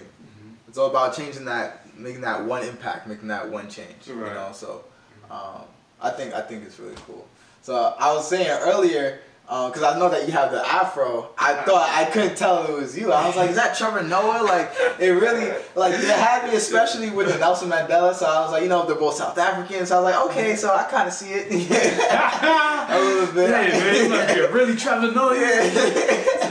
It's 0.67 0.77
all 0.79 0.89
about 0.89 1.15
changing 1.15 1.45
that, 1.45 1.85
making 1.97 2.21
that 2.21 2.43
one 2.43 2.63
impact, 2.63 3.07
making 3.07 3.27
that 3.27 3.47
one 3.49 3.69
change. 3.69 4.07
Right. 4.07 4.29
You 4.29 4.33
know, 4.33 4.49
so 4.53 4.83
um, 5.29 5.61
I 6.05 6.11
think 6.11 6.33
I 6.35 6.41
think 6.41 6.63
it's 6.63 6.79
really 6.79 6.95
cool. 7.07 7.25
So 7.63 7.95
I 7.97 8.13
was 8.13 8.27
saying 8.29 8.47
earlier, 8.61 9.19
because 9.47 9.81
I 9.81 9.97
know 9.97 10.07
that 10.09 10.27
you 10.27 10.33
have 10.33 10.51
the 10.51 10.63
afro. 10.65 11.29
I 11.37 11.55
thought 11.63 11.89
I 11.89 12.05
couldn't 12.05 12.35
tell 12.37 12.63
it 12.65 12.71
was 12.79 12.95
you. 12.95 13.11
I 13.11 13.25
was 13.25 13.35
like, 13.35 13.49
is 13.49 13.55
that 13.55 13.75
Trevor 13.75 14.03
Noah? 14.03 14.43
Like 14.43 14.69
it 14.99 15.09
really, 15.09 15.51
like 15.75 15.95
it 15.95 16.01
had 16.05 16.47
me, 16.47 16.55
especially 16.55 17.09
with 17.09 17.31
the 17.33 17.39
Nelson 17.39 17.69
Mandela. 17.71 18.13
So 18.13 18.27
I 18.27 18.41
was 18.41 18.51
like, 18.51 18.61
you 18.61 18.69
know, 18.69 18.85
they're 18.85 18.95
both 18.95 19.15
South 19.15 19.35
Africans. 19.37 19.89
So 19.89 19.97
I 19.97 20.01
was 20.01 20.13
like, 20.13 20.25
okay, 20.29 20.55
so 20.55 20.75
I 20.75 20.83
kind 20.83 21.07
of 21.07 21.13
see 21.13 21.31
it. 21.31 21.47
a 22.89 22.99
little 22.99 23.33
bit. 23.33 23.49
Hey 23.49 23.69
man, 23.79 23.95
you 24.03 24.09
must 24.09 24.33
be 24.35 24.39
a 24.41 24.51
really 24.51 24.75
Trevor 24.75 25.11
Noah 25.11 25.35
Yeah. 25.39 26.49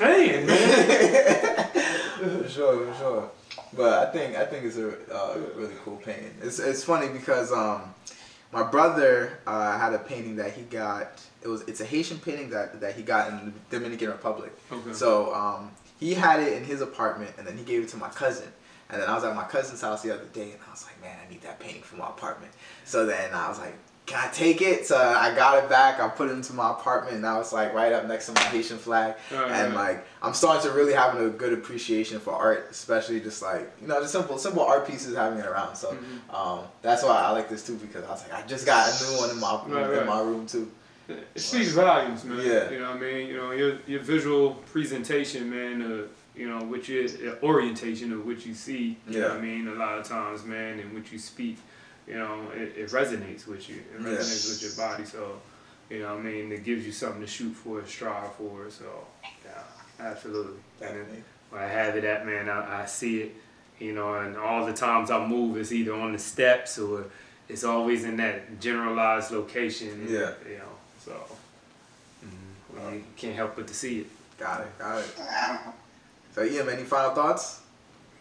fan, 0.00 0.46
man. 0.46 2.42
for 2.42 2.48
sure, 2.48 2.86
for 2.86 2.98
sure. 2.98 3.30
But 3.76 4.08
I 4.08 4.12
think 4.12 4.36
I 4.36 4.46
think 4.46 4.64
it's 4.64 4.78
a 4.78 4.88
uh, 5.14 5.36
really 5.56 5.74
cool 5.84 5.96
painting. 5.96 6.34
It's 6.42 6.58
it's 6.58 6.84
funny 6.84 7.08
because 7.08 7.52
um, 7.52 7.94
my 8.54 8.62
brother 8.62 9.40
uh, 9.46 9.78
had 9.78 9.92
a 9.92 9.98
painting 9.98 10.36
that 10.36 10.52
he 10.52 10.62
got. 10.62 11.20
It 11.42 11.48
was 11.48 11.62
it's 11.62 11.80
a 11.80 11.84
Haitian 11.84 12.18
painting 12.18 12.50
that 12.50 12.80
that 12.80 12.94
he 12.94 13.02
got 13.02 13.30
in 13.30 13.46
the 13.46 13.52
Dominican 13.76 14.08
Republic. 14.08 14.52
Okay. 14.72 14.92
So 14.92 15.34
um, 15.34 15.72
he 15.98 16.14
had 16.14 16.40
it 16.40 16.54
in 16.54 16.64
his 16.64 16.80
apartment, 16.80 17.32
and 17.36 17.46
then 17.46 17.58
he 17.58 17.64
gave 17.64 17.82
it 17.82 17.88
to 17.90 17.96
my 17.96 18.08
cousin. 18.08 18.48
And 18.90 19.00
then 19.00 19.08
I 19.08 19.14
was 19.14 19.24
at 19.24 19.34
my 19.34 19.44
cousin's 19.44 19.80
house 19.80 20.02
the 20.02 20.14
other 20.14 20.26
day, 20.26 20.52
and 20.52 20.60
I 20.66 20.70
was 20.70 20.84
like, 20.84 21.00
man, 21.00 21.18
I 21.24 21.30
need 21.30 21.42
that 21.42 21.58
painting 21.58 21.82
for 21.82 21.96
my 21.96 22.06
apartment. 22.06 22.52
So 22.84 23.06
then 23.06 23.32
I 23.32 23.48
was 23.48 23.58
like, 23.58 23.74
can 24.06 24.28
I 24.28 24.30
take 24.32 24.60
it? 24.60 24.86
So 24.86 24.96
I 24.98 25.34
got 25.34 25.62
it 25.62 25.70
back. 25.70 25.98
I 25.98 26.08
put 26.08 26.28
it 26.28 26.32
into 26.32 26.52
my 26.52 26.70
apartment, 26.72 27.14
and 27.14 27.22
now 27.22 27.40
it's 27.40 27.52
like 27.52 27.72
right 27.72 27.92
up 27.92 28.06
next 28.06 28.26
to 28.26 28.32
my 28.32 28.40
Haitian 28.42 28.76
flag. 28.76 29.14
Alright. 29.32 29.50
And 29.50 29.74
like 29.74 30.04
I'm 30.22 30.34
starting 30.34 30.62
to 30.70 30.76
really 30.76 30.92
having 30.92 31.24
a 31.26 31.30
good 31.30 31.52
appreciation 31.54 32.20
for 32.20 32.32
art, 32.34 32.68
especially 32.70 33.20
just 33.20 33.40
like 33.42 33.70
you 33.80 33.88
know, 33.88 34.00
just 34.00 34.12
simple 34.12 34.36
simple 34.38 34.62
art 34.62 34.86
pieces 34.86 35.16
having 35.16 35.38
it 35.38 35.46
around. 35.46 35.76
So 35.76 35.92
Mhm. 35.92 36.34
um, 36.34 36.60
that's 36.82 37.02
why 37.02 37.16
I 37.16 37.30
like 37.30 37.48
this 37.48 37.64
too 37.66 37.76
because 37.76 38.04
I 38.04 38.10
was 38.10 38.22
like, 38.28 38.34
I 38.44 38.46
just 38.46 38.66
got 38.66 38.88
a 38.88 39.04
new 39.04 39.18
one 39.18 39.30
in 39.30 39.40
my 39.40 39.54
Right, 39.66 40.00
in 40.02 40.06
my 40.06 40.20
room 40.20 40.46
too. 40.46 40.70
It 41.08 41.28
speaks 41.40 41.72
volumes, 41.72 42.24
man. 42.24 42.38
Yeah. 42.38 42.70
You 42.70 42.78
know 42.80 42.88
what 42.90 42.96
I 42.96 43.00
mean? 43.00 43.28
You 43.28 43.36
know, 43.36 43.50
your 43.52 43.78
your 43.86 44.00
visual 44.00 44.54
presentation, 44.72 45.48
man, 45.50 45.82
uh, 45.82 46.06
you 46.36 46.48
know, 46.48 46.64
which 46.64 46.88
is 46.90 47.16
uh, 47.22 47.36
orientation 47.42 48.12
of 48.12 48.26
what 48.26 48.44
you 48.44 48.54
see, 48.54 48.98
you 49.06 49.12
know 49.12 49.18
Yeah. 49.18 49.28
what 49.34 49.38
I 49.38 49.40
mean, 49.40 49.68
a 49.68 49.74
lot 49.74 49.98
of 49.98 50.04
times, 50.04 50.44
man, 50.44 50.78
and 50.80 50.92
what 50.94 51.10
you 51.12 51.18
speak, 51.18 51.58
you 52.06 52.14
know, 52.14 52.48
it, 52.54 52.74
it 52.76 52.90
resonates 52.90 53.46
with 53.46 53.68
you. 53.68 53.76
It 53.76 54.00
Yeah. 54.00 54.08
resonates 54.08 54.48
with 54.50 54.62
your 54.62 54.86
body. 54.88 55.04
So, 55.04 55.40
you 55.90 56.00
know 56.00 56.16
I 56.16 56.20
mean, 56.20 56.52
it 56.52 56.64
gives 56.64 56.84
you 56.86 56.92
something 56.92 57.20
to 57.20 57.26
shoot 57.26 57.52
for, 57.52 57.84
strive 57.86 58.32
for. 58.34 58.70
So, 58.70 58.84
yeah, 59.44 59.62
absolutely. 60.00 60.60
And 60.80 60.90
then 60.90 60.96
Definitely. 60.98 61.22
when 61.50 61.62
I 61.62 61.66
have 61.68 61.96
it 61.96 62.04
at, 62.04 62.26
man, 62.26 62.48
I, 62.48 62.82
I 62.82 62.86
see 62.86 63.20
it, 63.22 63.34
you 63.78 63.92
know, 63.92 64.14
and 64.14 64.36
all 64.36 64.64
the 64.66 64.72
times 64.72 65.10
I 65.10 65.24
move, 65.26 65.56
it's 65.56 65.72
either 65.72 65.94
on 65.94 66.12
the 66.12 66.18
steps 66.18 66.78
or 66.78 67.06
it's 67.48 67.64
always 67.64 68.04
in 68.04 68.16
that 68.16 68.60
generalized 68.60 69.30
location. 69.30 70.06
Yeah. 70.08 70.32
You 70.48 70.58
know, 70.58 70.72
so 70.98 71.12
mm, 72.24 72.94
you 72.94 73.04
can't 73.16 73.34
help 73.36 73.56
but 73.56 73.66
to 73.68 73.74
see 73.74 74.00
it. 74.00 74.06
Got 74.38 74.62
it, 74.62 74.78
got 74.78 74.98
it. 74.98 75.10
So 76.34 76.42
Ian, 76.42 76.68
any 76.68 76.82
final 76.82 77.14
thoughts? 77.14 77.60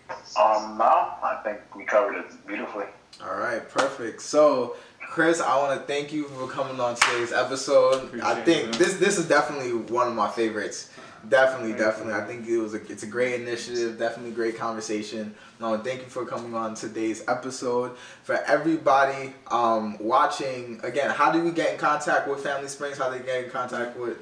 Um, 0.10 0.78
no, 0.78 0.84
I 0.86 1.40
think 1.44 1.60
we 1.76 1.86
covered 1.86 2.16
it 2.18 2.26
beautifully. 2.46 2.86
All 3.22 3.36
right, 3.36 3.68
perfect. 3.70 4.22
So, 4.22 4.76
Chris, 5.10 5.40
I 5.42 5.58
want 5.58 5.80
to 5.80 5.86
thank 5.86 6.12
you 6.12 6.26
for 6.26 6.48
coming 6.48 6.80
on 6.80 6.96
today's 6.96 7.32
episode. 7.32 8.20
I 8.22 8.36
think 8.42 8.70
it, 8.70 8.74
this 8.80 8.98
this 8.98 9.18
is 9.18 9.28
definitely 9.28 9.74
one 9.94 10.08
of 10.08 10.16
my 10.16 10.30
favorites. 10.30 10.90
Definitely, 11.30 11.70
Thank 11.70 11.80
you. 11.80 11.86
definitely. 11.86 12.14
I 12.16 12.26
think 12.26 12.48
it 12.50 12.58
was 12.58 12.74
a 12.74 12.82
it's 12.92 13.04
a 13.04 13.08
great 13.08 13.40
initiative. 13.40 13.98
Definitely 13.98 14.32
great 14.32 14.58
conversation. 14.58 15.34
No, 15.62 15.78
thank 15.78 16.02
you 16.02 16.08
for 16.08 16.26
coming 16.26 16.54
on 16.54 16.76
today's 16.76 17.24
episode. 17.30 17.96
For 18.24 18.36
everybody 18.46 19.34
um, 19.50 19.98
watching, 20.00 20.82
again, 20.84 21.12
how 21.12 21.32
do 21.32 21.42
we 21.42 21.52
get 21.52 21.72
in 21.74 21.80
contact 21.80 22.28
with 22.28 22.42
Family 22.42 22.68
Springs? 22.68 22.98
How 22.98 23.10
do 23.10 23.20
they 23.20 23.26
get 23.26 23.46
in 23.46 23.50
contact 23.52 23.98
with? 23.98 24.18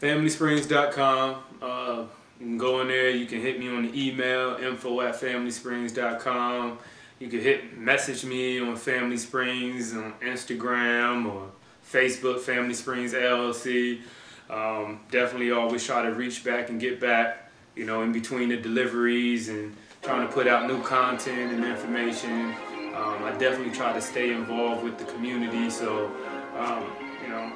FamilySprings.com. 0.00 1.42
Uh, 1.62 2.04
you 2.40 2.46
can 2.46 2.58
go 2.58 2.80
in 2.80 2.88
there. 2.88 3.10
You 3.10 3.26
can 3.26 3.40
hit 3.40 3.60
me 3.60 3.68
on 3.68 3.82
the 3.84 4.08
email 4.08 4.56
info 4.56 5.02
at 5.02 5.14
FamilySprings.com. 5.20 6.78
You 7.20 7.28
can 7.28 7.40
hit 7.40 7.76
message 7.76 8.24
me 8.24 8.60
on 8.60 8.76
Family 8.76 9.18
Springs 9.18 9.94
on 9.94 10.14
Instagram 10.22 11.30
or 11.30 11.50
Facebook 11.86 12.40
Family 12.40 12.72
Springs 12.72 13.12
LLC. 13.12 14.00
Um, 14.48 15.00
definitely 15.10 15.50
always 15.50 15.84
try 15.84 16.00
to 16.00 16.14
reach 16.14 16.42
back 16.42 16.70
and 16.70 16.80
get 16.80 16.98
back. 16.98 17.50
You 17.76 17.84
know, 17.84 18.00
in 18.00 18.12
between 18.12 18.48
the 18.48 18.56
deliveries 18.56 19.50
and 19.50 19.76
trying 20.00 20.26
to 20.26 20.32
put 20.32 20.48
out 20.48 20.66
new 20.66 20.82
content 20.82 21.52
and 21.52 21.62
information. 21.62 22.54
Um, 22.96 23.22
I 23.22 23.34
definitely 23.38 23.74
try 23.74 23.92
to 23.92 24.00
stay 24.00 24.32
involved 24.32 24.82
with 24.82 24.96
the 24.96 25.04
community. 25.04 25.68
So, 25.68 26.06
um, 26.56 26.84
you 27.22 27.28
know, 27.28 27.52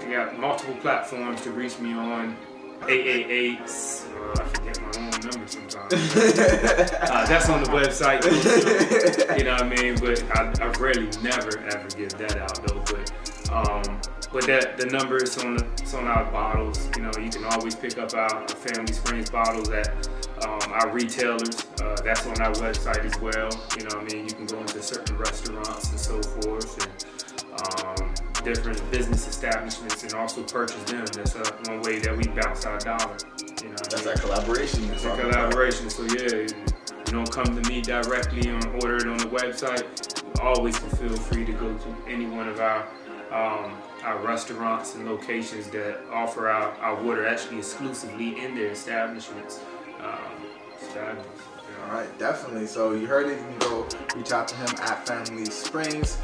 I 0.00 0.10
got 0.10 0.40
multiple 0.40 0.74
platforms 0.80 1.40
to 1.42 1.52
reach 1.52 1.78
me 1.78 1.92
on. 1.92 2.36
888, 2.82 3.60
uh, 3.60 4.42
I 4.42 4.44
forget 4.48 4.80
my 4.80 4.88
own 5.00 5.10
number 5.10 5.46
sometimes. 5.46 5.92
uh, 5.92 7.26
that's 7.26 7.48
on 7.48 7.62
the 7.62 7.70
website, 7.70 8.20
too, 8.22 9.34
you 9.38 9.44
know 9.44 9.52
what 9.52 9.62
I 9.62 9.68
mean? 9.68 9.96
But 9.98 10.22
I, 10.36 10.52
I 10.60 10.66
really 10.78 11.08
never 11.22 11.58
ever 11.58 11.88
give 11.96 12.10
that 12.18 12.36
out 12.36 12.66
though. 12.66 12.80
But 12.80 13.12
um, 13.52 14.00
but 14.32 14.46
that 14.46 14.78
the 14.78 14.86
number 14.86 15.16
is 15.22 15.38
on 15.38 15.56
the, 15.56 15.64
it's 15.80 15.94
on 15.94 16.06
our 16.06 16.24
bottles. 16.30 16.90
You 16.96 17.02
know, 17.02 17.12
you 17.20 17.30
can 17.30 17.44
always 17.44 17.74
pick 17.74 17.98
up 17.98 18.14
our 18.14 18.48
Family 18.48 18.92
Springs 18.92 19.30
bottles 19.30 19.70
at 19.70 20.08
um, 20.44 20.72
our 20.72 20.90
retailers. 20.90 21.66
Uh, 21.80 21.96
that's 22.04 22.26
on 22.26 22.40
our 22.40 22.52
website 22.54 23.04
as 23.04 23.20
well. 23.20 23.50
You 23.76 23.84
know 23.84 23.96
what 23.96 24.12
I 24.12 24.14
mean? 24.14 24.28
You 24.28 24.34
can 24.34 24.46
go 24.46 24.58
into 24.58 24.82
certain 24.82 25.16
restaurants 25.16 25.90
and 25.90 26.00
so 26.00 26.20
forth. 26.22 26.82
And, 26.82 28.00
um, 28.00 28.13
different 28.44 28.90
business 28.90 29.26
establishments 29.26 30.02
and 30.02 30.14
also 30.14 30.42
purchase 30.42 30.82
them. 30.84 31.06
That's 31.06 31.34
uh, 31.34 31.50
one 31.66 31.80
way 31.82 31.98
that 32.00 32.16
we 32.16 32.24
bounce 32.28 32.66
our 32.66 32.78
dollar. 32.78 33.16
You 33.62 33.70
know, 33.70 33.74
I 33.74 33.88
That's 33.88 33.96
mean? 33.96 34.04
that 34.04 34.20
collaboration. 34.20 34.84
a 34.84 34.96
about. 34.96 35.18
collaboration. 35.18 35.90
So 35.90 36.02
yeah, 36.04 36.46
you 37.06 37.12
don't 37.12 37.30
come 37.30 37.46
to 37.46 37.68
me 37.68 37.80
directly 37.80 38.48
and 38.50 38.64
order 38.82 38.96
it 38.96 39.06
on 39.06 39.18
the 39.18 39.26
website. 39.26 39.84
You 40.22 40.42
always 40.42 40.76
feel 40.78 41.16
free 41.16 41.44
to 41.46 41.52
go 41.52 41.72
to 41.76 41.96
any 42.06 42.26
one 42.26 42.48
of 42.48 42.60
our 42.60 42.86
um, 43.32 43.76
our 44.04 44.18
restaurants 44.18 44.94
and 44.94 45.08
locations 45.08 45.68
that 45.68 45.98
offer 46.12 46.48
our, 46.48 46.72
our 46.72 47.02
water 47.02 47.26
actually 47.26 47.58
exclusively 47.58 48.38
in 48.44 48.54
their 48.54 48.68
establishments. 48.68 49.60
Um, 50.00 50.44
establishments. 50.80 51.42
All 51.86 51.94
right, 51.94 52.18
definitely. 52.18 52.66
So 52.66 52.92
you 52.92 53.06
heard 53.06 53.26
it. 53.26 53.38
You 53.38 53.44
can 53.44 53.58
go 53.58 53.88
reach 54.14 54.32
out 54.32 54.46
to 54.48 54.56
him 54.56 54.68
at 54.80 55.06
Family 55.06 55.46
Springs. 55.46 56.18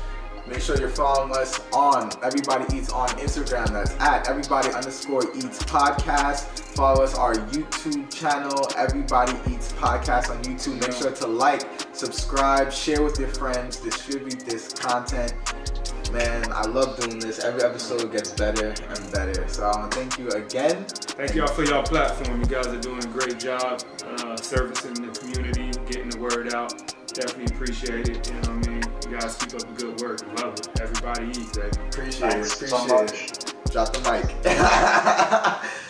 Make 0.51 0.63
sure 0.63 0.77
you're 0.81 0.89
following 0.89 1.31
us 1.37 1.61
on 1.73 2.11
Everybody 2.25 2.65
Eats 2.77 2.91
on 2.91 3.09
Instagram. 3.11 3.69
That's 3.69 3.93
at 4.01 4.29
Everybody 4.29 4.69
underscore 4.71 5.23
Eats 5.37 5.63
Podcast. 5.63 6.41
Follow 6.75 7.05
us 7.05 7.17
our 7.17 7.35
YouTube 7.35 8.13
channel, 8.13 8.69
Everybody 8.77 9.33
Eats 9.49 9.73
Podcast 9.75 10.29
on 10.29 10.43
YouTube. 10.43 10.81
Make 10.81 10.93
sure 10.93 11.13
to 11.13 11.27
like, 11.29 11.63
subscribe, 11.93 12.73
share 12.73 13.01
with 13.01 13.17
your 13.21 13.29
friends, 13.29 13.77
distribute 13.77 14.41
this 14.41 14.73
content. 14.73 15.35
Man, 16.11 16.45
I 16.51 16.67
love 16.67 16.99
doing 16.99 17.21
this. 17.21 17.39
Every 17.45 17.63
episode 17.63 18.11
gets 18.11 18.33
better 18.33 18.71
and 18.71 19.13
better. 19.13 19.47
So 19.47 19.63
I 19.67 19.79
want 19.79 19.93
to 19.93 19.99
thank 19.99 20.19
you 20.19 20.31
again. 20.31 20.85
Thank 20.85 21.37
y'all 21.37 21.47
for 21.47 21.63
y'all 21.63 21.85
platform. 21.85 22.41
You 22.41 22.47
guys 22.47 22.67
are 22.67 22.81
doing 22.81 22.99
a 22.99 23.07
great 23.07 23.39
job 23.39 23.85
uh, 24.05 24.37
servicing 24.37 24.95
the 24.95 25.17
community, 25.17 25.71
getting 25.87 26.11
the 26.11 26.19
word 26.19 26.53
out. 26.53 26.93
Definitely 27.07 27.55
appreciate 27.55 28.09
it. 28.09 28.27
You 28.27 28.35
know 28.35 28.41
what 28.41 28.49
I 28.49 28.53
mean? 28.53 28.70
You 29.11 29.19
guys 29.19 29.35
keep 29.35 29.55
up 29.55 29.63
the 29.63 29.73
good 29.75 30.01
work. 30.01 30.21
Love 30.41 30.55
it. 30.55 30.81
Everybody 30.81 31.31
eats, 31.31 31.59
baby. 31.59 31.77
Appreciate 31.89 32.31
Thanks 32.31 32.63
it. 32.63 32.69
so 32.69 32.77
Appreciate 32.77 33.11
much. 33.11 33.33
it. 33.33 33.73
Drop 33.73 33.93
the 33.93 34.01
mic. 34.07 35.81